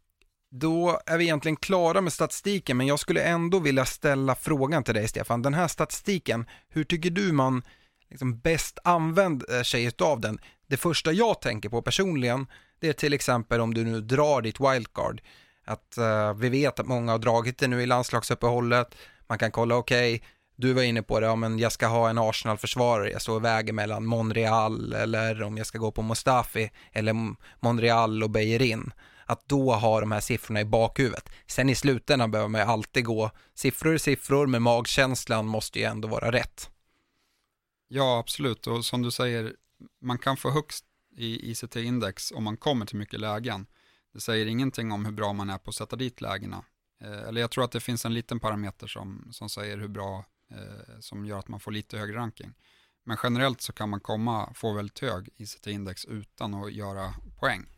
då 0.52 1.02
är 1.06 1.18
vi 1.18 1.24
egentligen 1.24 1.56
klara 1.56 2.02
med 2.02 2.14
statistiken, 2.14 2.78
men 2.78 2.88
jag 2.88 3.00
skulle 3.00 3.22
ändå 3.24 3.60
vilja 3.60 3.86
ställa 3.86 4.36
frågan 4.36 4.84
till 4.84 4.94
dig, 4.94 5.08
Stefan. 5.08 5.42
Den 5.42 5.54
här 5.54 5.68
statistiken, 5.68 6.46
hur 6.70 6.84
tycker 6.84 7.10
du 7.10 7.32
man 7.32 7.64
liksom 8.10 8.40
bäst 8.40 8.80
använder 8.84 9.58
eh, 9.58 9.64
sig 9.64 9.92
av 10.00 10.20
den? 10.20 10.40
Det 10.68 10.78
första 10.78 11.12
jag 11.12 11.42
tänker 11.42 11.70
på 11.70 11.82
personligen, 11.82 12.48
det 12.80 12.90
är 12.90 12.94
till 12.94 13.14
exempel 13.14 13.62
om 13.62 13.74
du 13.74 13.84
nu 13.84 14.02
drar 14.02 14.42
ditt 14.42 14.60
wildcard 14.60 15.22
att 15.70 15.98
uh, 15.98 16.34
vi 16.34 16.50
vet 16.50 16.80
att 16.80 16.88
många 16.88 17.12
har 17.12 17.20
dragit 17.20 17.58
det 17.58 17.68
nu 17.68 17.82
i 17.82 17.86
landslagsuppehållet. 17.86 18.96
Man 19.28 19.38
kan 19.38 19.52
kolla, 19.52 19.76
okej, 19.76 20.16
okay, 20.16 20.28
du 20.56 20.74
var 20.74 20.84
inne 20.84 21.04
på 21.04 21.20
det, 21.20 21.26
ja, 21.26 21.36
men 21.36 21.60
jag 21.60 21.72
ska 21.72 21.88
ha 21.88 22.10
en 22.10 22.18
Arsenal-försvarare, 22.18 23.12
jag 23.12 23.22
står 23.22 23.38
i 23.38 23.44
vägen 23.44 23.76
mellan 23.76 24.06
Monreal 24.06 24.94
eller 24.94 25.44
om 25.44 25.58
jag 25.58 25.68
ska 25.68 25.78
gå 25.78 25.92
på 25.92 26.02
Mustafi 26.02 26.72
eller 26.92 27.16
Monreal 27.60 28.24
och 28.24 28.30
Beijerin. 28.30 28.92
Att 29.26 29.50
då 29.50 29.74
ha 29.74 30.00
de 30.00 30.12
här 30.12 30.20
siffrorna 30.20 30.62
i 30.62 30.66
bakhuvudet. 30.66 31.30
Sen 31.48 31.70
i 31.70 31.76
slutändan 31.76 32.32
behöver 32.32 32.50
man 32.50 32.62
ju 32.62 32.68
alltid 32.68 33.06
gå 33.06 33.32
siffror 33.56 33.96
i 33.96 34.00
siffror, 34.00 34.48
men 34.48 34.62
magkänslan 34.62 35.46
måste 35.46 35.80
ju 35.80 35.86
ändå 35.86 36.08
vara 36.08 36.32
rätt. 36.32 36.70
Ja, 37.88 38.20
absolut. 38.20 38.68
Och 38.68 38.86
som 38.86 39.02
du 39.02 39.12
säger, 39.12 39.54
man 40.02 40.18
kan 40.18 40.38
få 40.38 40.52
högst 40.52 40.86
i 41.18 41.52
ICT-index 41.52 42.32
om 42.32 42.44
man 42.44 42.58
kommer 42.58 42.86
till 42.86 42.98
mycket 42.98 43.20
lägen. 43.20 43.66
Det 44.14 44.20
säger 44.20 44.46
ingenting 44.46 44.92
om 44.92 45.06
hur 45.06 45.12
bra 45.12 45.34
man 45.34 45.50
är 45.50 45.58
på 45.58 45.70
att 45.70 45.76
sätta 45.76 45.96
dit 45.96 46.22
lägena. 46.22 46.66
Eh, 47.02 47.24
eller 47.28 47.42
jag 47.42 47.52
tror 47.52 47.64
att 47.64 47.72
det 47.72 47.80
finns 47.80 48.06
en 48.06 48.14
liten 48.14 48.40
parameter 48.40 48.88
som, 48.88 49.28
som 49.32 49.50
säger 49.50 49.78
hur 49.78 49.88
bra, 49.88 50.26
eh, 50.52 51.00
som 51.00 51.26
gör 51.26 51.40
att 51.40 51.48
man 51.48 51.60
får 51.60 51.72
lite 51.72 51.98
högre 51.98 52.18
ranking. 52.18 52.54
Men 53.04 53.18
generellt 53.24 53.62
så 53.62 53.74
kan 53.74 53.90
man 53.90 54.00
komma, 54.00 54.54
få 54.54 54.74
väldigt 54.74 55.00
hög 55.00 55.30
ICT-index 55.38 56.06
utan 56.06 56.54
att 56.54 56.74
göra 56.74 57.14
poäng. 57.40 57.70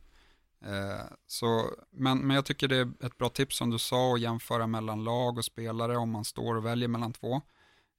Eh, 0.65 1.05
så, 1.27 1.75
men, 1.91 2.19
men 2.19 2.36
jag 2.36 2.45
tycker 2.45 2.67
det 2.67 2.77
är 2.77 3.05
ett 3.05 3.17
bra 3.17 3.29
tips 3.29 3.57
som 3.57 3.69
du 3.69 3.79
sa 3.79 4.13
att 4.13 4.21
jämföra 4.21 4.67
mellan 4.67 5.03
lag 5.03 5.38
och 5.38 5.45
spelare 5.45 5.97
om 5.97 6.09
man 6.09 6.25
står 6.25 6.55
och 6.55 6.65
väljer 6.65 6.88
mellan 6.88 7.13
två. 7.13 7.41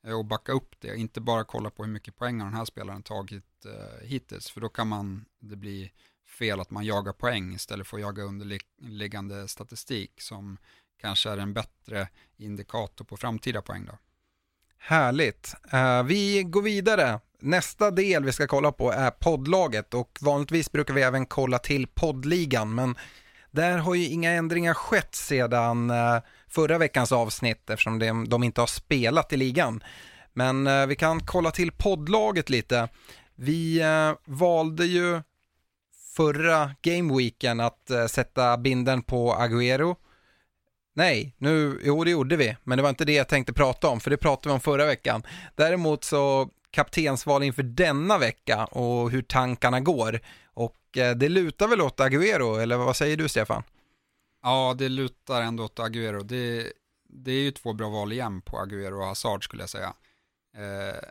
Eh, 0.06 0.18
och 0.18 0.24
backa 0.24 0.52
upp 0.52 0.80
det, 0.80 0.96
inte 0.96 1.20
bara 1.20 1.44
kolla 1.44 1.70
på 1.70 1.84
hur 1.84 1.92
mycket 1.92 2.16
poäng 2.16 2.40
har 2.40 2.46
den 2.46 2.56
här 2.56 2.64
spelaren 2.64 3.02
tagit 3.02 3.64
eh, 3.64 4.06
hittills, 4.06 4.50
för 4.50 4.60
då 4.60 4.68
kan 4.68 4.88
man, 4.88 5.24
det 5.40 5.56
bli 5.56 5.92
fel 6.32 6.60
att 6.60 6.70
man 6.70 6.84
jagar 6.84 7.12
poäng 7.12 7.54
istället 7.54 7.86
för 7.86 7.96
att 7.96 8.02
jaga 8.02 8.22
underliggande 8.22 9.48
statistik 9.48 10.20
som 10.20 10.58
kanske 11.00 11.30
är 11.30 11.36
en 11.36 11.52
bättre 11.52 12.08
indikator 12.36 13.04
på 13.04 13.16
framtida 13.16 13.62
poäng 13.62 13.84
då. 13.86 13.98
Härligt. 14.78 15.54
Uh, 15.74 16.02
vi 16.02 16.42
går 16.42 16.62
vidare. 16.62 17.20
Nästa 17.40 17.90
del 17.90 18.24
vi 18.24 18.32
ska 18.32 18.46
kolla 18.46 18.72
på 18.72 18.92
är 18.92 19.10
poddlaget 19.10 19.94
och 19.94 20.18
vanligtvis 20.20 20.72
brukar 20.72 20.94
vi 20.94 21.02
även 21.02 21.26
kolla 21.26 21.58
till 21.58 21.86
poddligan 21.86 22.74
men 22.74 22.94
där 23.50 23.78
har 23.78 23.94
ju 23.94 24.08
inga 24.08 24.30
ändringar 24.30 24.74
skett 24.74 25.14
sedan 25.14 25.90
uh, 25.90 26.18
förra 26.48 26.78
veckans 26.78 27.12
avsnitt 27.12 27.70
eftersom 27.70 27.98
de, 27.98 28.28
de 28.28 28.42
inte 28.42 28.60
har 28.60 28.66
spelat 28.66 29.32
i 29.32 29.36
ligan. 29.36 29.84
Men 30.32 30.66
uh, 30.66 30.86
vi 30.86 30.96
kan 30.96 31.26
kolla 31.26 31.50
till 31.50 31.72
poddlaget 31.72 32.50
lite. 32.50 32.88
Vi 33.34 33.82
valde 34.26 34.86
ju 34.86 35.22
förra 36.16 36.70
gameweeken 36.82 37.60
att 37.60 37.90
uh, 37.90 38.06
sätta 38.06 38.58
binden 38.58 39.02
på 39.02 39.34
Agüero. 39.34 39.96
Nej, 40.94 41.34
nu, 41.38 41.80
jo 41.84 42.04
det 42.04 42.10
gjorde 42.10 42.36
vi, 42.36 42.56
men 42.62 42.76
det 42.76 42.82
var 42.82 42.90
inte 42.90 43.04
det 43.04 43.12
jag 43.12 43.28
tänkte 43.28 43.52
prata 43.52 43.88
om, 43.88 44.00
för 44.00 44.10
det 44.10 44.16
pratade 44.16 44.48
vi 44.48 44.54
om 44.54 44.60
förra 44.60 44.86
veckan. 44.86 45.22
Däremot 45.54 46.04
så 46.04 46.48
kaptensval 46.70 47.42
inför 47.42 47.62
denna 47.62 48.18
vecka 48.18 48.64
och 48.64 49.10
hur 49.10 49.22
tankarna 49.22 49.80
går. 49.80 50.20
Och 50.44 50.78
uh, 50.98 51.10
det 51.10 51.28
lutar 51.28 51.68
väl 51.68 51.80
åt 51.80 52.00
Agüero, 52.00 52.60
eller 52.60 52.76
vad 52.76 52.96
säger 52.96 53.16
du 53.16 53.28
Stefan? 53.28 53.62
Ja, 54.42 54.74
det 54.78 54.88
lutar 54.88 55.42
ändå 55.42 55.64
åt 55.64 55.78
Agüero. 55.78 56.22
Det, 56.22 56.72
det 57.08 57.32
är 57.32 57.42
ju 57.42 57.50
två 57.50 57.72
bra 57.72 57.88
val 57.88 58.12
igen 58.12 58.42
på 58.42 58.56
Agüero 58.56 58.92
och 58.92 59.06
Hazard 59.06 59.44
skulle 59.44 59.62
jag 59.62 59.70
säga. 59.70 59.94
Eh, 60.56 61.08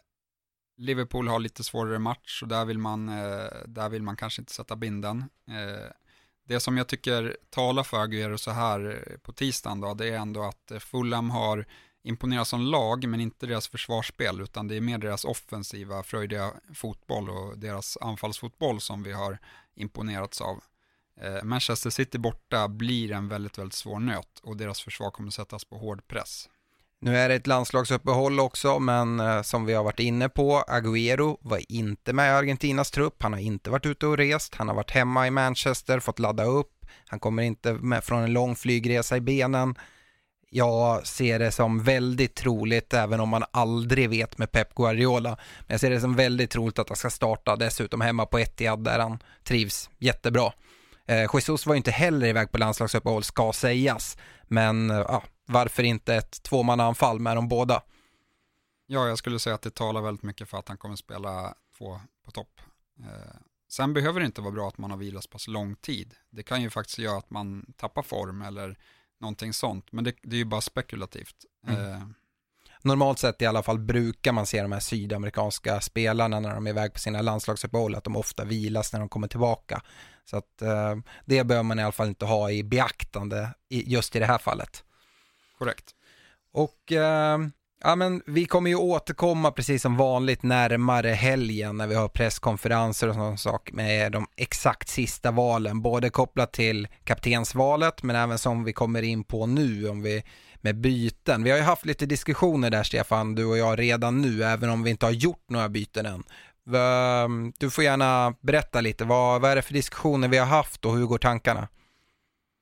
Liverpool 0.82 1.28
har 1.28 1.40
lite 1.40 1.64
svårare 1.64 2.00
match 2.00 2.42
och 2.42 2.48
där 2.48 2.66
vill 2.66 2.78
man, 2.78 3.10
eh, 3.10 3.48
där 3.66 3.90
vill 3.90 4.04
man 4.04 4.16
kanske 4.16 4.42
inte 4.42 4.54
sätta 4.54 4.76
binden. 4.76 5.30
Eh, 5.48 5.92
det 6.48 6.60
som 6.60 6.78
jag 6.78 6.88
tycker 6.88 7.38
talar 7.50 7.84
för 7.84 7.98
Aguero 7.98 8.38
så 8.38 8.52
här 8.52 9.04
eh, 9.08 9.18
på 9.18 9.34
tisdagen 9.34 9.82
då, 9.82 9.94
det 9.94 10.10
är 10.10 10.18
ändå 10.18 10.44
att 10.44 10.72
eh, 10.72 10.80
Fulham 10.80 11.30
har 11.30 11.66
imponerat 12.04 12.48
som 12.48 12.62
lag, 12.62 13.08
men 13.08 13.22
inte 13.22 13.46
deras 13.46 13.68
försvarsspel, 13.68 14.42
utan 14.42 14.68
det 14.68 14.76
är 14.76 14.82
mer 14.82 14.98
deras 14.98 15.26
offensiva, 15.26 16.04
fröjdiga 16.04 16.52
fotboll 16.74 17.30
och 17.30 17.58
deras 17.58 17.98
anfallsfotboll 18.02 18.82
som 18.82 19.04
vi 19.04 19.12
har 19.12 19.38
imponerats 19.76 20.42
av. 20.42 20.64
Eh, 21.22 21.44
Manchester 21.44 21.90
City 21.90 22.18
borta 22.18 22.68
blir 22.68 23.12
en 23.12 23.28
väldigt, 23.28 23.58
väldigt 23.58 23.74
svår 23.74 24.00
nöt 24.00 24.40
och 24.44 24.58
deras 24.58 24.82
försvar 24.82 25.12
kommer 25.12 25.32
sättas 25.32 25.66
på 25.66 25.78
hård 25.78 26.08
press. 26.08 26.50
Nu 27.04 27.18
är 27.18 27.30
det 27.30 27.36
ett 27.36 27.48
landslagsuppehåll 27.48 28.40
också, 28.40 28.80
men 28.80 29.20
eh, 29.20 29.42
som 29.42 29.66
vi 29.66 29.74
har 29.74 29.84
varit 29.84 30.00
inne 30.00 30.30
på, 30.30 30.64
Agüero 30.68 31.38
var 31.42 31.72
inte 31.72 32.14
med 32.14 32.28
i 32.28 32.32
Argentinas 32.32 32.92
trupp. 32.92 33.24
Han 33.24 33.34
har 33.34 33.40
inte 33.40 33.70
varit 33.70 33.86
ute 33.86 34.08
och 34.08 34.18
rest. 34.18 34.56
Han 34.56 34.68
har 34.68 34.76
varit 34.76 34.92
hemma 34.92 35.28
i 35.28 35.32
Manchester, 35.32 36.00
fått 36.00 36.20
ladda 36.20 36.44
upp. 36.44 36.86
Han 37.08 37.20
kommer 37.20 37.44
inte 37.44 37.74
med 37.74 38.04
från 38.04 38.24
en 38.24 38.34
lång 38.34 38.56
flygresa 38.56 39.18
i 39.18 39.22
benen. 39.22 39.76
jag 40.50 41.08
ser 41.08 41.40
det 41.40 41.52
som 41.52 41.84
väldigt 41.84 42.36
troligt, 42.36 42.94
även 42.94 43.20
om 43.20 43.30
man 43.30 43.44
aldrig 43.52 44.10
vet 44.10 44.38
med 44.38 44.52
Pep 44.52 44.76
Guardiola. 44.76 45.30
Men 45.60 45.74
jag 45.74 45.80
ser 45.80 45.90
det 45.90 46.02
som 46.02 46.16
väldigt 46.16 46.52
troligt 46.52 46.80
att 46.80 46.90
han 46.90 46.98
ska 46.98 47.10
starta 47.10 47.56
dessutom 47.56 48.02
hemma 48.02 48.26
på 48.26 48.40
Etihad 48.40 48.84
där 48.84 49.00
han 49.00 49.20
trivs 49.44 49.90
jättebra. 50.00 50.54
Eh, 51.08 51.30
Jesus 51.34 51.66
var 51.66 51.74
ju 51.74 51.78
inte 51.78 51.92
heller 51.92 52.28
iväg 52.28 52.52
på 52.52 52.58
landslagsuppehåll, 52.58 53.24
ska 53.24 53.54
sägas. 53.54 54.18
Men 54.48 54.92
eh, 54.92 54.98
ja, 54.98 55.24
varför 55.52 55.84
inte 55.84 56.16
ett 56.16 56.44
tvåmannaanfall 56.44 57.20
med 57.20 57.38
de 57.38 57.48
båda? 57.48 57.84
Ja, 58.88 59.08
jag 59.08 59.18
skulle 59.18 59.40
säga 59.40 59.56
att 59.56 59.62
det 59.62 59.76
talar 59.76 60.02
väldigt 60.02 60.24
mycket 60.24 60.50
för 60.50 60.58
att 60.58 60.68
han 60.68 60.78
kommer 60.78 60.96
spela 60.96 61.54
två 61.78 62.00
på 62.26 62.32
topp. 62.32 62.62
Eh, 63.00 63.36
sen 63.70 63.94
behöver 63.94 64.20
det 64.20 64.26
inte 64.26 64.42
vara 64.42 64.52
bra 64.52 64.68
att 64.68 64.78
man 64.78 64.92
har 64.92 64.98
vilat 64.98 65.24
så 65.24 65.30
pass 65.30 65.48
lång 65.48 65.76
tid. 65.76 66.14
Det 66.30 66.44
kan 66.44 66.62
ju 66.62 66.70
faktiskt 66.70 66.98
göra 66.98 67.18
att 67.18 67.30
man 67.30 67.74
tappar 67.78 68.02
form 68.02 68.42
eller 68.42 68.78
någonting 69.20 69.54
sånt, 69.54 69.92
men 69.92 70.04
det, 70.04 70.16
det 70.22 70.36
är 70.36 70.38
ju 70.38 70.46
bara 70.46 70.62
spekulativt. 70.62 71.36
Mm. 71.68 71.92
Eh. 71.92 72.02
Normalt 72.84 73.20
sett 73.20 73.42
i 73.42 73.46
alla 73.46 73.64
fall 73.64 73.80
brukar 73.80 74.32
man 74.32 74.46
se 74.46 74.62
de 74.62 74.72
här 74.72 74.80
sydamerikanska 74.80 75.82
spelarna 75.82 76.40
när 76.40 76.56
de 76.56 76.68
är 76.68 76.72
iväg 76.72 76.94
på 76.94 77.00
sina 77.00 77.22
landslagsuppehåll, 77.22 77.96
att 77.96 78.04
de 78.04 78.16
ofta 78.16 78.46
vilas 78.46 78.94
när 78.94 79.00
de 79.00 79.10
kommer 79.10 79.28
tillbaka. 79.28 79.82
Så 80.26 80.38
att 80.38 80.62
eh, 80.62 80.96
det 81.26 81.44
bör 81.44 81.64
man 81.64 81.80
i 81.80 81.84
alla 81.84 81.92
fall 81.92 82.08
inte 82.08 82.26
ha 82.26 82.52
i 82.52 82.64
beaktande 82.64 83.50
i, 83.70 83.94
just 83.94 84.16
i 84.16 84.20
det 84.20 84.26
här 84.26 84.38
fallet. 84.38 84.84
Korrekt. 85.62 85.92
Och 86.54 86.92
eh, 86.92 87.38
Ja, 87.84 87.96
men 87.96 88.22
vi 88.26 88.46
kommer 88.46 88.70
ju 88.70 88.76
återkomma 88.76 89.52
precis 89.52 89.82
som 89.82 89.98
vanligt 89.98 90.44
närmare 90.44 91.10
helgen 91.10 91.78
när 91.78 91.88
vi 91.88 91.96
har 91.96 92.08
presskonferenser 92.08 93.08
och 93.08 93.16
sån 93.16 93.38
sak 93.38 93.72
med 93.72 94.12
de 94.12 94.28
exakt 94.38 94.90
sista 94.90 95.32
valen, 95.32 95.82
både 95.82 96.10
kopplat 96.10 96.54
till 96.54 96.88
kaptensvalet 97.04 98.04
men 98.04 98.16
även 98.16 98.38
som 98.38 98.64
vi 98.64 98.74
kommer 98.74 99.02
in 99.02 99.24
på 99.24 99.46
nu 99.46 99.90
om 99.90 100.02
vi 100.02 100.24
med 100.56 100.76
byten. 100.78 101.44
Vi 101.44 101.50
har 101.50 101.58
ju 101.58 101.64
haft 101.64 101.86
lite 101.86 102.06
diskussioner 102.06 102.70
där 102.70 102.84
Stefan, 102.84 103.36
du 103.36 103.46
och 103.46 103.58
jag 103.58 103.80
redan 103.80 104.22
nu, 104.22 104.44
även 104.44 104.70
om 104.70 104.84
vi 104.84 104.90
inte 104.90 105.06
har 105.06 105.14
gjort 105.14 105.50
några 105.50 105.70
byten 105.70 106.06
än. 106.06 106.24
Du 107.58 107.70
får 107.70 107.84
gärna 107.84 108.36
berätta 108.42 108.82
lite, 108.82 109.06
vad, 109.06 109.42
vad 109.42 109.52
är 109.52 109.56
det 109.56 109.62
för 109.62 109.74
diskussioner 109.74 110.28
vi 110.28 110.38
har 110.38 110.46
haft 110.46 110.86
och 110.86 110.94
hur 110.94 111.06
går 111.06 111.18
tankarna? 111.18 111.68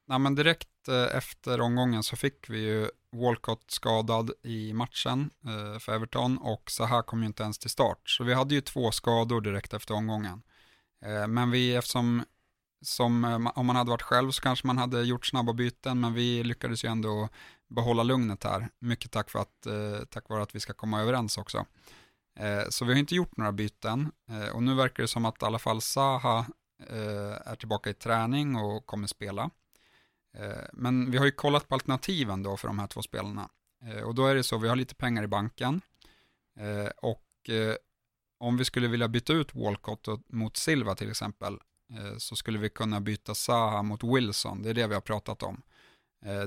Nej, 0.10 0.20
men 0.20 0.36
direkt 0.36 0.88
eh, 0.88 1.18
efter 1.18 1.62
omgången 1.62 2.03
så 2.03 2.16
fick 2.16 2.49
vi 2.49 2.60
ju 2.60 2.89
Walcott 3.12 3.72
skadad 3.72 4.32
i 4.43 4.74
matchen 4.74 5.30
eh, 5.45 5.80
för 5.80 5.95
Everton 5.95 6.38
och 6.38 6.72
så 6.72 6.86
här 6.86 7.01
kom 7.01 7.20
ju 7.20 7.26
inte 7.26 7.43
ens 7.43 7.60
till 7.60 7.70
start. 7.70 8.10
Så 8.10 8.24
vi 8.24 8.34
hade 8.34 8.55
ju 8.55 8.62
två 8.62 8.91
skador 8.91 9.41
direkt 9.41 9.74
efter 9.74 9.93
omgången. 9.93 10.41
Eh, 11.05 11.28
men 11.28 11.51
vi, 11.51 11.76
eftersom 11.76 12.24
som, 12.82 13.24
om 13.55 13.66
man 13.66 13.76
hade 13.76 13.89
varit 13.89 14.01
själv 14.01 14.32
så 14.32 14.41
kanske 14.41 14.68
man 14.68 14.78
hade 14.78 15.01
gjort 15.01 15.26
snabba 15.26 15.53
byten, 15.53 15.99
men 15.99 16.14
vi 16.14 16.43
lyckades 16.43 16.86
ju 16.86 16.89
ändå 16.89 17.30
behålla 17.68 18.03
lugnet 18.03 18.43
här. 18.43 18.70
Mycket 18.80 19.12
tack, 19.12 19.30
för 19.30 19.39
att, 19.39 19.68
tack 20.10 20.30
vare 20.30 20.43
att 20.43 20.55
vi 20.55 20.60
ska 20.60 20.74
komma 20.74 21.01
överens 21.01 21.38
också. 21.38 21.66
Så 22.70 22.86
vi 22.86 22.93
har 22.93 22.99
inte 22.99 23.16
gjort 23.16 23.38
några 23.38 23.51
byten 23.51 24.12
och 24.53 24.64
nu 24.64 24.76
verkar 24.76 25.03
det 25.03 25.07
som 25.07 25.26
att 25.26 25.41
i 25.41 25.45
alla 25.45 25.60
fall 25.60 25.82
Saha 25.82 26.45
är 27.45 27.55
tillbaka 27.55 27.89
i 27.89 27.93
träning 27.93 28.55
och 28.55 28.86
kommer 28.86 29.07
spela. 29.07 29.49
Eh, 30.38 30.66
men 30.74 31.12
vi 31.12 31.18
har 31.18 31.26
ju 31.26 31.32
kollat 31.32 31.68
på 31.68 31.76
alternativen 31.76 32.44
då 32.44 32.58
för 32.58 32.68
de 32.68 32.80
här 32.80 32.88
två 32.88 33.02
spelarna. 33.02 33.50
Eh, 33.86 34.04
och 34.04 34.16
då 34.16 34.26
är 34.26 34.36
det 34.36 34.44
så, 34.44 34.58
vi 34.58 34.68
har 34.68 34.76
lite 34.76 34.96
pengar 34.96 35.24
i 35.24 35.28
banken. 35.28 35.82
Eh, 36.60 36.90
och 36.98 37.26
om 38.40 38.58
vi 38.58 38.66
skulle 38.66 38.88
vilja 38.88 39.08
byta 39.08 39.34
ut 39.34 39.56
Walcott 39.56 40.08
mot 40.28 40.58
Silva 40.58 40.96
till 40.96 41.10
exempel, 41.10 41.58
så 42.18 42.36
skulle 42.36 42.60
vi 42.60 42.70
kunna 42.70 43.02
byta 43.02 43.36
Saha 43.36 43.84
mot 43.84 44.04
Wilson. 44.04 44.62
Det 44.62 44.70
är 44.70 44.74
det 44.74 44.88
vi 44.88 44.94
har 44.94 45.02
pratat 45.02 45.44
om. 45.44 45.62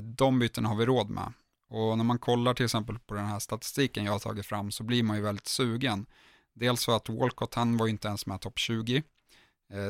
De 0.01 0.39
bytena 0.39 0.69
har 0.69 0.75
vi 0.75 0.85
råd 0.85 1.09
med. 1.09 1.33
Och 1.69 1.97
när 1.97 2.03
man 2.03 2.19
kollar 2.19 2.53
till 2.53 2.65
exempel 2.65 2.99
på 2.99 3.13
den 3.13 3.25
här 3.25 3.39
statistiken 3.39 4.05
jag 4.05 4.11
har 4.11 4.19
tagit 4.19 4.45
fram 4.45 4.71
så 4.71 4.83
blir 4.83 5.03
man 5.03 5.17
ju 5.17 5.23
väldigt 5.23 5.47
sugen. 5.47 6.05
Dels 6.53 6.85
för 6.85 6.95
att 6.95 7.09
Walcott, 7.09 7.53
han 7.53 7.77
var 7.77 7.85
ju 7.85 7.91
inte 7.91 8.07
ens 8.07 8.25
med 8.25 8.41
topp 8.41 8.59
20. 8.59 9.03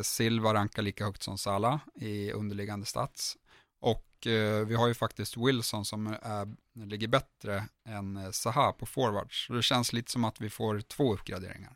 Silva 0.04 0.54
rankar 0.54 0.82
lika 0.82 1.06
högt 1.06 1.24
som 1.24 1.38
Salah 1.38 1.80
i 1.96 2.32
underliggande 2.32 2.86
stats. 2.86 3.38
Och 3.84 4.28
eh, 4.28 4.66
vi 4.66 4.76
har 4.76 4.88
ju 4.88 4.94
faktiskt 4.94 5.38
Wilson 5.38 5.86
som 5.86 6.08
är, 6.08 6.48
ligger 6.86 7.08
bättre 7.08 7.64
än 7.90 8.18
eh, 8.18 8.32
Zaha 8.32 8.72
på 8.72 8.86
forwards. 8.86 9.46
Så 9.48 9.54
det 9.54 9.64
känns 9.64 9.94
lite 9.94 10.12
som 10.12 10.26
att 10.26 10.42
vi 10.42 10.50
får 10.50 10.82
två 10.82 11.14
uppgraderingar. 11.14 11.72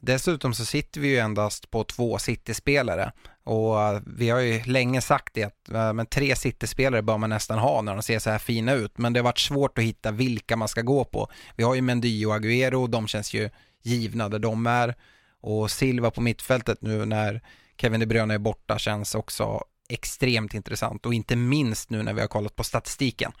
Dessutom 0.00 0.54
så 0.54 0.64
sitter 0.64 1.00
vi 1.00 1.08
ju 1.08 1.18
endast 1.18 1.70
på 1.70 1.84
två 1.84 2.18
City-spelare 2.18 3.12
och 3.44 3.82
eh, 3.82 4.02
vi 4.06 4.30
har 4.30 4.40
ju 4.40 4.62
länge 4.64 5.00
sagt 5.00 5.34
det 5.34 5.44
att 5.44 5.68
eh, 5.68 5.92
men 5.92 6.06
tre 6.06 6.36
City-spelare 6.36 7.02
bör 7.02 7.18
man 7.18 7.30
nästan 7.30 7.58
ha 7.58 7.82
när 7.82 7.92
de 7.94 8.02
ser 8.02 8.18
så 8.18 8.30
här 8.30 8.38
fina 8.38 8.72
ut 8.72 8.98
men 8.98 9.12
det 9.12 9.20
har 9.20 9.24
varit 9.24 9.38
svårt 9.38 9.78
att 9.78 9.84
hitta 9.84 10.10
vilka 10.10 10.56
man 10.56 10.68
ska 10.68 10.82
gå 10.82 11.04
på. 11.04 11.30
Vi 11.56 11.64
har 11.64 11.74
ju 11.74 11.82
Mendy 11.82 12.26
och 12.26 12.34
Agüero, 12.34 12.88
de 12.88 13.06
känns 13.06 13.34
ju 13.34 13.50
givna 13.82 14.28
där 14.28 14.38
de 14.38 14.66
är 14.66 14.94
och 15.40 15.70
Silva 15.70 16.10
på 16.10 16.20
mittfältet 16.20 16.82
nu 16.82 17.04
när 17.04 17.42
Kevin 17.80 18.00
De 18.00 18.06
Bruyne 18.06 18.34
är 18.34 18.38
borta 18.38 18.78
känns 18.78 19.14
också 19.14 19.64
extremt 19.88 20.54
intressant 20.54 21.06
och 21.06 21.14
inte 21.14 21.36
minst 21.36 21.90
nu 21.90 22.02
när 22.02 22.14
vi 22.14 22.20
har 22.20 22.28
kollat 22.28 22.56
på 22.56 22.64
statistiken. 22.64 23.32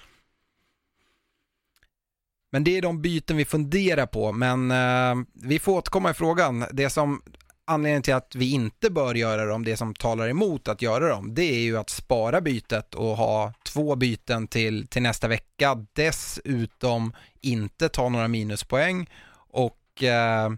Men 2.50 2.64
det 2.64 2.76
är 2.76 2.82
de 2.82 3.02
byten 3.02 3.36
vi 3.36 3.44
funderar 3.44 4.06
på, 4.06 4.32
men 4.32 4.70
eh, 4.70 5.14
vi 5.32 5.58
får 5.58 5.72
återkomma 5.72 6.10
i 6.10 6.14
frågan. 6.14 6.64
Det 6.72 6.90
som 6.90 7.22
anledningen 7.64 8.02
till 8.02 8.14
att 8.14 8.34
vi 8.34 8.52
inte 8.52 8.90
bör 8.90 9.14
göra 9.14 9.44
dem, 9.44 9.64
det 9.64 9.76
som 9.76 9.94
talar 9.94 10.28
emot 10.28 10.68
att 10.68 10.82
göra 10.82 11.08
dem, 11.08 11.34
det 11.34 11.42
är 11.42 11.60
ju 11.60 11.78
att 11.78 11.90
spara 11.90 12.40
bytet 12.40 12.94
och 12.94 13.16
ha 13.16 13.52
två 13.64 13.96
byten 13.96 14.48
till, 14.48 14.88
till 14.88 15.02
nästa 15.02 15.28
vecka. 15.28 15.86
Dessutom 15.92 17.12
inte 17.40 17.88
ta 17.88 18.08
några 18.08 18.28
minuspoäng 18.28 19.10
och 19.50 20.02
eh, 20.02 20.50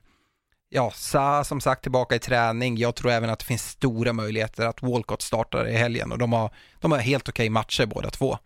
ja, 0.71 0.91
Sa 0.95 1.45
som 1.45 1.61
sagt 1.61 1.83
tillbaka 1.83 2.15
i 2.15 2.19
träning. 2.19 2.77
Jag 2.77 2.95
tror 2.95 3.11
även 3.11 3.31
att 3.31 3.39
det 3.39 3.45
finns 3.45 3.69
stora 3.69 4.13
möjligheter 4.13 4.67
att 4.67 4.83
Walcott 4.83 5.23
startar 5.23 5.69
i 5.69 5.73
helgen 5.73 6.13
och 6.13 6.19
de 6.19 6.33
har, 6.33 6.55
de 6.81 6.93
har 6.93 6.99
helt 6.99 7.29
okej 7.29 7.45
okay 7.45 7.51
matcher 7.51 7.87
båda 7.87 8.11
två. 8.11 8.39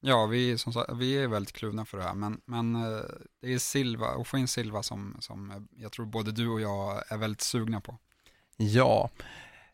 Ja, 0.00 0.26
vi, 0.26 0.58
som 0.58 0.72
sagt, 0.72 0.92
vi 0.92 1.22
är 1.22 1.28
väldigt 1.28 1.52
kluvna 1.52 1.84
för 1.84 1.98
det 1.98 2.04
här, 2.04 2.14
men, 2.14 2.40
men 2.44 2.74
eh, 2.74 3.02
det 3.42 3.54
är 3.54 3.58
Silva, 3.58 4.06
och 4.06 4.26
få 4.26 4.38
in 4.38 4.48
Silva 4.48 4.82
som, 4.82 5.16
som 5.20 5.68
jag 5.76 5.92
tror 5.92 6.06
både 6.06 6.32
du 6.32 6.48
och 6.48 6.60
jag 6.60 7.12
är 7.12 7.16
väldigt 7.16 7.40
sugna 7.40 7.80
på. 7.80 7.98
Ja, 8.56 9.10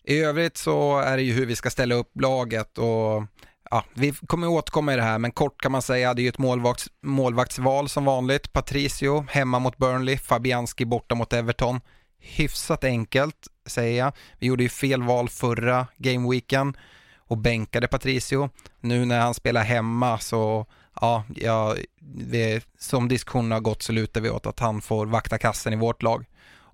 i 0.04 0.18
övrigt 0.18 0.56
så 0.56 0.98
är 0.98 1.16
det 1.16 1.22
ju 1.22 1.32
hur 1.32 1.46
vi 1.46 1.56
ska 1.56 1.70
ställa 1.70 1.94
upp 1.94 2.20
laget 2.20 2.78
och 2.78 3.22
ja, 3.70 3.84
vi 3.94 4.12
kommer 4.12 4.48
återkomma 4.48 4.92
i 4.92 4.96
det 4.96 5.02
här, 5.02 5.18
men 5.18 5.32
kort 5.32 5.62
kan 5.62 5.72
man 5.72 5.82
säga, 5.82 6.14
det 6.14 6.20
är 6.20 6.22
ju 6.22 6.28
ett 6.28 6.38
målvakts, 6.38 6.88
målvaktsval 7.02 7.88
som 7.88 8.04
vanligt. 8.04 8.52
Patricio 8.52 9.26
hemma 9.30 9.58
mot 9.58 9.78
Burnley, 9.78 10.18
Fabianski 10.18 10.84
borta 10.84 11.14
mot 11.14 11.32
Everton. 11.32 11.80
Hyfsat 12.18 12.84
enkelt, 12.84 13.46
säger 13.66 13.98
jag. 13.98 14.12
Vi 14.38 14.46
gjorde 14.46 14.62
ju 14.62 14.68
fel 14.68 15.02
val 15.02 15.28
förra 15.28 15.86
gameweeken 15.96 16.76
och 17.18 17.38
bänkade 17.38 17.88
Patricio. 17.88 18.50
Nu 18.80 19.04
när 19.04 19.20
han 19.20 19.34
spelar 19.34 19.62
hemma 19.62 20.18
så, 20.18 20.66
ja, 21.00 21.24
ja 21.36 21.76
vi, 22.16 22.60
som 22.78 23.08
diskussionen 23.08 23.52
har 23.52 23.60
gått 23.60 23.82
så 23.82 23.92
lutar 23.92 24.20
vi 24.20 24.30
åt 24.30 24.46
att 24.46 24.60
han 24.60 24.80
får 24.80 25.06
vakta 25.06 25.38
kassen 25.38 25.72
i 25.72 25.76
vårt 25.76 26.02
lag. 26.02 26.24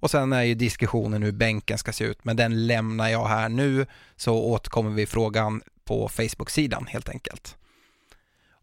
Och 0.02 0.10
sen 0.10 0.32
är 0.32 0.42
ju 0.42 0.54
diskussionen 0.54 1.22
hur 1.22 1.32
bänken 1.32 1.78
ska 1.78 1.92
se 1.92 2.04
ut, 2.04 2.24
men 2.24 2.36
den 2.36 2.66
lämnar 2.66 3.08
jag 3.08 3.24
här 3.24 3.48
nu 3.48 3.86
så 4.16 4.34
återkommer 4.34 4.90
vi 4.90 5.06
frågan 5.06 5.62
på 5.92 6.08
Facebook-sidan 6.08 6.86
helt 6.86 7.08
enkelt. 7.08 7.56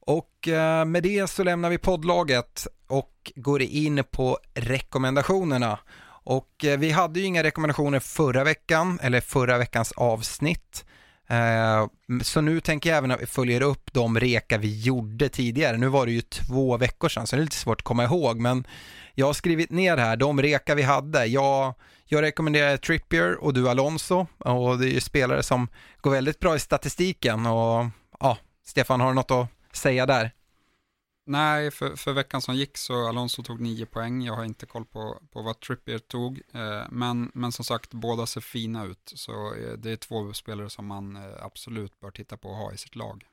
Och 0.01 0.47
eh, 0.47 0.86
med 0.86 1.03
det 1.03 1.30
så 1.30 1.43
lämnar 1.43 1.69
vi 1.69 1.77
poddlaget 1.77 2.67
och 2.88 3.32
går 3.36 3.61
in 3.61 4.03
på 4.11 4.38
rekommendationerna. 4.53 5.80
Och 6.23 6.65
eh, 6.65 6.80
vi 6.80 6.91
hade 6.91 7.19
ju 7.19 7.25
inga 7.25 7.43
rekommendationer 7.43 7.99
förra 7.99 8.43
veckan, 8.43 8.99
eller 9.01 9.21
förra 9.21 9.57
veckans 9.57 9.91
avsnitt. 9.91 10.86
Eh, 11.30 11.88
så 12.23 12.41
nu 12.41 12.61
tänker 12.61 12.89
jag 12.89 12.97
även 12.97 13.11
att 13.11 13.21
vi 13.21 13.25
följer 13.25 13.61
upp 13.61 13.93
de 13.93 14.19
reka 14.19 14.57
vi 14.57 14.82
gjorde 14.82 15.30
tidigare. 15.30 15.77
Nu 15.77 15.88
var 15.88 16.05
det 16.05 16.11
ju 16.11 16.21
två 16.21 16.77
veckor 16.77 17.09
sedan 17.09 17.27
så 17.27 17.36
det 17.36 17.41
är 17.41 17.43
lite 17.43 17.55
svårt 17.55 17.82
att 17.82 17.86
komma 17.86 18.03
ihåg 18.03 18.39
men 18.39 18.67
jag 19.15 19.25
har 19.25 19.34
skrivit 19.34 19.71
ner 19.71 19.97
här 19.97 20.17
de 20.17 20.41
reka 20.41 20.75
vi 20.75 20.84
hade. 20.84 21.25
Jag, 21.25 21.73
jag 22.12 22.22
rekommenderar 22.22 22.78
Trippier 22.78 23.43
och 23.43 23.53
du 23.53 23.70
Alonso 23.70 24.28
och 24.38 24.80
det 24.80 24.86
är 24.86 24.91
ju 24.91 25.01
spelare 25.01 25.43
som 25.43 25.68
går 26.01 26.12
väldigt 26.12 26.39
bra 26.39 26.55
i 26.55 26.60
statistiken 26.60 27.45
och 27.45 27.86
ja, 28.20 28.38
Stefan 28.64 29.01
har 29.01 29.07
du 29.07 29.14
något 29.14 29.32
att 29.32 29.47
säga 29.72 30.05
där? 30.05 30.32
Nej, 31.30 31.72
för, 31.72 31.95
för 31.95 32.14
veckan 32.14 32.41
som 32.41 32.55
gick 32.55 32.78
så 32.78 33.07
Alonso 33.07 33.43
tog 33.43 33.60
nio 33.62 33.86
poäng. 33.86 34.22
Jag 34.22 34.34
har 34.34 34.45
inte 34.45 34.66
koll 34.66 34.86
på, 34.86 35.22
på 35.32 35.41
vad 35.41 35.60
Trippier 35.60 35.99
tog. 35.99 36.41
Eh, 36.53 36.84
men, 36.89 37.32
men 37.34 37.51
som 37.51 37.66
sagt, 37.66 37.93
båda 37.93 38.26
ser 38.26 38.41
fina 38.41 38.86
ut. 38.86 39.12
Så 39.16 39.53
eh, 39.53 39.74
det 39.78 39.91
är 39.91 39.95
två 39.95 40.34
spelare 40.34 40.70
som 40.70 40.86
man 40.86 41.16
eh, 41.16 41.45
absolut 41.45 41.99
bör 41.99 42.12
titta 42.12 42.38
på 42.38 42.49
och 42.49 42.55
ha 42.55 42.74
i 42.74 42.78
sitt 42.78 42.95
lag. 42.95 43.24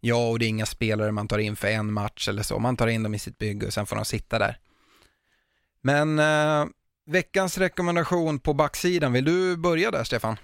Ja, 0.00 0.28
och 0.28 0.38
det 0.38 0.44
är 0.44 0.48
inga 0.48 0.66
spelare 0.66 1.12
man 1.12 1.28
tar 1.28 1.38
in 1.38 1.56
för 1.56 1.68
en 1.68 1.92
match 1.92 2.28
eller 2.28 2.42
så. 2.42 2.58
Man 2.58 2.76
tar 2.76 2.86
in 2.86 3.02
dem 3.02 3.14
i 3.14 3.18
sitt 3.18 3.38
bygge 3.38 3.66
och 3.66 3.72
sen 3.72 3.86
får 3.86 3.96
de 3.96 4.04
sitta 4.04 4.38
där. 4.38 4.58
Men 5.80 6.20
veckans 7.06 7.58
rekommendation 7.58 8.38
på 8.38 8.54
backsidan, 8.54 9.12
vill 9.12 9.24
du 9.24 9.56
börja 9.56 9.90
där 9.90 10.04
Stefan? 10.04 10.36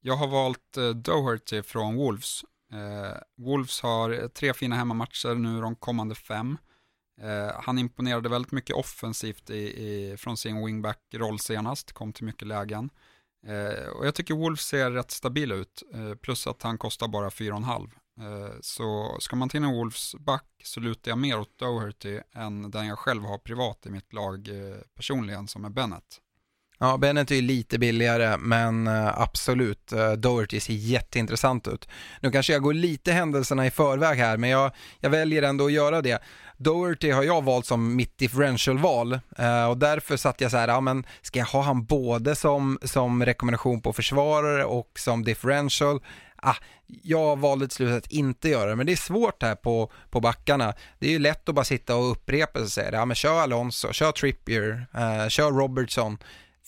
Jag 0.00 0.16
har 0.16 0.26
valt 0.26 0.76
eh, 0.76 0.88
Doherty 0.88 1.62
från 1.62 1.96
Wolves. 1.96 2.44
Eh, 2.72 3.18
Wolves 3.36 3.80
har 3.80 4.10
eh, 4.10 4.28
tre 4.28 4.54
fina 4.54 4.76
hemmamatcher 4.76 5.34
nu 5.34 5.60
de 5.60 5.76
kommande 5.76 6.14
fem. 6.14 6.58
Eh, 7.20 7.60
han 7.62 7.78
imponerade 7.78 8.28
väldigt 8.28 8.52
mycket 8.52 8.76
offensivt 8.76 9.50
i, 9.50 9.54
i, 9.54 10.16
från 10.16 10.36
sin 10.36 10.64
wingback-roll 10.66 11.38
senast, 11.38 11.92
kom 11.92 12.12
till 12.12 12.24
mycket 12.24 12.48
lägen. 12.48 12.90
Eh, 13.46 13.88
och 13.88 14.06
jag 14.06 14.14
tycker 14.14 14.34
Wolves 14.34 14.66
ser 14.66 14.90
rätt 14.90 15.10
stabil 15.10 15.52
ut, 15.52 15.82
eh, 15.94 16.14
plus 16.14 16.46
att 16.46 16.62
han 16.62 16.78
kostar 16.78 17.08
bara 17.08 17.28
4,5. 17.28 17.90
Eh, 18.20 18.54
så 18.60 19.16
ska 19.20 19.36
man 19.36 19.48
till 19.48 19.62
en 19.62 19.70
Wolves 19.70 20.14
back 20.14 20.44
så 20.64 20.80
lutar 20.80 21.10
jag 21.10 21.18
mer 21.18 21.38
åt 21.38 21.58
Doherty 21.58 22.20
än 22.34 22.70
den 22.70 22.86
jag 22.86 22.98
själv 22.98 23.24
har 23.24 23.38
privat 23.38 23.86
i 23.86 23.90
mitt 23.90 24.12
lag 24.12 24.48
eh, 24.48 24.76
personligen 24.96 25.48
som 25.48 25.64
är 25.64 25.70
Bennett. 25.70 26.20
Ja, 26.78 26.96
Bennett 26.96 27.30
är 27.30 27.34
ju 27.34 27.40
lite 27.40 27.78
billigare, 27.78 28.36
men 28.36 28.86
eh, 28.86 29.20
absolut, 29.20 29.92
Doherty 30.18 30.60
ser 30.60 30.72
jätteintressant 30.72 31.68
ut. 31.68 31.88
Nu 32.20 32.30
kanske 32.30 32.52
jag 32.52 32.62
går 32.62 32.74
lite 32.74 33.12
händelserna 33.12 33.66
i 33.66 33.70
förväg 33.70 34.18
här, 34.18 34.36
men 34.36 34.50
jag, 34.50 34.72
jag 35.00 35.10
väljer 35.10 35.42
ändå 35.42 35.66
att 35.66 35.72
göra 35.72 36.02
det. 36.02 36.22
Doherty 36.56 37.10
har 37.10 37.22
jag 37.22 37.44
valt 37.44 37.66
som 37.66 37.96
mitt 37.96 38.18
differential-val 38.18 39.20
och 39.70 39.78
därför 39.78 40.16
satt 40.16 40.40
jag 40.40 40.50
så 40.50 40.56
här, 40.56 40.68
ja 40.68 40.80
men 40.80 41.06
ska 41.22 41.38
jag 41.38 41.46
ha 41.46 41.62
han 41.62 41.84
både 41.84 42.36
som, 42.36 42.78
som 42.82 43.24
rekommendation 43.24 43.82
på 43.82 43.92
försvarare 43.92 44.64
och 44.64 44.90
som 44.98 45.24
differential? 45.24 46.00
Ah, 46.42 46.56
jag 46.86 47.38
valde 47.38 47.68
till 47.68 47.76
slut 47.76 48.04
att 48.04 48.12
inte 48.12 48.48
göra 48.48 48.70
det, 48.70 48.76
men 48.76 48.86
det 48.86 48.92
är 48.92 48.96
svårt 48.96 49.42
här 49.42 49.54
på, 49.54 49.92
på 50.10 50.20
backarna. 50.20 50.74
Det 50.98 51.06
är 51.06 51.10
ju 51.10 51.18
lätt 51.18 51.48
att 51.48 51.54
bara 51.54 51.64
sitta 51.64 51.96
och 51.96 52.10
upprepa 52.10 52.58
sig 52.58 52.62
och 52.62 52.70
säga, 52.70 52.90
ja 52.92 53.04
men 53.04 53.14
kör 53.14 53.40
Alonso, 53.40 53.92
kör 53.92 54.12
Trippier, 54.12 54.86
eh, 54.94 55.28
kör 55.28 55.50
Robertson. 55.50 56.18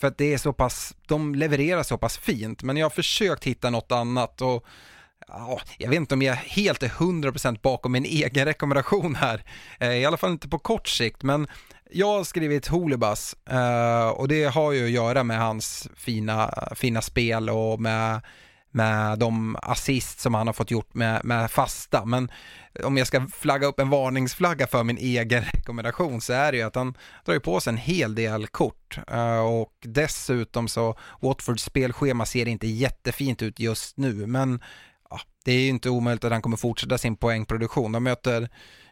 För 0.01 0.09
att 0.09 0.19
det 0.19 0.35
är 0.35 0.39
så 0.39 0.53
pass, 0.53 0.95
de 1.07 1.35
levererar 1.35 1.83
så 1.83 1.99
pass 1.99 2.19
fint, 2.19 2.63
men 2.63 2.77
jag 2.77 2.85
har 2.85 2.91
försökt 2.91 3.45
hitta 3.45 3.71
något 3.71 3.93
annat 3.93 4.43
och 4.43 4.67
ja, 5.29 5.61
jag 5.79 5.89
vet 5.89 5.97
inte 5.97 6.15
om 6.15 6.23
jag 6.23 6.35
helt 6.35 6.83
är 6.83 6.89
100% 6.89 7.61
bakom 7.63 7.93
min 7.93 8.05
egen 8.05 8.45
rekommendation 8.45 9.15
här, 9.15 9.45
eh, 9.81 9.93
i 9.93 10.05
alla 10.05 10.17
fall 10.17 10.31
inte 10.31 10.49
på 10.49 10.59
kort 10.59 10.89
sikt, 10.89 11.23
men 11.23 11.47
jag 11.91 12.07
har 12.07 12.25
skrivit 12.25 12.67
Holibas 12.67 13.37
eh, 13.51 14.09
och 14.09 14.29
det 14.29 14.45
har 14.45 14.73
ju 14.73 14.85
att 14.85 14.91
göra 14.91 15.25
med 15.25 15.39
hans 15.39 15.89
fina, 15.97 16.55
fina 16.75 17.03
spel 17.03 17.51
och 17.51 17.81
med 17.81 18.21
med 18.73 19.19
de 19.19 19.57
assist 19.63 20.21
som 20.21 20.35
han 20.35 20.47
har 20.47 20.55
fått 20.55 20.71
gjort 20.71 20.95
med, 20.95 21.25
med 21.25 21.51
fasta. 21.51 22.05
Men 22.05 22.31
om 22.85 22.97
jag 22.97 23.07
ska 23.07 23.27
flagga 23.27 23.67
upp 23.67 23.81
en 23.81 23.91
varningsflagga 23.91 24.67
för 24.67 24.85
min 24.85 24.99
egen 24.99 25.43
rekommendation 25.53 26.21
så 26.21 26.33
är 26.33 26.53
det 26.53 26.59
ju 26.59 26.65
att 26.65 26.75
han 26.75 26.95
drar 27.25 27.39
på 27.39 27.61
sig 27.61 27.71
en 27.71 27.77
hel 27.77 28.15
del 28.15 28.47
kort 28.47 28.99
eh, 29.11 29.39
och 29.39 29.73
dessutom 29.81 30.69
så 30.69 30.99
Watfords 31.21 31.65
spelschema 31.65 32.27
ser 32.27 32.49
inte 32.49 32.67
jättefint 32.67 33.43
ut 33.43 33.61
just 33.61 33.97
nu 33.97 34.27
men 34.27 34.61
ja, 35.11 35.21
det 35.45 35.53
är 35.53 35.61
ju 35.61 35.69
inte 35.69 35.91
omöjligt 35.91 36.25
att 36.25 36.33
han 36.33 36.43
kommer 36.43 36.57
fortsätta 36.57 36.99
sin 36.99 37.17
poängproduktion. 37.17 37.93
De 37.93 38.05
möter 38.05 38.49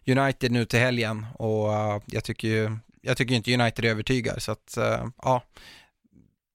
United 0.07 0.53
nu 0.53 0.65
till 0.65 0.79
helgen 0.79 1.27
och 1.35 1.73
eh, 1.75 2.01
jag 2.07 2.25
tycker 2.25 2.49
ju 2.49 2.79
jag 3.03 3.17
tycker 3.17 3.35
inte 3.35 3.55
United 3.55 3.85
övertygar 3.85 4.39
så 4.39 4.53
att 4.53 4.77
eh, 4.77 5.07
ja 5.23 5.43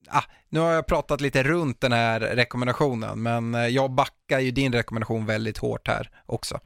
ah, 0.07 0.23
nu 0.49 0.59
har 0.59 0.71
jag 0.71 0.87
pratat 0.87 1.21
lite 1.21 1.43
runt 1.43 1.81
den 1.81 1.91
här 1.91 2.19
rekommendationen, 2.19 3.23
men 3.23 3.55
eh, 3.55 3.67
jag 3.67 3.91
backar 3.91 4.39
ju 4.39 4.51
din 4.51 4.73
rekommendation 4.73 5.25
väldigt 5.25 5.57
hårt 5.57 5.87
här 5.87 6.09
också. 6.25 6.59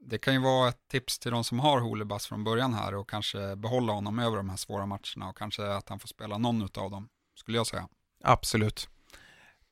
Det 0.00 0.18
kan 0.18 0.34
ju 0.34 0.40
vara 0.40 0.68
ett 0.68 0.88
tips 0.90 1.18
till 1.18 1.30
de 1.30 1.44
som 1.44 1.60
har 1.60 1.80
Holebas 1.80 2.26
från 2.26 2.44
början 2.44 2.74
här 2.74 2.94
och 2.94 3.10
kanske 3.10 3.56
behålla 3.56 3.92
honom 3.92 4.18
över 4.18 4.36
de 4.36 4.48
här 4.48 4.56
svåra 4.56 4.86
matcherna 4.86 5.28
och 5.28 5.38
kanske 5.38 5.72
att 5.72 5.88
han 5.88 5.98
får 5.98 6.08
spela 6.08 6.38
någon 6.38 6.62
av 6.62 6.90
dem, 6.90 7.08
skulle 7.34 7.58
jag 7.58 7.66
säga. 7.66 7.88
Absolut. 8.24 8.88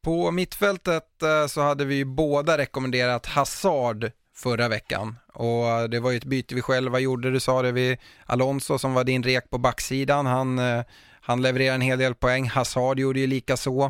På 0.03 0.31
mittfältet 0.31 1.23
eh, 1.23 1.47
så 1.47 1.61
hade 1.61 1.85
vi 1.85 2.05
båda 2.05 2.59
rekommenderat 2.59 3.27
Hazard 3.27 4.11
förra 4.35 4.69
veckan 4.69 5.17
och 5.33 5.91
det 5.91 6.01
var 6.01 6.11
ju 6.11 6.17
ett 6.17 6.25
byte 6.25 6.55
vi 6.55 6.63
själva 6.63 6.99
gjorde, 6.99 7.31
du 7.31 7.41
sa 7.41 7.63
det 7.63 7.73
vi 7.73 7.99
Alonso 8.27 8.79
som 8.79 8.95
var 8.95 9.05
din 9.05 9.23
rek 9.23 9.51
på 9.51 9.59
backsidan, 9.59 10.27
han 10.27 10.59
eh, 10.59 10.85
han 11.27 11.43
levererar 11.43 11.75
en 11.75 11.81
hel 11.81 11.99
del 11.99 12.15
poäng, 12.15 12.49
Hazard 12.49 12.99
gjorde 12.99 13.21
ju 13.21 13.27
lika 13.27 13.57
så. 13.57 13.85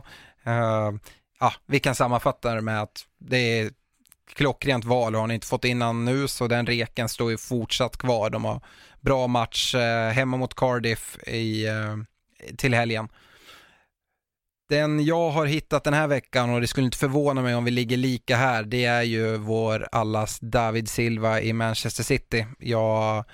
Uh, 0.46 0.92
ja, 1.40 1.52
vi 1.66 1.80
kan 1.80 1.94
sammanfatta 1.94 2.54
det 2.54 2.60
med 2.60 2.82
att 2.82 3.06
det 3.18 3.60
är 3.60 3.70
klockrent 4.34 4.84
val 4.84 5.14
har 5.14 5.26
ni 5.26 5.34
inte 5.34 5.46
fått 5.46 5.64
innan 5.64 6.04
nu 6.04 6.28
så 6.28 6.46
den 6.46 6.66
reken 6.66 7.08
står 7.08 7.30
ju 7.30 7.38
fortsatt 7.38 7.96
kvar. 7.96 8.30
De 8.30 8.44
har 8.44 8.60
bra 9.00 9.26
match 9.26 9.74
eh, 9.74 10.10
hemma 10.10 10.36
mot 10.36 10.54
Cardiff 10.54 11.18
i, 11.26 11.66
eh, 11.66 11.96
till 12.56 12.74
helgen. 12.74 13.08
Den 14.68 15.04
jag 15.04 15.30
har 15.30 15.46
hittat 15.46 15.84
den 15.84 15.94
här 15.94 16.06
veckan 16.06 16.50
och 16.50 16.60
det 16.60 16.66
skulle 16.66 16.84
inte 16.84 16.98
förvåna 16.98 17.42
mig 17.42 17.54
om 17.54 17.64
vi 17.64 17.70
ligger 17.70 17.96
lika 17.96 18.36
här, 18.36 18.62
det 18.62 18.84
är 18.84 19.02
ju 19.02 19.36
vår 19.36 19.88
allas 19.92 20.38
David 20.40 20.88
Silva 20.88 21.40
i 21.40 21.52
Manchester 21.52 22.02
City. 22.02 22.46
Jag 22.58 23.24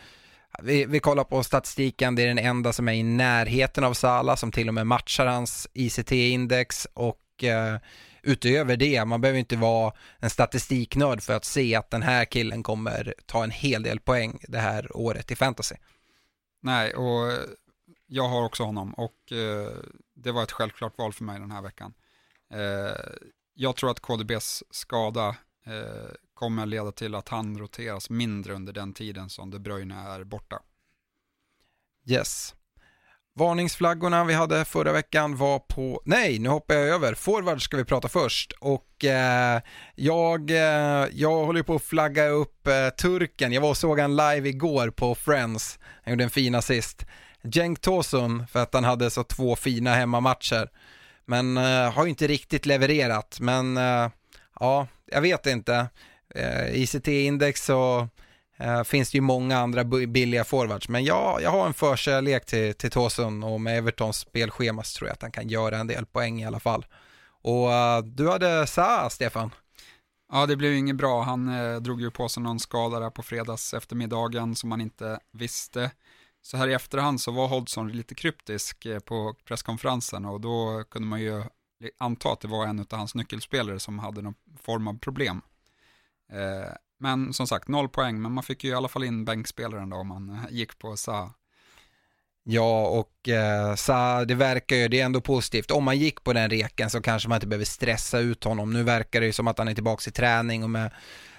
vi, 0.62 0.84
vi 0.84 1.00
kollar 1.00 1.24
på 1.24 1.42
statistiken, 1.42 2.14
det 2.14 2.22
är 2.22 2.26
den 2.26 2.38
enda 2.38 2.72
som 2.72 2.88
är 2.88 2.92
i 2.92 3.02
närheten 3.02 3.84
av 3.84 3.94
Sala 3.94 4.36
som 4.36 4.52
till 4.52 4.68
och 4.68 4.74
med 4.74 4.86
matchar 4.86 5.26
hans 5.26 5.68
ICT-index 5.72 6.86
och 6.94 7.44
eh, 7.44 7.76
utöver 8.22 8.76
det, 8.76 9.04
man 9.04 9.20
behöver 9.20 9.38
inte 9.38 9.56
vara 9.56 9.92
en 10.18 10.30
statistiknörd 10.30 11.22
för 11.22 11.32
att 11.32 11.44
se 11.44 11.74
att 11.74 11.90
den 11.90 12.02
här 12.02 12.24
killen 12.24 12.62
kommer 12.62 13.14
ta 13.26 13.44
en 13.44 13.50
hel 13.50 13.82
del 13.82 14.00
poäng 14.00 14.40
det 14.48 14.58
här 14.58 14.96
året 14.96 15.30
i 15.30 15.36
fantasy. 15.36 15.74
Nej, 16.62 16.94
och 16.94 17.32
eh, 17.32 17.38
jag 18.06 18.28
har 18.28 18.44
också 18.44 18.62
honom 18.62 18.94
och 18.94 19.32
eh, 19.32 19.76
det 20.14 20.32
var 20.32 20.42
ett 20.42 20.52
självklart 20.52 20.98
val 20.98 21.12
för 21.12 21.24
mig 21.24 21.40
den 21.40 21.50
här 21.50 21.62
veckan. 21.62 21.94
Eh, 22.52 23.12
jag 23.54 23.76
tror 23.76 23.90
att 23.90 24.00
KDBs 24.00 24.62
skada 24.70 25.28
eh, 25.66 26.10
kommer 26.42 26.66
leda 26.66 26.92
till 26.92 27.14
att 27.14 27.28
han 27.28 27.58
roteras 27.58 28.10
mindre 28.10 28.52
under 28.52 28.72
den 28.72 28.92
tiden 28.92 29.30
som 29.30 29.50
De 29.50 29.58
Bruyne 29.58 29.94
är 29.94 30.24
borta. 30.24 30.58
Yes. 32.08 32.54
Varningsflaggorna 33.34 34.24
vi 34.24 34.34
hade 34.34 34.64
förra 34.64 34.92
veckan 34.92 35.36
var 35.36 35.58
på, 35.58 36.02
nej 36.04 36.38
nu 36.38 36.48
hoppar 36.48 36.74
jag 36.74 36.88
över, 36.88 37.14
forward 37.14 37.62
ska 37.62 37.76
vi 37.76 37.84
prata 37.84 38.08
först 38.08 38.52
och 38.60 39.04
eh, 39.04 39.60
jag, 39.94 40.50
eh, 40.50 41.08
jag 41.12 41.44
håller 41.44 41.62
på 41.62 41.74
att 41.74 41.82
flagga 41.82 42.28
upp 42.28 42.66
eh, 42.66 42.88
turken, 42.88 43.52
jag 43.52 43.60
var 43.60 43.70
och 43.70 43.76
såg 43.76 44.00
han 44.00 44.16
live 44.16 44.48
igår 44.48 44.90
på 44.90 45.14
Friends, 45.14 45.78
han 46.04 46.12
gjorde 46.12 46.24
en 46.24 46.30
fin 46.30 46.54
assist. 46.54 47.06
Cenk 47.54 47.80
Tosun 47.80 48.46
för 48.46 48.62
att 48.62 48.74
han 48.74 48.84
hade 48.84 49.10
så 49.10 49.24
två 49.24 49.56
fina 49.56 49.94
hemmamatcher, 49.94 50.70
men 51.24 51.56
eh, 51.56 51.92
har 51.92 52.06
inte 52.06 52.26
riktigt 52.26 52.66
levererat, 52.66 53.40
men 53.40 53.76
eh, 53.76 54.10
ja, 54.60 54.86
jag 55.06 55.20
vet 55.20 55.46
inte 55.46 55.88
Eh, 56.34 56.82
ICT-index 56.82 57.64
så 57.64 58.08
eh, 58.56 58.82
finns 58.82 59.10
det 59.10 59.18
ju 59.18 59.22
många 59.22 59.58
andra 59.58 59.84
billiga 59.84 60.44
forwards. 60.44 60.88
Men 60.88 61.04
ja, 61.04 61.38
jag 61.40 61.50
har 61.50 61.66
en 61.66 61.74
förkärlek 61.74 62.46
till, 62.46 62.74
till 62.74 62.90
Tåsen 62.90 63.42
och 63.42 63.60
med 63.60 63.78
Evertons 63.78 64.16
spelschema 64.16 64.82
så 64.82 64.98
tror 64.98 65.08
jag 65.08 65.14
att 65.14 65.22
han 65.22 65.32
kan 65.32 65.48
göra 65.48 65.78
en 65.78 65.86
del 65.86 66.06
poäng 66.06 66.42
i 66.42 66.46
alla 66.46 66.60
fall. 66.60 66.86
Och 67.42 67.72
eh, 67.72 68.02
du 68.02 68.30
hade 68.30 68.66
Sa, 68.66 69.10
Stefan? 69.10 69.50
Ja, 70.32 70.46
det 70.46 70.56
blev 70.56 70.72
ju 70.72 70.78
inget 70.78 70.96
bra. 70.96 71.22
Han 71.22 71.48
eh, 71.48 71.76
drog 71.76 72.00
ju 72.00 72.10
på 72.10 72.28
sig 72.28 72.42
någon 72.42 72.60
skada 72.60 73.00
där 73.00 73.10
på 73.10 73.22
fredags 73.22 73.74
eftermiddagen 73.74 74.54
som 74.54 74.68
man 74.68 74.80
inte 74.80 75.18
visste. 75.32 75.90
Så 76.42 76.56
här 76.56 76.68
i 76.68 76.74
efterhand 76.74 77.20
så 77.20 77.32
var 77.32 77.48
Hodgson 77.48 77.92
lite 77.92 78.14
kryptisk 78.14 78.86
eh, 78.86 78.98
på 78.98 79.34
presskonferensen 79.44 80.24
och 80.24 80.40
då 80.40 80.84
kunde 80.90 81.08
man 81.08 81.20
ju 81.20 81.44
anta 81.98 82.32
att 82.32 82.40
det 82.40 82.48
var 82.48 82.66
en 82.66 82.80
av 82.80 82.86
hans 82.90 83.14
nyckelspelare 83.14 83.80
som 83.80 83.98
hade 83.98 84.22
någon 84.22 84.34
form 84.62 84.88
av 84.88 84.98
problem. 84.98 85.42
Eh, 86.32 86.72
men 86.98 87.32
som 87.32 87.46
sagt, 87.46 87.68
noll 87.68 87.88
poäng, 87.88 88.22
men 88.22 88.32
man 88.32 88.44
fick 88.44 88.64
ju 88.64 88.70
i 88.70 88.74
alla 88.74 88.88
fall 88.88 89.04
in 89.04 89.24
bänkspelaren 89.24 89.90
då 89.90 89.96
om 89.96 90.08
man 90.08 90.30
eh, 90.30 90.44
gick 90.50 90.78
på 90.78 90.96
Sa. 90.96 91.32
Ja, 92.44 92.86
och 92.86 93.28
eh, 93.28 93.74
Sa, 93.74 94.24
det 94.24 94.34
verkar 94.34 94.76
ju, 94.76 94.88
det 94.88 95.00
är 95.00 95.04
ändå 95.04 95.20
positivt. 95.20 95.70
Om 95.70 95.84
man 95.84 95.98
gick 95.98 96.24
på 96.24 96.32
den 96.32 96.50
reken 96.50 96.90
så 96.90 97.02
kanske 97.02 97.28
man 97.28 97.36
inte 97.36 97.46
behöver 97.46 97.64
stressa 97.64 98.18
ut 98.18 98.44
honom. 98.44 98.72
Nu 98.72 98.82
verkar 98.82 99.20
det 99.20 99.26
ju 99.26 99.32
som 99.32 99.48
att 99.48 99.58
han 99.58 99.68
är 99.68 99.74
tillbaka 99.74 100.08
i 100.08 100.12
träning 100.12 100.64
och 100.64 100.70
med, 100.70 100.90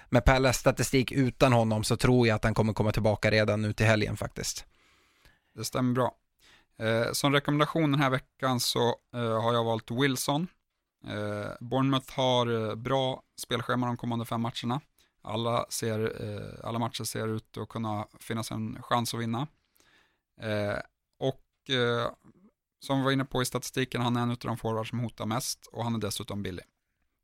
med 0.09 0.25
Pallas 0.25 0.57
statistik 0.57 1.11
utan 1.11 1.53
honom 1.53 1.83
så 1.83 1.97
tror 1.97 2.27
jag 2.27 2.35
att 2.35 2.43
han 2.43 2.53
kommer 2.53 2.73
komma 2.73 2.91
tillbaka 2.91 3.31
redan 3.31 3.61
nu 3.61 3.73
till 3.73 3.85
helgen 3.85 4.17
faktiskt. 4.17 4.65
Det 5.55 5.63
stämmer 5.65 5.93
bra. 5.93 6.15
Eh, 6.79 7.11
som 7.11 7.33
rekommendation 7.33 7.91
den 7.91 8.01
här 8.01 8.09
veckan 8.09 8.59
så 8.59 8.95
eh, 9.13 9.41
har 9.41 9.53
jag 9.53 9.63
valt 9.63 9.91
Wilson. 9.91 10.47
Eh, 11.07 11.51
Bournemouth 11.59 12.13
har 12.13 12.69
eh, 12.69 12.75
bra 12.75 13.21
spelschema 13.41 13.87
de 13.87 13.97
kommande 13.97 14.25
fem 14.25 14.41
matcherna. 14.41 14.81
Alla, 15.21 15.65
ser, 15.69 16.23
eh, 16.23 16.67
alla 16.67 16.79
matcher 16.79 17.03
ser 17.03 17.27
ut 17.27 17.57
att 17.57 17.69
kunna 17.69 18.07
finnas 18.19 18.51
en 18.51 18.83
chans 18.83 19.13
att 19.13 19.19
vinna. 19.19 19.47
Eh, 20.41 20.79
och 21.19 21.75
eh, 21.75 22.11
som 22.79 22.97
vi 22.97 23.03
var 23.03 23.11
inne 23.11 23.25
på 23.25 23.41
i 23.41 23.45
statistiken, 23.45 24.01
han 24.01 24.17
är 24.17 24.21
en 24.21 24.31
av 24.31 24.37
de 24.37 24.57
forwards 24.57 24.89
som 24.89 24.99
hotar 24.99 25.25
mest 25.25 25.69
och 25.71 25.83
han 25.83 25.95
är 25.95 25.99
dessutom 25.99 26.43
billig. 26.43 26.65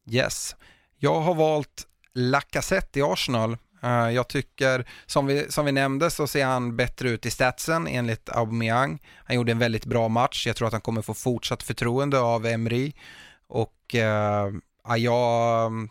Yes. 0.10 0.56
Jag 0.98 1.22
har 1.22 1.36
valt 1.36 1.88
Lacazette 2.14 3.00
i 3.00 3.02
Arsenal. 3.02 3.58
Uh, 3.84 4.12
jag 4.12 4.28
tycker, 4.28 4.88
som 5.06 5.26
vi, 5.26 5.52
som 5.52 5.66
vi 5.66 5.72
nämnde 5.72 6.12
så 6.12 6.28
ser 6.28 6.46
han 6.46 6.76
bättre 6.76 7.10
ut 7.10 7.26
i 7.26 7.32
statsen 7.32 7.88
enligt 7.88 8.30
Aubameyang. 8.30 9.00
Han 9.26 9.36
gjorde 9.36 9.52
en 9.52 9.60
väldigt 9.60 9.86
bra 9.86 10.08
match. 10.08 10.48
Jag 10.48 10.56
tror 10.56 10.68
att 10.68 10.74
han 10.74 10.82
kommer 10.82 11.02
få 11.02 11.14
fortsatt 11.14 11.64
förtroende 11.64 12.20
av 12.20 12.46
Emery. 12.46 12.94
Och 13.50 13.96
eh, 13.96 14.52
ja, 14.88 14.98
jag 14.98 15.66
mm, 15.66 15.90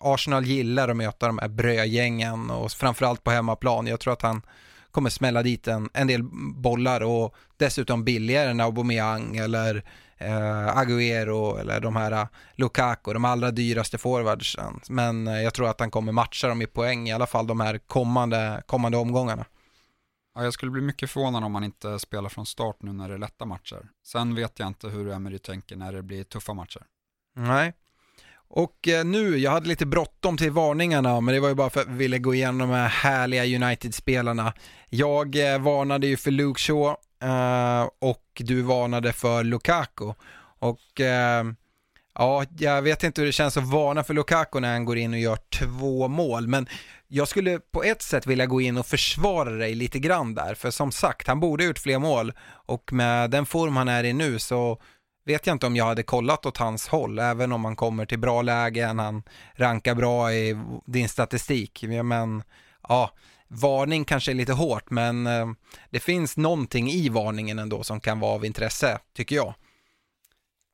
Arsenal 0.00 0.44
gillar 0.44 0.88
att 0.88 0.96
möta 0.96 1.26
de 1.26 1.38
här 1.38 1.48
brödgängen 1.48 2.50
och 2.50 2.70
framförallt 2.70 3.24
på 3.24 3.30
hemmaplan. 3.30 3.86
Jag 3.86 4.00
tror 4.00 4.12
att 4.12 4.22
han 4.22 4.42
kommer 4.90 5.10
smälla 5.10 5.42
dit 5.42 5.68
en, 5.68 5.88
en 5.92 6.06
del 6.06 6.22
bollar 6.54 7.00
och 7.00 7.34
dessutom 7.56 8.04
billigare 8.04 8.50
än 8.50 8.60
Aubameyang 8.60 9.36
eller 9.36 9.84
eh, 10.16 10.76
Agüero 10.78 11.60
eller 11.60 11.80
de 11.80 11.96
här 11.96 12.12
eh, 12.12 12.26
Lukaku, 12.54 13.12
de 13.12 13.24
allra 13.24 13.50
dyraste 13.50 13.98
forwardsen. 13.98 14.80
Men 14.88 15.28
eh, 15.28 15.42
jag 15.42 15.54
tror 15.54 15.68
att 15.68 15.80
han 15.80 15.90
kommer 15.90 16.12
matcha 16.12 16.48
dem 16.48 16.62
i 16.62 16.66
poäng, 16.66 17.08
i 17.08 17.12
alla 17.12 17.26
fall 17.26 17.46
de 17.46 17.60
här 17.60 17.78
kommande, 17.78 18.62
kommande 18.66 18.98
omgångarna. 18.98 19.44
Ja, 20.34 20.44
jag 20.44 20.52
skulle 20.52 20.72
bli 20.72 20.82
mycket 20.82 21.10
förvånad 21.10 21.44
om 21.44 21.52
man 21.52 21.64
inte 21.64 21.98
spelar 21.98 22.28
från 22.28 22.46
start 22.46 22.76
nu 22.80 22.92
när 22.92 23.08
det 23.08 23.14
är 23.14 23.18
lätta 23.18 23.44
matcher. 23.44 23.88
Sen 24.06 24.34
vet 24.34 24.58
jag 24.58 24.68
inte 24.68 24.88
hur 24.88 25.08
Emery 25.10 25.38
tänker 25.38 25.76
när 25.76 25.92
det 25.92 26.02
blir 26.02 26.24
tuffa 26.24 26.54
matcher. 26.54 26.82
Nej. 27.38 27.72
Och 28.50 28.88
eh, 28.88 29.04
nu, 29.04 29.38
jag 29.38 29.50
hade 29.50 29.68
lite 29.68 29.86
bråttom 29.86 30.36
till 30.36 30.50
varningarna, 30.50 31.20
men 31.20 31.34
det 31.34 31.40
var 31.40 31.48
ju 31.48 31.54
bara 31.54 31.70
för 31.70 31.80
att 31.80 31.88
vi 31.88 31.96
ville 31.96 32.18
gå 32.18 32.34
igenom 32.34 32.58
de 32.58 32.70
här 32.70 32.88
härliga 32.88 33.44
United-spelarna. 33.44 34.52
Jag 34.88 35.52
eh, 35.52 35.58
varnade 35.58 36.06
ju 36.06 36.16
för 36.16 36.30
Luke 36.30 36.60
Shaw 36.60 36.96
eh, 37.22 37.88
och 37.98 38.24
du 38.34 38.62
varnade 38.62 39.12
för 39.12 39.44
Lukaku. 39.44 40.12
Och 40.60 41.00
ja, 42.14 42.44
jag 42.58 42.82
vet 42.82 43.04
inte 43.04 43.20
hur 43.20 43.26
det 43.26 43.32
känns 43.32 43.56
att 43.56 43.70
varna 43.70 44.04
för 44.04 44.14
Lukaku 44.14 44.60
när 44.60 44.72
han 44.72 44.84
går 44.84 44.98
in 44.98 45.12
och 45.12 45.18
gör 45.18 45.36
två 45.36 46.08
mål, 46.08 46.48
men 46.48 46.68
jag 47.08 47.28
skulle 47.28 47.58
på 47.58 47.82
ett 47.82 48.02
sätt 48.02 48.26
vilja 48.26 48.46
gå 48.46 48.60
in 48.60 48.76
och 48.76 48.86
försvara 48.86 49.50
dig 49.50 49.74
lite 49.74 49.98
grann 49.98 50.34
där, 50.34 50.54
för 50.54 50.70
som 50.70 50.92
sagt, 50.92 51.28
han 51.28 51.40
borde 51.40 51.64
ha 51.64 51.66
gjort 51.66 51.78
fler 51.78 51.98
mål 51.98 52.32
och 52.66 52.92
med 52.92 53.30
den 53.30 53.46
form 53.46 53.76
han 53.76 53.88
är 53.88 54.04
i 54.04 54.12
nu 54.12 54.38
så 54.38 54.80
vet 55.28 55.46
jag 55.46 55.54
inte 55.54 55.66
om 55.66 55.76
jag 55.76 55.84
hade 55.84 56.02
kollat 56.02 56.46
åt 56.46 56.56
hans 56.56 56.88
håll, 56.88 57.18
även 57.18 57.52
om 57.52 57.64
han 57.64 57.76
kommer 57.76 58.06
till 58.06 58.18
bra 58.18 58.42
lägen, 58.42 58.98
han 58.98 59.22
rankar 59.54 59.94
bra 59.94 60.32
i 60.32 60.56
din 60.86 61.08
statistik. 61.08 61.84
Men 62.02 62.42
ja, 62.88 63.10
varning 63.48 64.04
kanske 64.04 64.32
är 64.32 64.34
lite 64.34 64.52
hårt, 64.52 64.90
men 64.90 65.26
eh, 65.26 65.46
det 65.90 66.00
finns 66.00 66.36
någonting 66.36 66.90
i 66.90 67.08
varningen 67.08 67.58
ändå 67.58 67.82
som 67.82 68.00
kan 68.00 68.20
vara 68.20 68.32
av 68.32 68.44
intresse, 68.44 68.98
tycker 69.16 69.36
jag. 69.36 69.54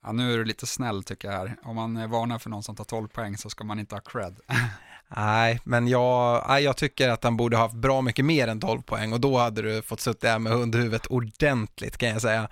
Ja, 0.03 0.13
nu 0.13 0.35
är 0.35 0.39
du 0.39 0.45
lite 0.45 0.67
snäll 0.67 1.03
tycker 1.03 1.29
jag 1.29 1.39
här. 1.39 1.57
Om 1.63 1.77
man 1.77 2.11
varnar 2.11 2.39
för 2.39 2.51
någon 2.51 2.63
som 2.63 2.77
tar 2.77 2.85
12 2.85 3.09
poäng 3.09 3.37
så 3.37 3.51
ska 3.51 3.65
man 3.65 3.79
inte 3.79 3.95
ha 3.95 4.01
cred. 4.01 4.37
Nej, 5.17 5.61
men 5.65 5.89
jag, 5.89 6.63
jag 6.63 6.77
tycker 6.77 7.09
att 7.09 7.25
han 7.25 7.37
borde 7.37 7.57
ha 7.57 7.65
haft 7.65 7.75
bra 7.75 8.03
mycket 8.03 8.25
mer 8.25 8.49
än 8.49 8.61
12 8.61 8.83
poäng 8.83 9.13
och 9.13 9.21
då 9.21 9.39
hade 9.39 9.63
du 9.63 9.83
fått 9.83 10.01
suttit 10.01 10.21
där 10.21 10.39
med 10.39 10.53
hundhuvudet 10.53 11.07
ordentligt 11.07 11.99
kan 11.99 12.09
jag 12.09 12.23
säga. 12.23 12.49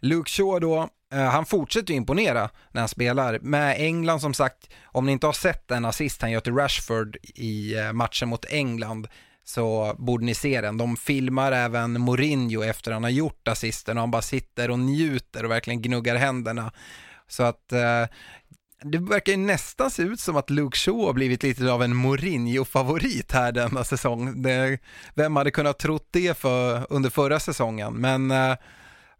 Luke 0.00 0.30
Shaw 0.30 0.60
då, 0.60 0.82
Eh, 0.82 0.88
Eh, 1.12 1.24
han 1.24 1.46
fortsätter 1.46 1.90
ju 1.92 1.96
imponera 1.96 2.50
när 2.72 2.80
han 2.80 2.88
spelar. 2.88 3.38
Med 3.38 3.76
England 3.78 4.20
som 4.20 4.34
sagt, 4.34 4.70
om 4.84 5.06
ni 5.06 5.12
inte 5.12 5.26
har 5.26 5.32
sett 5.32 5.68
den 5.68 5.84
assist 5.84 6.22
han 6.22 6.30
gör 6.30 6.40
till 6.40 6.54
Rashford 6.54 7.16
i 7.34 7.78
eh, 7.78 7.92
matchen 7.92 8.28
mot 8.28 8.44
England 8.48 9.08
så 9.44 9.94
borde 9.98 10.24
ni 10.24 10.34
se 10.34 10.60
den. 10.60 10.76
De 10.76 10.96
filmar 10.96 11.52
även 11.52 12.00
Mourinho 12.00 12.62
efter 12.62 12.92
han 12.92 13.02
har 13.02 13.10
gjort 13.10 13.48
assisten 13.48 13.96
och 13.96 14.02
han 14.02 14.10
bara 14.10 14.22
sitter 14.22 14.70
och 14.70 14.78
njuter 14.78 15.44
och 15.44 15.50
verkligen 15.50 15.82
gnuggar 15.82 16.16
händerna. 16.16 16.72
Så 17.28 17.42
att 17.42 17.72
eh, 17.72 18.04
det 18.82 18.98
verkar 18.98 19.32
ju 19.32 19.38
nästan 19.38 19.90
se 19.90 20.02
ut 20.02 20.20
som 20.20 20.36
att 20.36 20.50
Luke 20.50 20.78
Shaw 20.78 21.06
har 21.06 21.12
blivit 21.12 21.42
lite 21.42 21.72
av 21.72 21.82
en 21.82 21.96
Mourinho-favorit 21.96 23.32
här 23.32 23.52
denna 23.52 23.84
säsong. 23.84 24.42
Det, 24.42 24.78
vem 25.14 25.36
hade 25.36 25.50
kunnat 25.50 25.78
trott 25.78 26.08
det 26.10 26.38
för, 26.38 26.86
under 26.90 27.10
förra 27.10 27.40
säsongen? 27.40 27.94
Men 27.94 28.30
eh, 28.30 28.56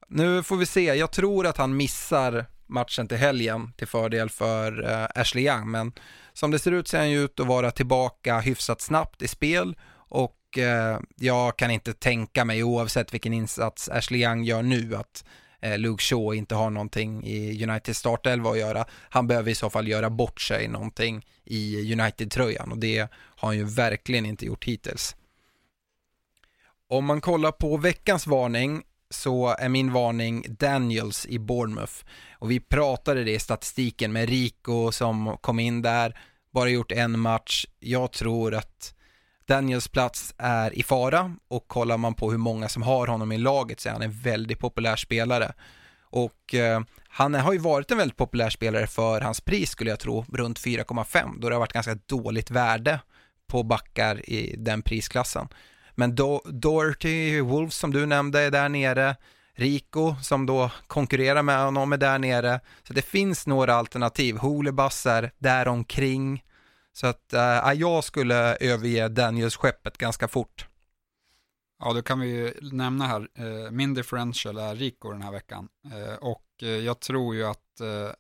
nu 0.09 0.43
får 0.43 0.57
vi 0.57 0.67
se, 0.67 0.85
jag 0.85 1.11
tror 1.11 1.47
att 1.47 1.57
han 1.57 1.77
missar 1.77 2.47
matchen 2.67 3.09
till 3.09 3.17
helgen 3.17 3.73
till 3.73 3.87
fördel 3.87 4.31
för 4.31 4.85
uh, 4.85 5.07
Ashley 5.15 5.45
Young, 5.45 5.71
men 5.71 5.93
som 6.33 6.51
det 6.51 6.59
ser 6.59 6.73
ut 6.73 6.89
ser 6.89 6.99
han 6.99 7.11
ju 7.11 7.25
ut 7.25 7.41
att 7.41 7.47
vara 7.47 7.71
tillbaka 7.71 8.41
hyfsat 8.41 8.81
snabbt 8.81 9.23
i 9.23 9.29
spel 9.29 9.77
och 9.95 10.37
uh, 10.59 11.01
jag 11.17 11.57
kan 11.57 11.71
inte 11.71 11.93
tänka 11.93 12.45
mig 12.45 12.65
oavsett 12.65 13.15
vilken 13.15 13.33
insats 13.33 13.89
Ashley 13.89 14.21
Young 14.23 14.45
gör 14.45 14.63
nu 14.63 14.97
att 14.97 15.25
uh, 15.67 15.79
Luke 15.79 16.03
Shaw 16.03 16.35
inte 16.35 16.55
har 16.55 16.71
någonting 16.71 17.25
i 17.27 17.65
United 17.65 17.97
startelva 17.97 18.51
att 18.51 18.59
göra. 18.59 18.85
Han 19.11 19.27
behöver 19.27 19.51
i 19.51 19.55
så 19.55 19.71
fall 19.71 19.89
göra 19.89 20.11
bort 20.11 20.41
sig 20.41 20.69
någonting 20.69 21.27
i 21.45 21.93
United-tröjan 21.93 22.73
och 22.73 22.79
det 22.79 22.99
har 23.13 23.49
han 23.49 23.57
ju 23.57 23.65
verkligen 23.65 24.27
inte 24.27 24.47
gjort 24.47 24.65
hittills. 24.65 25.17
Om 26.91 27.05
man 27.05 27.21
kollar 27.21 27.53
på 27.53 27.77
veckans 27.77 28.27
varning 28.27 28.83
så 29.11 29.57
är 29.59 29.69
min 29.69 29.93
varning 29.93 30.45
Daniels 30.49 31.27
i 31.27 31.39
Bournemouth. 31.39 31.95
Och 32.33 32.51
vi 32.51 32.61
pratade 32.61 33.25
det 33.25 33.35
i 33.35 33.39
statistiken 33.39 34.13
med 34.13 34.29
Rico 34.29 34.93
som 34.93 35.37
kom 35.41 35.59
in 35.59 35.83
där, 35.83 36.19
bara 36.53 36.69
gjort 36.69 36.93
en 36.93 37.21
match. 37.21 37.67
Jag 37.81 38.13
tror 38.13 38.55
att 38.55 38.95
Daniels 39.47 39.89
plats 39.89 40.35
är 40.39 40.79
i 40.79 40.83
fara 40.83 41.35
och 41.49 41.69
kollar 41.69 41.97
man 41.97 42.15
på 42.15 42.31
hur 42.31 42.39
många 42.39 42.69
som 42.69 42.83
har 42.83 43.07
honom 43.07 43.33
i 43.33 43.39
laget 43.39 43.81
så 43.81 43.89
är 43.89 43.93
han 43.93 44.03
en 44.03 44.21
väldigt 44.21 44.59
populär 44.59 44.97
spelare. 44.97 45.53
Och 46.11 46.55
eh, 46.55 46.81
han 47.09 47.35
har 47.35 47.53
ju 47.53 47.59
varit 47.59 47.91
en 47.91 47.99
väldigt 47.99 48.17
populär 48.17 48.51
spelare 48.51 48.87
för 48.87 49.21
hans 49.21 49.41
pris 49.41 49.71
skulle 49.71 49.91
jag 49.91 50.01
tro, 50.01 50.25
runt 50.33 50.61
4,5 50.61 51.41
då 51.41 51.49
det 51.49 51.55
har 51.55 51.61
varit 51.61 51.73
ganska 51.73 51.99
dåligt 52.07 52.51
värde 52.51 53.01
på 53.47 53.63
backar 53.63 54.31
i 54.31 54.55
den 54.59 54.83
prisklassen. 54.83 55.49
Men 55.99 56.15
Do 56.15 56.41
Doherty, 56.45 57.41
Wolves 57.41 57.77
som 57.77 57.93
du 57.93 58.07
nämnde 58.07 58.41
är 58.41 58.51
där 58.51 58.69
nere. 58.69 59.17
Rico 59.55 60.15
som 60.23 60.47
då 60.47 60.71
konkurrerar 60.87 61.43
med 61.43 61.65
honom 61.65 61.93
är 61.93 61.97
där 61.97 62.19
nere. 62.19 62.61
Så 62.83 62.93
det 62.93 63.03
finns 63.03 63.47
några 63.47 63.75
alternativ. 63.75 64.37
Holebass 64.37 65.07
är 65.07 65.33
där 65.39 65.69
omkring. 65.69 66.45
Så 66.93 67.07
att 67.07 67.33
äh, 67.33 67.73
jag 67.73 68.05
skulle 68.05 68.57
överge 68.57 69.09
Daniels 69.09 69.57
skeppet 69.57 69.99
ganska 69.99 70.29
fort. 70.29 70.69
Ja, 71.79 71.93
då 71.93 72.03
kan 72.03 72.21
vi 72.21 72.29
ju 72.29 72.55
nämna 72.61 73.07
här, 73.07 73.29
eh, 73.35 73.71
min 73.71 73.95
differential 73.95 74.59
är 74.59 74.75
Rico 74.75 75.11
den 75.11 75.23
här 75.23 75.33
veckan. 75.33 75.69
Eh, 75.93 76.15
och 76.15 76.63
eh, 76.63 76.69
jag 76.69 77.01
tror 77.01 77.35
ju 77.35 77.45
att 77.45 77.81
eh, 77.81 78.11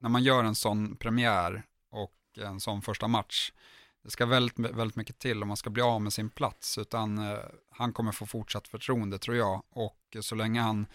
när 0.00 0.08
man 0.08 0.22
gör 0.22 0.44
en 0.44 0.54
sån 0.54 0.96
premiär 0.96 1.62
och 1.90 2.44
en 2.44 2.60
sån 2.60 2.82
första 2.82 3.08
match 3.08 3.52
det 4.06 4.10
ska 4.10 4.26
väldigt, 4.26 4.58
väldigt 4.58 4.96
mycket 4.96 5.18
till 5.18 5.42
om 5.42 5.48
man 5.48 5.56
ska 5.56 5.70
bli 5.70 5.82
av 5.82 6.02
med 6.02 6.12
sin 6.12 6.30
plats, 6.30 6.78
utan 6.78 7.18
eh, 7.18 7.38
han 7.70 7.92
kommer 7.92 8.12
få 8.12 8.26
fortsatt 8.26 8.68
förtroende 8.68 9.18
tror 9.18 9.36
jag. 9.36 9.62
Och 9.70 10.16
så 10.20 10.34
länge 10.34 10.60
han 10.60 10.86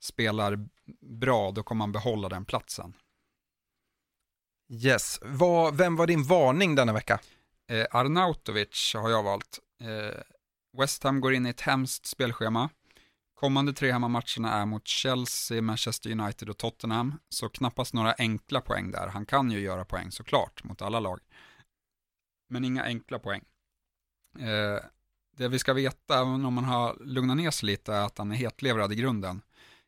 spelar 0.00 0.68
bra, 1.00 1.50
då 1.50 1.62
kommer 1.62 1.82
han 1.82 1.92
behålla 1.92 2.28
den 2.28 2.44
platsen. 2.44 2.96
Yes, 4.72 5.18
Vad, 5.22 5.76
vem 5.76 5.96
var 5.96 6.06
din 6.06 6.24
varning 6.24 6.74
denna 6.74 6.92
vecka? 6.92 7.18
Eh, 7.70 7.86
Arnautovic 7.90 8.92
har 8.94 9.10
jag 9.10 9.22
valt. 9.22 9.58
Eh, 9.80 10.20
West 10.78 11.04
Ham 11.04 11.20
går 11.20 11.34
in 11.34 11.46
i 11.46 11.50
ett 11.50 11.60
hemskt 11.60 12.06
spelschema. 12.06 12.68
Kommande 13.34 13.72
tre 13.72 13.92
hemmamatcherna 13.92 14.52
är 14.52 14.66
mot 14.66 14.88
Chelsea, 14.88 15.62
Manchester 15.62 16.10
United 16.10 16.48
och 16.48 16.58
Tottenham, 16.58 17.18
så 17.28 17.48
knappast 17.48 17.94
några 17.94 18.14
enkla 18.18 18.60
poäng 18.60 18.90
där. 18.90 19.08
Han 19.08 19.26
kan 19.26 19.50
ju 19.50 19.60
göra 19.60 19.84
poäng 19.84 20.10
såklart 20.10 20.64
mot 20.64 20.82
alla 20.82 21.00
lag 21.00 21.20
men 22.50 22.64
inga 22.64 22.84
enkla 22.84 23.18
poäng. 23.18 23.42
Eh, 24.38 24.84
det 25.36 25.48
vi 25.48 25.58
ska 25.58 25.72
veta, 25.72 26.14
även 26.14 26.44
om 26.44 26.54
man 26.54 26.64
har 26.64 26.96
lugnat 27.00 27.36
ner 27.36 27.50
sig 27.50 27.66
lite, 27.66 27.94
är 27.94 28.04
att 28.04 28.18
han 28.18 28.32
är 28.32 28.36
hetlevrad 28.36 28.92
i 28.92 28.96
grunden. 28.96 29.42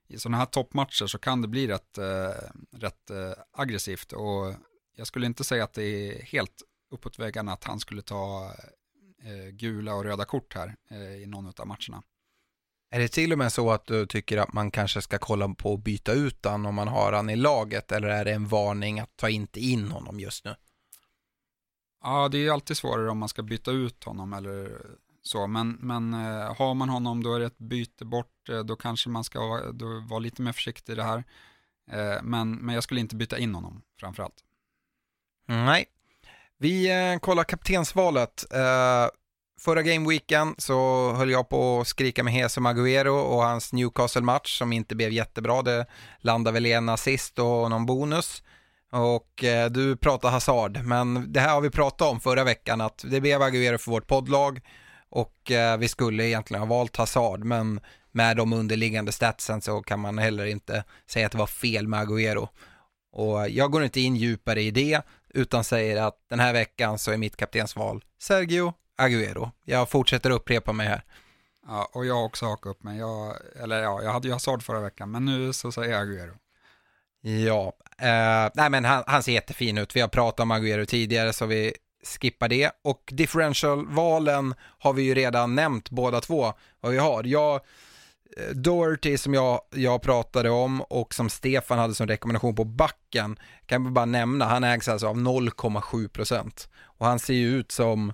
I 0.09 0.19
sådana 0.19 0.37
här 0.37 0.47
toppmatcher 0.47 1.07
så 1.07 1.19
kan 1.19 1.43
det 1.43 1.49
bli 1.49 1.67
rätt, 1.67 1.99
eh, 1.99 2.49
rätt 2.71 3.11
eh, 3.11 3.33
aggressivt 3.53 4.13
och 4.13 4.55
jag 4.97 5.07
skulle 5.07 5.27
inte 5.27 5.45
säga 5.45 5.65
att 5.65 5.73
det 5.73 5.85
är 5.85 6.23
helt 6.23 6.63
uppåt 6.91 7.19
väggarna 7.19 7.53
att 7.53 7.65
han 7.65 7.81
skulle 7.81 8.03
ta 8.03 8.53
eh, 9.23 9.51
gula 9.51 9.95
och 9.95 10.05
röda 10.05 10.25
kort 10.25 10.55
här 10.55 10.77
eh, 10.91 11.23
i 11.23 11.27
någon 11.27 11.47
av 11.47 11.67
matcherna. 11.67 12.03
Är 12.91 12.99
det 12.99 13.09
till 13.09 13.33
och 13.33 13.39
med 13.39 13.53
så 13.53 13.71
att 13.71 13.87
du 13.87 14.07
tycker 14.07 14.39
att 14.39 14.53
man 14.53 14.71
kanske 14.71 15.03
ska 15.03 15.19
kolla 15.19 15.49
på 15.49 15.75
att 15.75 15.85
byta 15.85 16.13
ut 16.13 16.45
honom 16.45 16.67
om 16.67 16.75
man 16.75 16.89
har 16.89 17.13
han 17.13 17.31
i 17.31 17.37
laget 17.37 17.93
eller 17.93 18.09
är 18.09 18.25
det 18.25 18.33
en 18.33 18.49
varning 18.49 19.01
att 19.01 19.17
ta 19.17 19.29
inte 19.29 19.61
in 19.61 19.89
honom 19.89 20.21
just 20.21 20.45
nu? 20.45 20.55
Ja, 22.03 22.29
det 22.29 22.47
är 22.47 22.51
alltid 22.51 22.77
svårare 22.77 23.11
om 23.11 23.19
man 23.19 23.29
ska 23.29 23.43
byta 23.43 23.71
ut 23.71 24.05
honom 24.05 24.33
eller 24.33 24.81
så, 25.23 25.47
men, 25.47 25.79
men 25.81 26.15
eh, 26.15 26.57
har 26.57 26.75
man 26.75 26.89
honom 26.89 27.23
då 27.23 27.35
är 27.35 27.41
det 27.41 27.47
ett 27.47 27.59
byte 27.59 28.05
bort, 28.05 28.49
eh, 28.49 28.59
då 28.59 28.77
kanske 28.77 29.09
man 29.09 29.25
ska 29.25 29.47
vara, 29.47 29.63
vara 30.09 30.19
lite 30.19 30.43
mer 30.43 30.53
försiktig 30.53 30.93
i 30.93 30.97
det 30.97 31.03
här. 31.03 31.25
Eh, 31.91 32.23
men, 32.23 32.55
men 32.57 32.75
jag 32.75 32.85
skulle 32.85 33.01
inte 33.01 33.17
byta 33.17 33.39
in 33.39 33.55
honom 33.55 33.83
framförallt. 34.01 34.35
Nej. 35.47 35.85
Vi 36.59 36.91
kollar 37.23 37.45
kaptensvalet. 37.45 38.45
Förra 39.61 39.83
gameweeken 39.83 40.55
så 40.59 41.13
höll 41.13 41.31
jag 41.31 41.49
på 41.49 41.81
att 41.81 41.89
skrika 41.89 42.25
med 42.25 42.33
Hesum 42.33 42.63
Maguero 42.63 43.15
och 43.15 43.43
hans 43.43 43.73
Newcastle-match 43.73 44.59
som 44.59 44.73
inte 44.73 44.95
blev 44.95 45.13
jättebra. 45.13 45.63
Det 45.63 45.87
landade 46.19 46.55
väl 46.55 46.67
i 46.67 46.73
en 46.73 46.89
assist 46.89 47.39
och 47.39 47.71
någon 47.71 47.87
bonus. 47.87 48.43
Och 48.93 49.45
eh, 49.45 49.71
du 49.71 49.97
pratar 49.97 50.31
Hazard, 50.31 50.81
men 50.85 51.33
det 51.33 51.41
här 51.41 51.55
har 51.55 51.61
vi 51.61 51.71
pratat 51.71 52.09
om 52.09 52.21
förra 52.21 52.45
veckan 52.45 52.81
att 52.81 53.05
det 53.11 53.21
blev 53.21 53.43
Agüero 53.43 53.79
för 53.79 53.91
vårt 53.91 54.07
poddlag 54.07 54.61
och 55.09 55.51
eh, 55.51 55.77
vi 55.77 55.89
skulle 55.89 56.25
egentligen 56.25 56.61
ha 56.61 56.77
valt 56.77 56.97
Hazard, 56.97 57.45
men 57.45 57.81
med 58.11 58.37
de 58.37 58.53
underliggande 58.53 59.13
statsen 59.13 59.63
så 59.63 59.83
kan 59.83 60.01
man 60.01 60.19
heller 60.19 60.45
inte 60.47 60.85
säga 61.07 61.27
att 61.27 61.33
det 61.33 61.39
var 61.39 61.47
fel 61.47 61.89
med 61.89 62.01
Agüero. 62.01 62.49
Och 63.13 63.49
jag 63.49 63.71
går 63.71 63.85
inte 63.85 64.01
in 64.01 64.17
djupare 64.17 64.63
i 64.63 64.71
det, 64.71 65.03
utan 65.29 65.65
säger 65.65 66.03
att 66.03 66.17
den 66.29 66.41
här 66.41 66.53
veckan 66.53 66.99
så 66.99 67.11
är 67.11 67.17
mitt 67.17 67.37
kaptensval 67.37 68.05
Sergio 68.23 68.75
Aguero. 68.97 69.51
Jag 69.65 69.89
fortsätter 69.89 70.31
upprepa 70.31 70.73
mig 70.73 70.87
här. 70.89 71.05
Ja, 71.67 71.89
och 71.93 72.07
jag 72.07 72.15
har 72.15 72.25
också 72.25 72.47
hakat 72.47 72.71
upp 72.71 72.83
mig. 72.83 72.99
Jag, 72.99 73.37
eller 73.63 73.83
ja, 73.83 74.03
jag 74.03 74.13
hade 74.13 74.29
ju 74.29 74.33
Hazard 74.33 74.63
förra 74.63 74.81
veckan, 74.81 75.11
men 75.11 75.25
nu 75.25 75.53
så 75.53 75.73
säger 75.73 75.93
jag 75.93 76.03
Aguero. 76.03 76.35
Ja, 77.23 77.73
eh, 77.99 78.51
nej 78.55 78.71
men 78.71 78.85
han, 78.85 79.05
han, 79.07 79.23
ser 79.23 79.33
jättefin 79.33 79.79
ut. 79.79 79.97
Vi 79.97 80.01
har 80.01 80.09
pratat 80.09 80.41
om 80.41 80.51
Aguero 80.51 80.87
tidigare 80.87 81.33
så 81.33 81.47
vi 81.47 81.73
skippar 82.21 82.49
det. 82.49 82.71
Och 82.83 83.03
differential-valen 83.13 84.55
har 84.79 84.93
vi 84.93 85.03
ju 85.03 85.15
redan 85.15 85.55
nämnt 85.55 85.91
båda 85.91 86.21
två 86.21 86.53
vad 86.81 86.93
vi 86.93 86.99
har. 86.99 87.25
Jag, 87.25 87.55
eh, 88.37 88.55
Doherty 88.55 89.19
som 89.19 89.35
jag, 89.35 89.61
jag 89.75 90.03
pratade 90.03 90.51
om 90.51 90.83
och 90.83 91.15
som 91.15 91.31
Stefan 91.31 91.79
hade 91.79 91.95
som 91.95 92.07
rekommendation 92.07 92.55
på 92.55 92.65
backen 92.65 93.39
kan 93.67 93.85
vi 93.85 93.91
bara 93.91 94.05
nämna, 94.05 94.45
han 94.45 94.65
ägs 94.65 94.89
alltså 94.89 95.07
av 95.07 95.17
0,7% 95.17 96.69
och 96.83 97.07
han 97.07 97.19
ser 97.19 97.35
ju 97.35 97.57
ut 97.57 97.73
som 97.73 98.13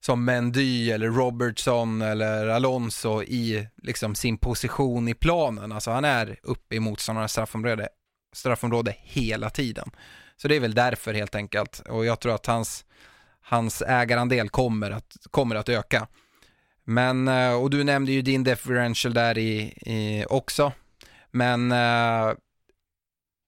som 0.00 0.24
Mendy 0.24 0.90
eller 0.90 1.08
Robertson 1.08 2.02
eller 2.02 2.48
Alonso 2.48 3.22
i 3.22 3.68
liksom 3.82 4.14
sin 4.14 4.38
position 4.38 5.08
i 5.08 5.14
planen. 5.14 5.72
Alltså 5.72 5.90
han 5.90 6.04
är 6.04 6.38
uppe 6.42 6.74
i 6.76 6.80
motståndarnas 6.80 7.32
straffområde, 7.32 7.88
straffområde 8.32 8.94
hela 8.98 9.50
tiden. 9.50 9.90
Så 10.36 10.48
det 10.48 10.56
är 10.56 10.60
väl 10.60 10.74
därför 10.74 11.14
helt 11.14 11.34
enkelt. 11.34 11.78
Och 11.78 12.04
jag 12.06 12.20
tror 12.20 12.34
att 12.34 12.46
hans, 12.46 12.84
hans 13.40 13.82
ägarandel 13.82 14.48
kommer 14.48 14.90
att, 14.90 15.16
kommer 15.30 15.56
att 15.56 15.68
öka. 15.68 16.06
Men, 16.84 17.28
eh, 17.28 17.52
och 17.52 17.70
du 17.70 17.84
nämnde 17.84 18.12
ju 18.12 18.22
din 18.22 18.44
differential 18.44 19.14
där 19.14 19.38
i, 19.38 19.58
i 19.86 20.24
också. 20.28 20.72
Men 21.30 21.72
eh, 21.72 22.32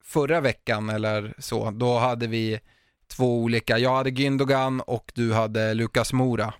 förra 0.05 0.41
veckan 0.41 0.91
eller 0.91 1.35
så, 1.39 1.71
då 1.71 1.99
hade 1.99 2.27
vi 2.27 2.61
två 3.09 3.39
olika. 3.39 3.79
Jag 3.79 3.97
hade 3.97 4.11
Gündogan 4.11 4.81
och 4.81 5.13
du 5.15 5.33
hade 5.33 5.75
Lukas 5.75 6.13
Mora. 6.13 6.55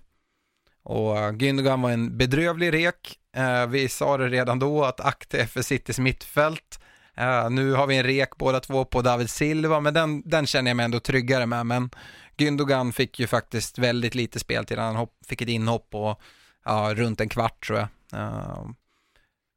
Och 0.83 1.41
Gündogan 1.41 1.81
var 1.81 1.91
en 1.91 2.17
bedrövlig 2.17 2.73
rek. 2.73 3.19
Eh, 3.35 3.67
vi 3.67 3.89
sa 3.89 4.17
det 4.17 4.29
redan 4.29 4.59
då 4.59 4.83
att 4.83 4.99
akta 4.99 5.47
för 5.47 5.61
Citys 5.61 5.99
mittfält. 5.99 6.79
Uh, 7.21 7.49
nu 7.49 7.73
har 7.73 7.87
vi 7.87 7.97
en 7.97 8.03
rek 8.03 8.37
båda 8.37 8.59
två 8.59 8.85
på 8.85 9.01
David 9.01 9.29
Silva, 9.29 9.79
men 9.79 9.93
den, 9.93 10.21
den 10.25 10.45
känner 10.45 10.69
jag 10.69 10.77
mig 10.77 10.83
ändå 10.83 10.99
tryggare 10.99 11.45
med. 11.45 11.65
Men 11.65 11.89
Gündogan 12.37 12.91
fick 12.91 13.19
ju 13.19 13.27
faktiskt 13.27 13.77
väldigt 13.77 14.15
lite 14.15 14.39
speltid. 14.39 14.77
Han 14.77 14.95
hopp, 14.95 15.13
fick 15.27 15.41
ett 15.41 15.49
inhopp 15.49 15.89
på 15.89 16.17
ja, 16.65 16.93
runt 16.95 17.21
en 17.21 17.29
kvart 17.29 17.67
tror 17.67 17.79
jag. 17.79 17.87
Uh, 18.13 18.69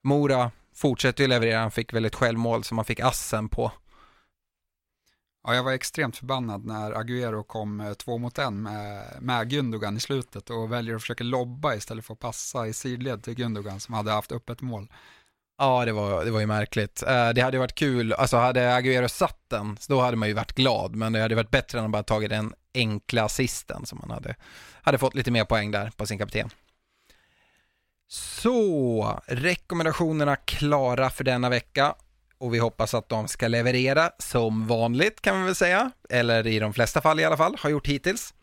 Mora 0.05 0.51
fortsätter 0.75 1.25
ju 1.25 1.29
leverera, 1.29 1.61
han 1.61 1.71
fick 1.71 1.93
väl 1.93 2.05
ett 2.05 2.15
självmål 2.15 2.65
som 2.65 2.79
han 2.79 2.85
fick 2.85 3.01
assen 3.01 3.49
på. 3.49 3.73
Ja, 5.47 5.55
jag 5.55 5.63
var 5.63 5.73
extremt 5.73 6.17
förbannad 6.17 6.65
när 6.65 6.93
Agüero 6.93 7.43
kom 7.43 7.81
eh, 7.81 7.93
två 7.95 8.19
mot 8.19 8.39
en 8.39 8.63
med, 8.63 9.17
med 9.21 9.53
Gündogan 9.53 9.97
i 9.97 10.01
slutet 10.01 10.51
och 10.51 10.73
väljer 10.73 10.95
att 10.95 11.01
försöka 11.01 11.25
lobba 11.25 11.75
istället 11.75 12.05
för 12.05 12.15
att 12.15 12.21
passa 12.21 12.67
i 12.67 12.73
sidled 12.73 13.23
till 13.23 13.35
Gündogan 13.35 13.79
som 13.79 13.95
hade 13.95 14.11
haft 14.11 14.33
öppet 14.33 14.61
mål. 14.61 14.89
Ja, 15.59 15.85
det 15.85 15.93
var, 15.93 16.25
det 16.25 16.31
var 16.31 16.41
ju 16.41 16.47
märkligt. 16.47 17.03
Eh, 17.03 17.31
det 17.31 17.41
hade 17.41 17.59
varit 17.59 17.75
kul, 17.75 18.13
alltså 18.13 18.37
hade 18.37 18.61
Agüero 18.61 19.09
satt 19.09 19.39
den, 19.49 19.77
då 19.89 20.01
hade 20.01 20.17
man 20.17 20.29
ju 20.29 20.35
varit 20.35 20.53
glad, 20.53 20.97
men 20.97 21.13
det 21.13 21.21
hade 21.21 21.35
varit 21.35 21.51
bättre 21.51 21.79
än 21.79 21.85
att 21.85 21.91
bara 21.91 22.03
tagit 22.03 22.31
den 22.31 22.55
enkla 22.75 23.25
assisten 23.25 23.87
som 23.87 23.99
man 23.99 24.11
hade, 24.11 24.35
hade 24.83 24.99
fått 24.99 25.15
lite 25.15 25.31
mer 25.31 25.45
poäng 25.45 25.71
där 25.71 25.91
på 25.97 26.07
sin 26.07 26.19
kapten. 26.19 26.51
Så, 28.09 29.21
rekommendationerna 29.27 30.37
klara 30.37 31.11
för 31.11 31.25
denna 31.25 31.49
vecka 31.49 31.95
och 32.39 32.55
vi 32.55 32.59
hoppas 32.59 32.95
att 32.95 33.09
de 33.09 33.29
ska 33.29 33.49
leverera 33.49 34.11
som 34.19 34.67
vanligt 34.67 35.21
kan 35.21 35.41
vi 35.41 35.45
väl 35.45 35.55
säga, 35.55 35.91
eller 36.11 36.47
i 36.47 36.59
de 36.59 36.73
flesta 36.73 37.01
fall 37.01 37.21
i 37.21 37.25
alla 37.25 37.37
fall, 37.37 37.57
har 37.59 37.71
gjort 37.71 37.87
hittills. 37.87 38.35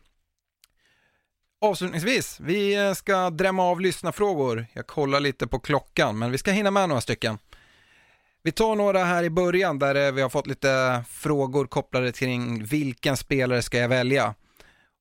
Avslutningsvis, 1.64 2.40
vi 2.40 2.86
eh, 2.86 2.92
ska 2.92 3.30
drämma 3.30 3.62
av 3.62 3.80
lyssnarfrågor. 3.80 4.66
Jag 4.72 4.86
kollar 4.86 5.20
lite 5.20 5.46
på 5.46 5.58
klockan, 5.58 6.18
men 6.18 6.30
vi 6.30 6.38
ska 6.38 6.50
hinna 6.50 6.70
med 6.70 6.88
några 6.88 7.00
stycken. 7.00 7.38
Vi 8.42 8.52
tar 8.52 8.76
några 8.76 9.04
här 9.04 9.24
i 9.24 9.30
början 9.30 9.78
där 9.78 9.94
eh, 10.06 10.12
vi 10.12 10.22
har 10.22 10.28
fått 10.28 10.46
lite 10.46 11.04
frågor 11.08 11.66
kopplade 11.66 12.12
kring 12.12 12.64
vilken 12.64 13.16
spelare 13.16 13.62
ska 13.62 13.78
jag 13.78 13.88
välja? 13.88 14.34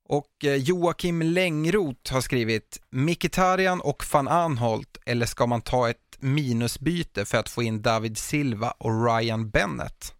Och 0.10 0.46
eh, 0.46 0.56
Joakim 0.56 1.22
Längroth 1.22 2.14
har 2.14 2.22
skrivit 2.22 2.82
Mikitarian 2.90 3.82
och 3.82 4.04
van 4.14 4.28
Anholt 4.28 4.98
eller 5.06 5.26
ska 5.26 5.48
man 5.48 5.62
ta 5.62 5.90
ett 5.90 6.18
minusbyte 6.20 7.26
för 7.26 7.38
att 7.38 7.50
få 7.50 7.64
in 7.64 7.82
David 7.82 8.18
Silva 8.18 8.72
och 8.72 9.06
Ryan 9.06 9.50
Bennett? 9.50 10.14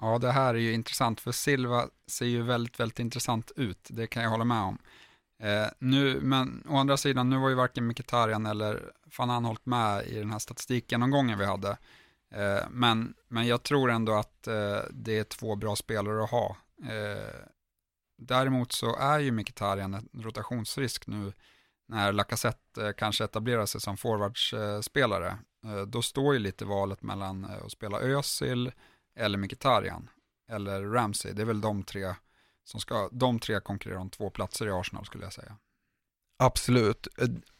Ja, 0.00 0.18
det 0.18 0.32
här 0.32 0.54
är 0.54 0.58
ju 0.58 0.72
intressant 0.72 1.20
för 1.20 1.32
Silva 1.32 1.88
ser 2.06 2.26
ju 2.26 2.42
väldigt, 2.42 2.80
väldigt 2.80 2.98
intressant 2.98 3.52
ut. 3.56 3.88
Det 3.90 4.06
kan 4.06 4.22
jag 4.22 4.30
hålla 4.30 4.44
med 4.44 4.62
om. 4.62 4.78
Eh, 5.42 5.66
nu, 5.78 6.20
men 6.20 6.64
å 6.68 6.76
andra 6.76 6.96
sidan, 6.96 7.30
nu 7.30 7.38
var 7.38 7.48
ju 7.48 7.54
varken 7.54 7.86
Mkhitaryan 7.86 8.46
eller 8.46 8.92
van 9.18 9.30
Anholt 9.30 9.66
med 9.66 10.06
i 10.06 10.18
den 10.18 10.30
här 10.30 10.38
statistikgenomgången 10.38 11.38
vi 11.38 11.44
hade. 11.44 11.78
Eh, 12.34 12.64
men, 12.70 13.14
men 13.28 13.46
jag 13.46 13.62
tror 13.62 13.90
ändå 13.90 14.12
att 14.12 14.46
eh, 14.46 14.80
det 14.90 15.18
är 15.18 15.24
två 15.24 15.56
bra 15.56 15.76
spelare 15.76 16.24
att 16.24 16.30
ha. 16.30 16.56
Eh, 16.82 17.50
däremot 18.18 18.72
så 18.72 18.96
är 18.96 19.18
ju 19.18 19.32
Mkhitaryan 19.32 19.94
en 19.94 20.08
rotationsrisk 20.12 21.06
nu 21.06 21.32
när 21.88 22.12
Lacazette 22.12 22.86
eh, 22.86 22.92
kanske 22.92 23.24
etablerar 23.24 23.66
sig 23.66 23.80
som 23.80 23.96
forwardsspelare. 23.96 25.38
Eh, 25.64 25.74
eh, 25.74 25.82
då 25.82 26.02
står 26.02 26.34
ju 26.34 26.40
lite 26.40 26.64
valet 26.64 27.02
mellan 27.02 27.44
eh, 27.44 27.64
att 27.64 27.72
spela 27.72 28.00
Özil 28.00 28.72
eller 29.16 29.38
Mkhitaryan 29.38 30.10
eller 30.48 30.82
Ramsey. 30.82 31.32
Det 31.32 31.42
är 31.42 31.46
väl 31.46 31.60
de 31.60 31.82
tre 31.82 32.14
som 32.64 32.80
ska, 32.80 33.08
de 33.12 33.38
tre 33.38 33.60
konkurrerar 33.60 34.00
om 34.00 34.10
två 34.10 34.30
platser 34.30 34.66
i 34.66 34.70
Arsenal 34.70 35.06
skulle 35.06 35.24
jag 35.24 35.32
säga. 35.32 35.56
Absolut. 36.38 37.08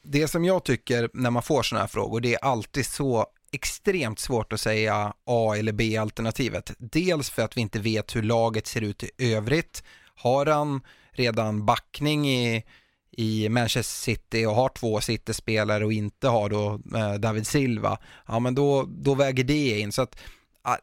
Det 0.03 0.29
som 0.29 0.45
jag 0.45 0.65
tycker 0.65 1.11
när 1.13 1.31
man 1.31 1.43
får 1.43 1.63
sådana 1.63 1.83
här 1.83 1.89
frågor, 1.89 2.21
det 2.21 2.35
är 2.35 2.45
alltid 2.45 2.87
så 2.87 3.27
extremt 3.53 4.19
svårt 4.19 4.53
att 4.53 4.61
säga 4.61 5.15
A 5.25 5.55
eller 5.57 5.73
B-alternativet. 5.73 6.73
Dels 6.79 7.31
för 7.31 7.43
att 7.43 7.57
vi 7.57 7.61
inte 7.61 7.79
vet 7.79 8.17
hur 8.17 8.23
laget 8.23 8.67
ser 8.67 8.81
ut 8.81 9.03
i 9.03 9.35
övrigt. 9.35 9.83
Har 10.15 10.47
han 10.47 10.81
redan 11.11 11.67
backning 11.67 12.29
i, 12.29 12.65
i 13.11 13.49
Manchester 13.49 14.13
City 14.13 14.47
och 14.47 14.55
har 14.55 14.69
två 14.69 15.01
City-spelare 15.01 15.85
och 15.85 15.93
inte 15.93 16.29
har 16.29 16.49
då 16.49 16.81
eh, 16.99 17.15
David 17.15 17.47
Silva, 17.47 17.99
ja 18.27 18.39
men 18.39 18.55
då, 18.55 18.85
då 18.89 19.15
väger 19.15 19.45
det 19.45 19.79
in. 19.81 19.93
Så 19.93 20.03
att 20.03 20.17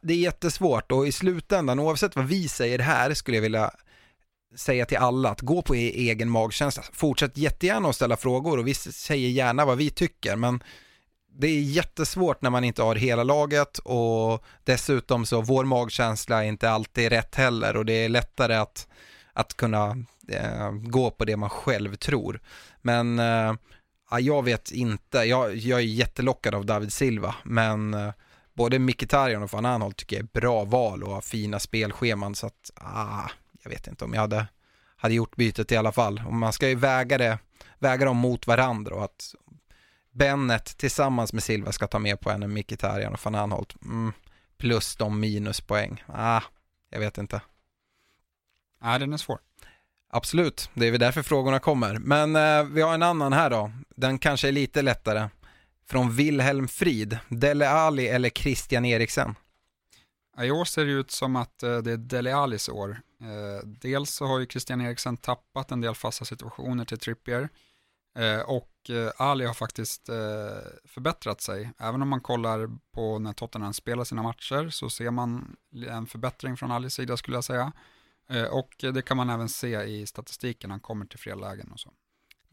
det 0.02 0.14
är 0.14 0.18
jättesvårt 0.18 0.92
och 0.92 1.06
i 1.06 1.12
slutändan, 1.12 1.78
oavsett 1.78 2.16
vad 2.16 2.26
vi 2.26 2.48
säger 2.48 2.78
här, 2.78 3.14
skulle 3.14 3.36
jag 3.36 3.42
vilja 3.42 3.70
säga 4.56 4.86
till 4.86 4.96
alla 4.96 5.30
att 5.30 5.40
gå 5.40 5.62
på 5.62 5.76
e-, 5.76 5.92
egen 5.94 6.30
magkänsla. 6.30 6.82
Fortsätt 6.92 7.36
jättegärna 7.36 7.88
att 7.88 7.96
ställa 7.96 8.16
frågor 8.16 8.58
och 8.58 8.66
vi 8.66 8.74
säger 8.74 9.28
gärna 9.28 9.64
vad 9.64 9.78
vi 9.78 9.90
tycker, 9.90 10.36
men 10.36 10.62
det 11.36 11.46
är 11.46 11.60
jättesvårt 11.60 12.42
när 12.42 12.50
man 12.50 12.64
inte 12.64 12.82
har 12.82 12.94
hela 12.94 13.22
laget 13.22 13.78
och 13.78 14.44
dessutom 14.64 15.26
så 15.26 15.40
vår 15.40 15.64
magkänsla 15.64 16.44
är 16.44 16.48
inte 16.48 16.70
alltid 16.70 17.08
rätt 17.08 17.34
heller 17.34 17.76
och 17.76 17.84
det 17.84 17.92
är 17.92 18.08
lättare 18.08 18.54
att, 18.54 18.88
att 19.32 19.56
kunna 19.56 19.96
eh, 20.28 20.70
gå 20.70 21.10
på 21.10 21.24
det 21.24 21.36
man 21.36 21.50
själv 21.50 21.96
tror. 21.96 22.40
Men 22.82 23.18
eh, 23.18 23.54
jag 24.18 24.44
vet 24.44 24.70
inte, 24.70 25.18
jag, 25.18 25.56
jag 25.56 25.78
är 25.78 25.84
jättelockad 25.84 26.54
av 26.54 26.66
David 26.66 26.92
Silva, 26.92 27.34
men 27.42 27.94
eh, 27.94 28.12
både 28.54 28.78
Mkhitaryan 28.78 29.42
och 29.42 29.52
van 29.52 29.66
Anholt 29.66 29.96
tycker 29.96 30.16
jag 30.16 30.22
är 30.22 30.40
bra 30.40 30.64
val 30.64 31.02
och 31.02 31.14
har 31.14 31.20
fina 31.20 31.58
spelscheman 31.58 32.34
så 32.34 32.46
att, 32.46 32.70
ah, 32.74 33.30
jag 33.62 33.70
vet 33.70 33.86
inte 33.86 34.04
om 34.04 34.14
jag 34.14 34.20
hade, 34.20 34.46
hade 34.96 35.14
gjort 35.14 35.36
bytet 35.36 35.72
i 35.72 35.76
alla 35.76 35.92
fall. 35.92 36.22
Och 36.26 36.32
man 36.34 36.52
ska 36.52 36.68
ju 36.68 36.74
väga, 36.74 37.18
det, 37.18 37.38
väga 37.78 38.04
dem 38.04 38.16
mot 38.16 38.46
varandra 38.46 38.94
och 38.94 39.04
att 39.04 39.34
Bennet 40.10 40.64
tillsammans 40.64 41.32
med 41.32 41.42
Silva 41.42 41.72
ska 41.72 41.86
ta 41.86 41.98
mer 41.98 42.16
poäng 42.16 42.42
än 42.42 42.52
Mkhitaryan 42.52 43.14
och 43.14 43.24
van 43.24 43.34
Anholt. 43.34 43.74
Mm, 43.82 44.12
plus 44.58 44.96
de 44.96 45.20
minuspoäng. 45.20 46.04
Ah, 46.06 46.42
jag 46.90 47.00
vet 47.00 47.18
inte. 47.18 47.40
Nej, 48.82 48.98
den 48.98 49.12
är 49.12 49.16
svår. 49.16 49.38
Absolut, 50.10 50.70
det 50.74 50.86
är 50.86 50.90
väl 50.90 51.00
därför 51.00 51.22
frågorna 51.22 51.58
kommer. 51.58 51.98
Men 51.98 52.36
eh, 52.36 52.64
vi 52.64 52.82
har 52.82 52.94
en 52.94 53.02
annan 53.02 53.32
här 53.32 53.50
då. 53.50 53.72
Den 53.96 54.18
kanske 54.18 54.48
är 54.48 54.52
lite 54.52 54.82
lättare. 54.82 55.28
Från 55.86 56.16
Wilhelm 56.16 56.68
Frid, 56.68 57.18
Dele 57.28 57.68
Ali 57.68 58.08
eller 58.08 58.30
Christian 58.30 58.84
Eriksen? 58.84 59.34
I 60.42 60.50
år 60.50 60.64
ser 60.64 60.84
det 60.84 60.92
ut 60.92 61.10
som 61.10 61.36
att 61.36 61.62
eh, 61.62 61.78
det 61.78 61.92
är 61.92 61.96
Dele 61.96 62.36
Alis 62.36 62.68
år. 62.68 63.00
Eh, 63.20 63.66
dels 63.66 64.10
så 64.10 64.26
har 64.26 64.38
ju 64.38 64.46
Christian 64.46 64.80
Eriksen 64.80 65.16
tappat 65.16 65.70
en 65.70 65.80
del 65.80 65.94
fasta 65.94 66.24
situationer 66.24 66.84
till 66.84 66.98
Trippier 66.98 67.48
eh, 68.18 68.40
och 68.40 68.70
Ali 69.16 69.44
har 69.44 69.54
faktiskt 69.54 70.06
förbättrat 70.84 71.40
sig. 71.40 71.70
Även 71.78 72.02
om 72.02 72.08
man 72.08 72.20
kollar 72.20 72.70
på 72.92 73.18
när 73.18 73.32
Tottenham 73.32 73.72
spelar 73.72 74.04
sina 74.04 74.22
matcher 74.22 74.68
så 74.68 74.90
ser 74.90 75.10
man 75.10 75.56
en 75.88 76.06
förbättring 76.06 76.56
från 76.56 76.70
Alis 76.70 76.94
sida 76.94 77.16
skulle 77.16 77.36
jag 77.36 77.44
säga. 77.44 77.72
Och 78.50 78.74
det 78.78 79.02
kan 79.02 79.16
man 79.16 79.30
även 79.30 79.48
se 79.48 79.82
i 79.82 80.06
statistiken, 80.06 80.70
han 80.70 80.80
kommer 80.80 81.06
till 81.06 81.18
fler 81.18 81.36
lägen 81.36 81.72
och 81.72 81.80
så. 81.80 81.90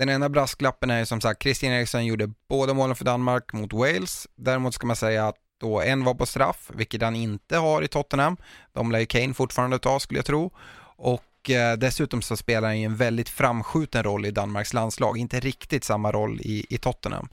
Den 0.02 0.10
ena 0.10 0.30
brasklappen 0.30 0.90
är 0.90 1.06
som 1.06 1.22
sagt, 1.22 1.44
Christian 1.44 1.74
Eriksen 1.74 2.06
gjorde 2.06 2.34
båda 2.50 2.74
målen 2.74 2.96
för 2.96 3.06
Danmark 3.06 3.54
mot 3.54 3.74
Wales. 3.74 4.28
Däremot 4.36 4.74
ska 4.74 4.88
man 4.88 4.96
säga 4.96 5.28
att 5.28 5.36
då 5.60 5.82
en 5.82 6.04
var 6.04 6.14
på 6.14 6.26
straff, 6.26 6.72
vilket 6.74 7.02
han 7.02 7.16
inte 7.16 7.58
har 7.58 7.82
i 7.82 7.88
Tottenham. 7.88 8.38
De 8.74 8.92
lär 8.92 9.00
ju 9.00 9.06
Kane 9.06 9.34
fortfarande 9.34 9.80
ta 9.80 10.00
skulle 10.00 10.18
jag 10.18 10.26
tro. 10.26 10.52
Och 10.98 11.50
eh, 11.50 11.78
dessutom 11.78 12.22
så 12.22 12.38
spelar 12.38 12.68
han 12.68 12.80
ju 12.80 12.86
en 12.86 12.96
väldigt 12.96 13.30
framskjuten 13.30 14.04
roll 14.04 14.26
i 14.26 14.32
Danmarks 14.32 14.74
landslag, 14.74 15.18
inte 15.18 15.40
riktigt 15.40 15.84
samma 15.84 16.12
roll 16.12 16.42
i, 16.42 16.66
i 16.70 16.78
Tottenham. 16.78 17.30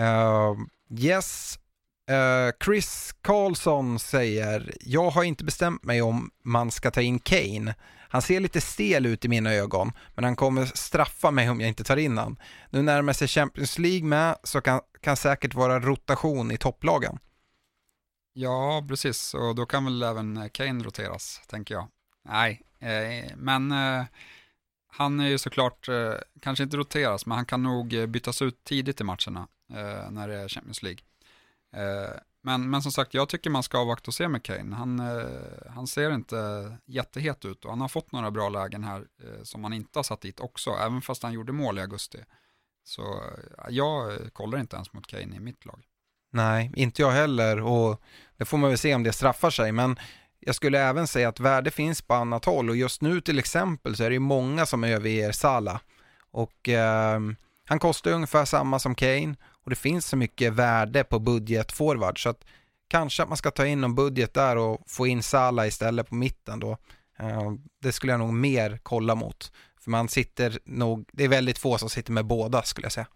Uh, 0.00 0.56
yes, 0.98 1.58
uh, 2.10 2.52
Chris 2.64 3.14
Karlsson 3.22 3.98
säger, 3.98 4.74
jag 4.80 5.10
har 5.10 5.24
inte 5.24 5.44
bestämt 5.44 5.84
mig 5.84 6.02
om 6.02 6.30
man 6.44 6.70
ska 6.70 6.90
ta 6.90 7.00
in 7.00 7.18
Kane. 7.18 7.74
Han 8.12 8.22
ser 8.22 8.40
lite 8.40 8.60
stel 8.60 9.06
ut 9.06 9.24
i 9.24 9.28
mina 9.28 9.52
ögon, 9.52 9.92
men 10.14 10.24
han 10.24 10.36
kommer 10.36 10.64
straffa 10.64 11.30
mig 11.30 11.50
om 11.50 11.60
jag 11.60 11.68
inte 11.68 11.84
tar 11.84 11.96
in 11.96 12.18
han. 12.18 12.36
Nu 12.70 12.82
närmar 12.82 13.12
sig 13.12 13.28
Champions 13.28 13.78
League 13.78 14.08
med, 14.08 14.36
så 14.42 14.60
kan, 14.60 14.80
kan 15.00 15.16
säkert 15.16 15.54
vara 15.54 15.80
rotation 15.80 16.50
i 16.50 16.56
topplagen. 16.56 17.18
Ja, 18.32 18.84
precis, 18.88 19.34
och 19.34 19.54
då 19.54 19.66
kan 19.66 19.84
väl 19.84 20.02
även 20.02 20.36
eh, 20.36 20.48
Kane 20.48 20.84
roteras, 20.84 21.40
tänker 21.46 21.74
jag. 21.74 21.88
Nej, 22.24 22.62
eh, 22.78 23.36
men 23.36 23.72
eh, 23.72 24.04
han 24.88 25.20
är 25.20 25.28
ju 25.28 25.38
såklart, 25.38 25.88
eh, 25.88 26.14
kanske 26.40 26.64
inte 26.64 26.76
roteras, 26.76 27.26
men 27.26 27.36
han 27.36 27.46
kan 27.46 27.62
nog 27.62 27.94
eh, 27.94 28.06
bytas 28.06 28.42
ut 28.42 28.64
tidigt 28.64 29.00
i 29.00 29.04
matcherna 29.04 29.48
eh, 29.72 30.10
när 30.10 30.28
det 30.28 30.34
är 30.34 30.48
Champions 30.48 30.82
League. 30.82 31.00
Eh, 31.76 32.16
men, 32.44 32.70
men 32.70 32.82
som 32.82 32.92
sagt, 32.92 33.14
jag 33.14 33.28
tycker 33.28 33.50
man 33.50 33.62
ska 33.62 33.78
avvakta 33.78 34.08
och 34.08 34.14
se 34.14 34.28
med 34.28 34.42
Kane. 34.42 34.76
Han, 34.76 35.00
eh, 35.00 35.72
han 35.74 35.86
ser 35.86 36.14
inte 36.14 36.72
jättehet 36.86 37.44
ut 37.44 37.64
och 37.64 37.70
han 37.70 37.80
har 37.80 37.88
fått 37.88 38.12
några 38.12 38.30
bra 38.30 38.48
lägen 38.48 38.84
här 38.84 39.00
eh, 39.00 39.42
som 39.42 39.64
han 39.64 39.72
inte 39.72 39.98
har 39.98 40.04
satt 40.04 40.20
dit 40.20 40.40
också, 40.40 40.70
även 40.70 41.02
fast 41.02 41.22
han 41.22 41.32
gjorde 41.32 41.52
mål 41.52 41.78
i 41.78 41.80
augusti. 41.80 42.18
Så 42.84 43.02
eh, 43.02 43.64
jag 43.68 44.18
kollar 44.32 44.58
inte 44.58 44.76
ens 44.76 44.92
mot 44.92 45.06
Kane 45.06 45.36
i 45.36 45.40
mitt 45.40 45.64
lag. 45.64 45.82
Nej, 46.32 46.72
inte 46.76 47.02
jag 47.02 47.10
heller 47.10 47.60
och 47.60 48.02
det 48.36 48.44
får 48.44 48.58
man 48.58 48.70
väl 48.70 48.78
se 48.78 48.94
om 48.94 49.02
det 49.02 49.12
straffar 49.12 49.50
sig, 49.50 49.72
men 49.72 49.98
jag 50.40 50.54
skulle 50.54 50.80
även 50.80 51.06
säga 51.06 51.28
att 51.28 51.40
värde 51.40 51.70
finns 51.70 52.02
på 52.02 52.14
annat 52.14 52.44
håll 52.44 52.70
och 52.70 52.76
just 52.76 53.02
nu 53.02 53.20
till 53.20 53.38
exempel 53.38 53.96
så 53.96 54.04
är 54.04 54.10
det 54.10 54.18
många 54.18 54.66
som 54.66 54.84
överger 54.84 55.32
Sala 55.32 55.80
och 56.30 56.68
eh, 56.68 57.20
han 57.64 57.78
kostar 57.78 58.10
ungefär 58.10 58.44
samma 58.44 58.78
som 58.78 58.94
Kane 58.94 59.36
och 59.64 59.70
det 59.70 59.76
finns 59.76 60.06
så 60.06 60.16
mycket 60.16 60.52
värde 60.52 61.04
på 61.04 61.18
budgetforward 61.18 62.22
så 62.22 62.28
att 62.28 62.44
kanske 62.88 63.22
att 63.22 63.28
man 63.28 63.38
ska 63.38 63.50
ta 63.50 63.66
in 63.66 63.80
någon 63.80 63.94
budget 63.94 64.34
där 64.34 64.56
och 64.56 64.82
få 64.86 65.06
in 65.06 65.22
Sala 65.22 65.66
istället 65.66 66.08
på 66.08 66.14
mitten 66.14 66.60
då. 66.60 66.78
Eh, 67.18 67.52
det 67.82 67.92
skulle 67.92 68.12
jag 68.12 68.20
nog 68.20 68.34
mer 68.34 68.80
kolla 68.82 69.14
mot. 69.14 69.52
För 69.80 69.90
man 69.90 70.08
sitter 70.08 70.58
nog, 70.64 71.04
det 71.12 71.24
är 71.24 71.28
väldigt 71.28 71.58
få 71.58 71.78
som 71.78 71.90
sitter 71.90 72.12
med 72.12 72.26
båda 72.26 72.62
skulle 72.62 72.84
jag 72.84 72.92
säga. 72.92 73.06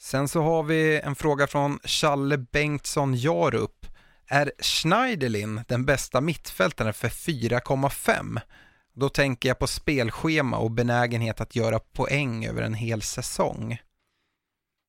Sen 0.00 0.28
så 0.28 0.42
har 0.42 0.62
vi 0.62 1.00
en 1.00 1.14
fråga 1.14 1.46
från 1.46 1.78
Challe 1.84 2.38
Bengtsson 2.38 3.14
Jarup. 3.14 3.86
Är 4.26 4.52
Schneiderlin 4.58 5.64
den 5.68 5.84
bästa 5.84 6.20
mittfältaren 6.20 6.94
för 6.94 7.08
4,5? 7.08 8.40
Då 8.92 9.08
tänker 9.08 9.48
jag 9.48 9.58
på 9.58 9.66
spelschema 9.66 10.58
och 10.58 10.70
benägenhet 10.70 11.40
att 11.40 11.56
göra 11.56 11.78
poäng 11.78 12.46
över 12.46 12.62
en 12.62 12.74
hel 12.74 13.02
säsong. 13.02 13.78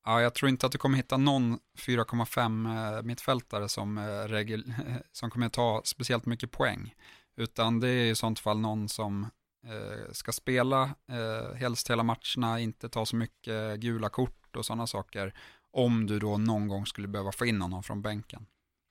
Ja, 0.06 0.22
jag 0.22 0.34
tror 0.34 0.49
inte 0.49 0.66
att 0.66 0.72
du 0.72 0.78
kommer 0.78 0.97
hitta 0.97 1.18
någon 1.18 1.60
4,5 1.78 2.97
eh, 2.97 3.04
mittfältare 3.04 3.70
som, 3.70 3.97
eh, 3.97 4.28
regel, 4.28 4.74
som 5.12 5.30
kommer 5.30 5.49
ta 5.49 5.82
speciellt 5.86 6.26
mycket 6.26 6.52
poäng. 6.52 6.93
Utan 7.38 7.80
det 7.80 7.88
är 7.88 8.12
i 8.12 8.16
sånt 8.16 8.39
fall 8.39 8.60
någon 8.60 8.89
som 8.89 9.28
eh, 9.68 10.12
ska 10.12 10.32
spela 10.32 10.84
eh, 10.84 11.56
helst 11.56 11.89
hela 11.89 12.04
matcherna, 12.04 12.60
inte 12.60 12.89
ta 12.89 13.06
så 13.06 13.16
mycket 13.16 13.80
gula 13.80 14.10
kort 14.10 14.56
och 14.56 14.66
sådana 14.66 14.88
saker. 14.88 15.34
Om 15.74 16.08
du 16.08 16.20
då 16.20 16.38
någon 16.38 16.68
gång 16.68 16.86
skulle 16.86 17.08
behöva 17.08 17.32
få 17.32 17.45
in 17.45 17.58
någon 17.58 17.84
från 17.84 18.02
bänken. 18.02 18.45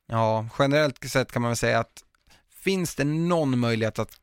Ja, 0.06 0.48
generellt 0.58 1.10
sett 1.10 1.32
kan 1.32 1.42
man 1.42 1.48
väl 1.48 1.56
säga 1.56 1.78
att 1.78 2.04
finns 2.50 2.94
det 2.94 3.04
någon 3.04 3.58
möjlighet 3.58 3.98
att 3.98 4.20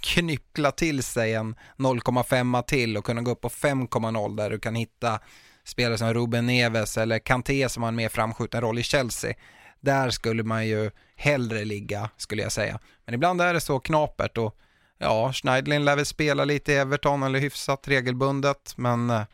knyckla 0.00 0.72
till 0.72 1.02
sig 1.02 1.34
en 1.34 1.56
0,5 1.76 2.62
till 2.62 2.96
och 2.96 3.04
kunna 3.04 3.22
gå 3.22 3.30
upp 3.30 3.40
på 3.40 3.48
5,0 3.48 4.36
där 4.36 4.50
du 4.50 4.58
kan 4.58 4.74
hitta 4.74 5.20
spelare 5.66 5.98
som 5.98 6.14
Ruben 6.14 6.46
Neves 6.46 6.98
eller 6.98 7.18
Kanté 7.18 7.68
som 7.68 7.82
har 7.82 7.88
en 7.88 7.96
mer 7.96 8.08
framskjuten 8.08 8.60
roll 8.60 8.78
i 8.78 8.82
Chelsea. 8.82 9.34
Där 9.80 10.10
skulle 10.10 10.42
man 10.42 10.66
ju 10.66 10.90
hellre 11.16 11.64
ligga, 11.64 12.10
skulle 12.16 12.42
jag 12.42 12.52
säga. 12.52 12.78
Men 13.04 13.14
ibland 13.14 13.40
är 13.40 13.54
det 13.54 13.60
så 13.60 13.80
knapert 13.80 14.38
och 14.38 14.56
ja, 14.98 15.32
Schneidlin 15.32 15.84
lär 15.84 15.96
väl 15.96 16.06
spela 16.06 16.44
lite 16.44 16.72
i 16.72 16.76
Everton 16.76 17.22
eller 17.22 17.38
hyfsat 17.38 17.88
regelbundet, 17.88 18.74
men 18.76 19.10
äh, 19.10 19.24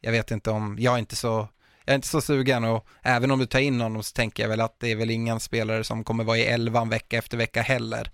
jag 0.00 0.12
vet 0.12 0.30
inte 0.30 0.50
om, 0.50 0.76
jag 0.78 0.94
är 0.94 0.98
inte 0.98 1.16
så 1.16 1.48
jag 1.84 1.92
är 1.92 1.96
inte 1.96 2.08
så 2.08 2.20
sugen 2.20 2.64
och 2.64 2.86
även 3.02 3.30
om 3.30 3.38
du 3.38 3.46
tar 3.46 3.58
in 3.58 3.80
honom 3.80 4.02
så 4.02 4.12
tänker 4.12 4.42
jag 4.42 4.50
väl 4.50 4.60
att 4.60 4.80
det 4.80 4.92
är 4.92 4.96
väl 4.96 5.10
ingen 5.10 5.40
spelare 5.40 5.84
som 5.84 6.04
kommer 6.04 6.24
vara 6.24 6.38
i 6.38 6.46
elvan 6.46 6.88
vecka 6.88 7.18
efter 7.18 7.36
vecka 7.36 7.62
heller. 7.62 8.10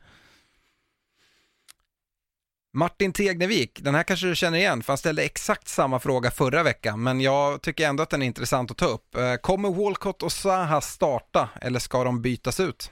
Martin 2.75 3.13
Tegnevik, 3.13 3.81
den 3.83 3.95
här 3.95 4.03
kanske 4.03 4.27
du 4.27 4.35
känner 4.35 4.59
igen, 4.59 4.83
för 4.83 4.93
han 4.93 4.99
ställde 4.99 5.25
exakt 5.25 5.69
samma 5.69 5.99
fråga 5.99 6.31
förra 6.31 6.63
veckan, 6.63 7.03
men 7.03 7.21
jag 7.21 7.63
tycker 7.63 7.89
ändå 7.89 8.03
att 8.03 8.11
den 8.11 8.23
är 8.23 8.27
intressant 8.27 8.71
att 8.71 8.77
ta 8.77 8.87
upp. 8.87 9.15
Eh, 9.15 9.35
kommer 9.35 9.71
Walcott 9.71 10.23
och 10.23 10.33
Zaha 10.33 10.81
starta, 10.81 11.51
eller 11.61 11.79
ska 11.79 12.05
de 12.05 12.23
bytas 12.23 12.61
ut? 12.61 12.91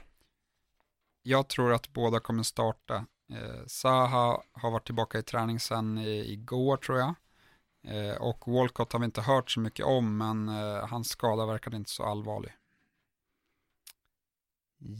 Jag 1.23 1.47
tror 1.47 1.73
att 1.73 1.93
båda 1.93 2.19
kommer 2.19 2.43
starta. 2.43 2.95
Eh, 3.31 3.65
Zaha 3.67 4.43
har 4.53 4.71
varit 4.71 4.85
tillbaka 4.85 5.19
i 5.19 5.23
träning 5.23 5.59
sedan 5.59 5.97
igår 5.97 6.77
tror 6.77 6.99
jag. 6.99 7.15
Eh, 7.87 8.15
och 8.15 8.47
Walcott 8.47 8.93
har 8.93 8.99
vi 8.99 9.05
inte 9.05 9.21
hört 9.21 9.51
så 9.51 9.59
mycket 9.59 9.85
om, 9.85 10.17
men 10.17 10.49
eh, 10.49 10.87
hans 10.87 11.09
skada 11.09 11.45
verkade 11.45 11.77
inte 11.77 11.89
så 11.89 12.03
allvarlig. 12.03 12.51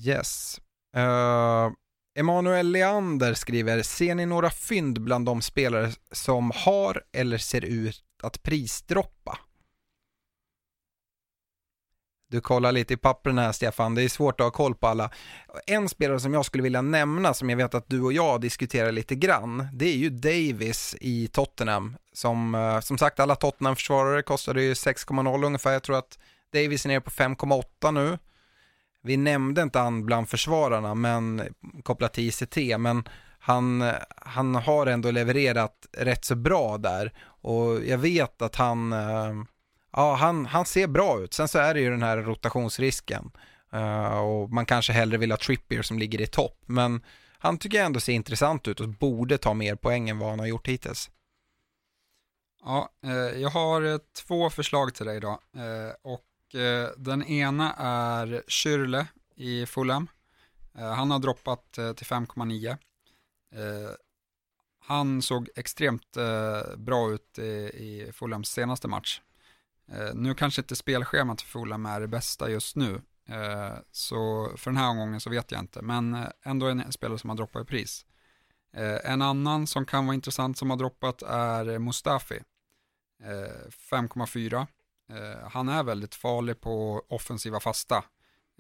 Yes. 0.06 0.62
Uh, 0.98 1.72
Emanuel 2.16 2.72
Leander 2.72 3.34
skriver, 3.34 3.82
ser 3.82 4.16
ni 4.16 4.26
några 4.26 4.50
fynd 4.50 5.02
bland 5.02 5.26
de 5.26 5.42
spelare 5.42 5.92
som 6.12 6.52
har 6.56 7.04
eller 7.14 7.38
ser 7.38 7.66
ut 7.66 8.04
att 8.24 8.44
prisdroppa? 8.44 9.38
Du 12.30 12.42
kollar 12.42 12.72
lite 12.72 12.94
i 12.94 12.98
pappren 12.98 13.38
här 13.38 13.52
Stefan, 13.52 13.96
det 13.96 14.04
är 14.04 14.10
svårt 14.10 14.40
att 14.40 14.46
ha 14.46 14.52
koll 14.52 14.76
på 14.76 14.88
alla. 14.88 15.12
En 15.68 15.90
spelare 15.90 16.20
som 16.20 16.34
jag 16.34 16.46
skulle 16.46 16.64
vilja 16.64 16.82
nämna, 16.82 17.34
som 17.34 17.50
jag 17.50 17.58
vet 17.58 17.74
att 17.74 17.90
du 17.90 18.02
och 18.02 18.14
jag 18.14 18.42
diskuterar 18.42 18.92
lite 18.92 19.16
grann, 19.16 19.68
det 19.74 19.86
är 19.86 19.96
ju 19.96 20.10
Davis 20.10 20.96
i 21.02 21.28
Tottenham. 21.28 21.98
Som, 22.14 22.56
eh, 22.56 22.80
som 22.80 22.98
sagt, 22.98 23.20
alla 23.20 23.36
Tottenham-försvarare 23.36 24.22
kostade 24.22 24.64
ju 24.64 24.74
6,0 24.74 25.46
ungefär. 25.46 25.72
Jag 25.72 25.84
tror 25.84 25.98
att 25.98 26.20
Davis 26.54 26.86
är 26.86 26.90
nere 26.90 27.02
på 27.02 27.10
5,8 27.10 27.92
nu. 27.92 28.18
Vi 29.04 29.18
nämnde 29.18 29.62
inte 29.62 29.80
han 29.80 30.06
bland 30.06 30.30
försvararna, 30.30 30.96
men 30.96 31.42
kopplat 31.84 32.14
till 32.14 32.28
ICT, 32.28 32.80
men 32.80 33.04
han, 33.40 33.92
han 34.16 34.56
har 34.56 34.88
ändå 34.88 35.12
levererat 35.12 35.88
rätt 35.98 36.26
så 36.26 36.36
bra 36.36 36.78
där 36.78 37.14
och 37.42 37.86
jag 37.86 37.98
vet 37.98 38.42
att 38.42 38.56
han 38.56 38.94
eh, 38.94 39.34
ja, 39.92 40.16
han, 40.16 40.46
han 40.46 40.66
ser 40.66 40.88
bra 40.88 41.20
ut. 41.20 41.34
Sen 41.34 41.48
så 41.48 41.60
är 41.60 41.74
det 41.74 41.80
ju 41.80 41.90
den 41.90 42.04
här 42.04 42.18
rotationsrisken. 42.18 43.32
Eh, 43.74 44.20
och 44.20 44.50
man 44.50 44.66
kanske 44.66 44.94
hellre 44.94 45.18
vill 45.18 45.32
ha 45.32 45.38
Trippier 45.38 45.82
som 45.82 46.00
ligger 46.00 46.22
i 46.22 46.28
topp. 46.28 46.58
Men 46.66 47.06
han 47.38 47.58
tycker 47.58 47.78
jag 47.78 47.86
ändå 47.86 48.00
ser 48.00 48.14
intressant 48.14 48.68
ut 48.68 48.80
och 48.80 48.90
borde 48.90 49.38
ta 49.38 49.54
mer 49.54 49.76
poäng 49.76 50.10
än 50.10 50.20
vad 50.20 50.30
han 50.30 50.40
har 50.40 50.48
gjort 50.48 50.68
hittills. 50.68 51.10
Ja, 52.64 52.90
eh, 53.06 53.42
jag 53.42 53.50
har 53.50 54.00
två 54.28 54.50
förslag 54.50 54.94
till 54.94 55.06
dig 55.06 55.18
idag. 55.18 55.40
Och 56.02 56.22
eh, 56.56 56.90
den 56.98 57.24
ena 57.24 57.74
är 57.78 58.44
Schürrle 58.48 59.06
i 59.36 59.66
Fulham. 59.66 60.08
Eh, 60.78 60.94
han 60.94 61.12
har 61.12 61.20
droppat 61.20 61.78
eh, 61.78 61.94
till 61.94 62.06
5,9. 62.06 62.70
Eh, 62.70 63.92
han 64.80 65.22
såg 65.22 65.50
extremt 65.56 66.18
eh, 66.18 66.76
bra 66.78 67.12
ut 67.12 67.40
i, 67.40 67.42
i 67.42 68.12
Fulhams 68.14 68.50
senaste 68.50 68.88
match. 68.88 69.22
Nu 70.14 70.36
kanske 70.36 70.62
inte 70.62 70.76
spelschemat 70.76 71.42
för 71.42 71.50
Fulham 71.50 71.86
är 71.86 72.00
det 72.00 72.08
bästa 72.08 72.50
just 72.50 72.76
nu, 72.76 73.02
så 73.92 74.52
för 74.58 74.72
den 74.72 74.78
här 74.78 74.90
omgången 74.90 75.20
så 75.20 75.30
vet 75.30 75.52
jag 75.52 75.60
inte, 75.60 75.82
men 75.82 76.18
ändå 76.44 76.68
en 76.68 76.92
spelare 76.92 77.20
som 77.20 77.30
har 77.30 77.38
droppat 77.38 77.62
i 77.62 77.66
pris. 77.66 78.06
En 79.04 79.22
annan 79.22 79.68
som 79.68 79.86
kan 79.86 80.06
vara 80.06 80.16
intressant 80.16 80.58
som 80.58 80.70
har 80.70 80.78
droppat 80.78 81.22
är 81.22 81.80
Mustafi, 81.80 82.40
5,4. 83.92 84.68
Eh, 85.12 85.50
han 85.52 85.70
är 85.70 85.84
väldigt 85.84 86.16
farlig 86.16 86.62
på 86.62 87.02
offensiva 87.10 87.60
fasta 87.60 88.04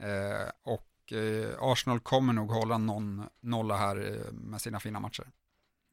eh, 0.01 0.49
och 0.63 1.13
eh, 1.13 1.49
Arsenal 1.59 1.99
kommer 1.99 2.33
nog 2.33 2.51
hålla 2.51 2.77
någon 2.77 3.23
nolla 3.41 3.77
här 3.77 4.25
med 4.31 4.61
sina 4.61 4.79
fina 4.79 4.99
matcher. 4.99 5.27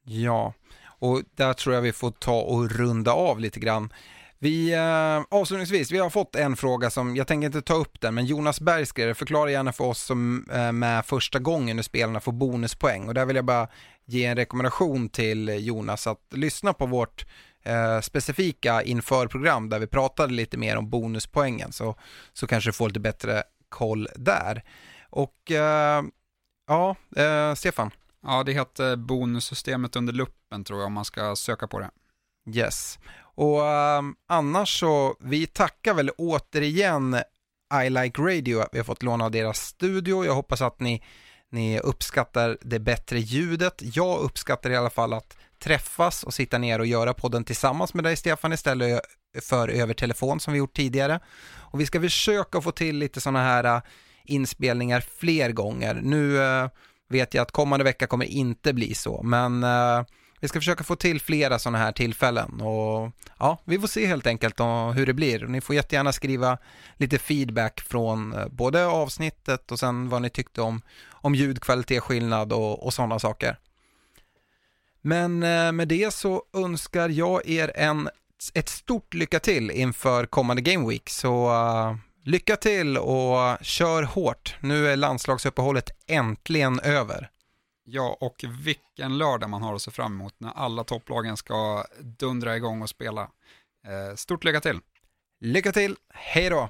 Ja, 0.03 0.53
och 0.85 1.21
där 1.35 1.53
tror 1.53 1.75
jag 1.75 1.81
vi 1.81 1.91
får 1.91 2.11
ta 2.11 2.41
och 2.41 2.71
runda 2.71 3.11
av 3.11 3.39
lite 3.39 3.59
grann. 3.59 3.93
Vi, 4.41 4.73
eh, 4.73 5.37
avslutningsvis, 5.39 5.91
vi 5.91 5.97
har 5.97 6.09
fått 6.09 6.35
en 6.35 6.55
fråga 6.55 6.89
som, 6.89 7.15
jag 7.15 7.27
tänker 7.27 7.45
inte 7.45 7.61
ta 7.61 7.73
upp 7.73 8.01
den, 8.01 8.15
men 8.15 8.25
Jonas 8.25 8.61
Berg 8.61 8.85
skrev, 8.85 9.13
förklara 9.13 9.51
gärna 9.51 9.73
för 9.73 9.83
oss 9.83 10.01
som 10.01 10.45
eh, 10.53 10.71
med 10.71 11.05
första 11.05 11.39
gången 11.39 11.75
när 11.75 11.83
spelarna 11.83 12.19
får 12.19 12.31
bonuspoäng 12.31 13.07
och 13.07 13.13
där 13.13 13.25
vill 13.25 13.35
jag 13.35 13.45
bara 13.45 13.67
ge 14.05 14.25
en 14.25 14.35
rekommendation 14.35 15.09
till 15.09 15.65
Jonas 15.67 16.07
att 16.07 16.25
lyssna 16.31 16.73
på 16.73 16.85
vårt 16.85 17.25
eh, 17.63 18.01
specifika 18.01 18.83
inför-program 18.83 19.69
där 19.69 19.79
vi 19.79 19.87
pratade 19.87 20.33
lite 20.33 20.57
mer 20.57 20.77
om 20.77 20.89
bonuspoängen 20.89 21.71
så, 21.71 21.95
så 22.33 22.47
kanske 22.47 22.69
du 22.69 22.73
får 22.73 22.87
lite 22.87 22.99
bättre 22.99 23.43
koll 23.69 24.07
där. 24.15 24.63
Och 25.09 25.51
eh, 25.51 26.03
ja, 26.67 26.95
eh, 27.15 27.53
Stefan? 27.53 27.91
Ja, 28.23 28.43
det 28.43 28.53
heter 28.53 28.95
bonussystemet 28.95 29.95
under 29.95 30.13
luppen 30.13 30.63
tror 30.63 30.79
jag 30.79 30.87
om 30.87 30.93
man 30.93 31.05
ska 31.05 31.35
söka 31.35 31.67
på 31.67 31.79
det. 31.79 31.89
Yes. 32.53 32.99
Och 33.19 33.61
um, 33.61 34.15
annars 34.27 34.79
så, 34.79 35.15
vi 35.19 35.47
tackar 35.47 35.93
väl 35.93 36.09
återigen 36.17 37.17
I 37.85 37.89
Like 37.89 38.21
Radio 38.21 38.63
vi 38.71 38.77
har 38.77 38.85
fått 38.85 39.03
låna 39.03 39.25
av 39.25 39.31
deras 39.31 39.59
studio. 39.59 40.25
Jag 40.25 40.35
hoppas 40.35 40.61
att 40.61 40.79
ni, 40.79 41.03
ni 41.49 41.79
uppskattar 41.79 42.57
det 42.61 42.79
bättre 42.79 43.19
ljudet. 43.19 43.81
Jag 43.95 44.19
uppskattar 44.19 44.69
i 44.69 44.75
alla 44.75 44.89
fall 44.89 45.13
att 45.13 45.37
träffas 45.59 46.23
och 46.23 46.33
sitta 46.33 46.57
ner 46.57 46.79
och 46.79 46.85
göra 46.85 47.13
podden 47.13 47.43
tillsammans 47.43 47.93
med 47.93 48.03
dig 48.03 48.15
Stefan 48.15 48.53
istället 48.53 49.01
för 49.41 49.67
över 49.67 49.93
telefon 49.93 50.39
som 50.39 50.53
vi 50.53 50.59
gjort 50.59 50.75
tidigare. 50.75 51.19
Och 51.55 51.79
vi 51.79 51.85
ska 51.85 52.01
försöka 52.01 52.61
få 52.61 52.71
till 52.71 52.97
lite 52.97 53.21
sådana 53.21 53.43
här 53.43 53.63
äh, 53.63 53.81
inspelningar 54.23 55.03
fler 55.19 55.51
gånger. 55.51 55.99
Nu 56.03 56.43
äh, 56.43 56.69
vet 57.09 57.33
jag 57.33 57.41
att 57.41 57.51
kommande 57.51 57.83
vecka 57.83 58.07
kommer 58.07 58.25
inte 58.25 58.73
bli 58.73 58.95
så, 58.95 59.23
men 59.23 59.63
äh, 59.63 60.03
vi 60.41 60.47
ska 60.47 60.59
försöka 60.59 60.83
få 60.83 60.95
till 60.95 61.21
flera 61.21 61.59
sådana 61.59 61.77
här 61.77 61.91
tillfällen 61.91 62.61
och 62.61 63.11
ja, 63.39 63.57
vi 63.65 63.79
får 63.79 63.87
se 63.87 64.05
helt 64.05 64.27
enkelt 64.27 64.59
hur 64.95 65.05
det 65.05 65.13
blir. 65.13 65.47
Ni 65.47 65.61
får 65.61 65.75
jättegärna 65.75 66.13
skriva 66.13 66.57
lite 66.97 67.19
feedback 67.19 67.81
från 67.81 68.35
både 68.51 68.85
avsnittet 68.85 69.71
och 69.71 69.79
sen 69.79 70.09
vad 70.09 70.21
ni 70.21 70.29
tyckte 70.29 70.61
om, 70.61 70.81
om 71.11 71.35
ljudkvalitet, 71.35 72.03
skillnad 72.03 72.53
och, 72.53 72.85
och 72.85 72.93
sådana 72.93 73.19
saker. 73.19 73.57
Men 75.01 75.43
eh, 75.43 75.71
med 75.71 75.87
det 75.87 76.13
så 76.13 76.43
önskar 76.53 77.09
jag 77.09 77.49
er 77.49 77.71
en, 77.75 78.09
ett 78.53 78.69
stort 78.69 79.13
lycka 79.13 79.39
till 79.39 79.71
inför 79.71 80.25
kommande 80.25 80.61
Game 80.61 80.89
Week. 80.89 81.09
Så 81.09 81.49
uh, 81.49 81.95
lycka 82.23 82.55
till 82.55 82.97
och 82.97 83.57
kör 83.61 84.03
hårt. 84.03 84.55
Nu 84.59 84.87
är 84.87 84.95
landslagsuppehållet 84.95 85.89
äntligen 86.07 86.79
över. 86.79 87.29
Ja, 87.83 88.17
och 88.19 88.45
vilken 88.63 89.17
lördag 89.17 89.49
man 89.49 89.61
har 89.61 89.75
att 89.75 89.81
se 89.81 89.91
fram 89.91 90.13
emot 90.13 90.33
när 90.37 90.51
alla 90.55 90.83
topplagen 90.83 91.37
ska 91.37 91.85
dundra 91.99 92.57
igång 92.57 92.81
och 92.81 92.89
spela. 92.89 93.21
Eh, 93.87 94.15
stort 94.15 94.43
lycka 94.43 94.61
till! 94.61 94.79
Lycka 95.41 95.71
till, 95.71 95.95
hej 96.13 96.49
då! 96.49 96.69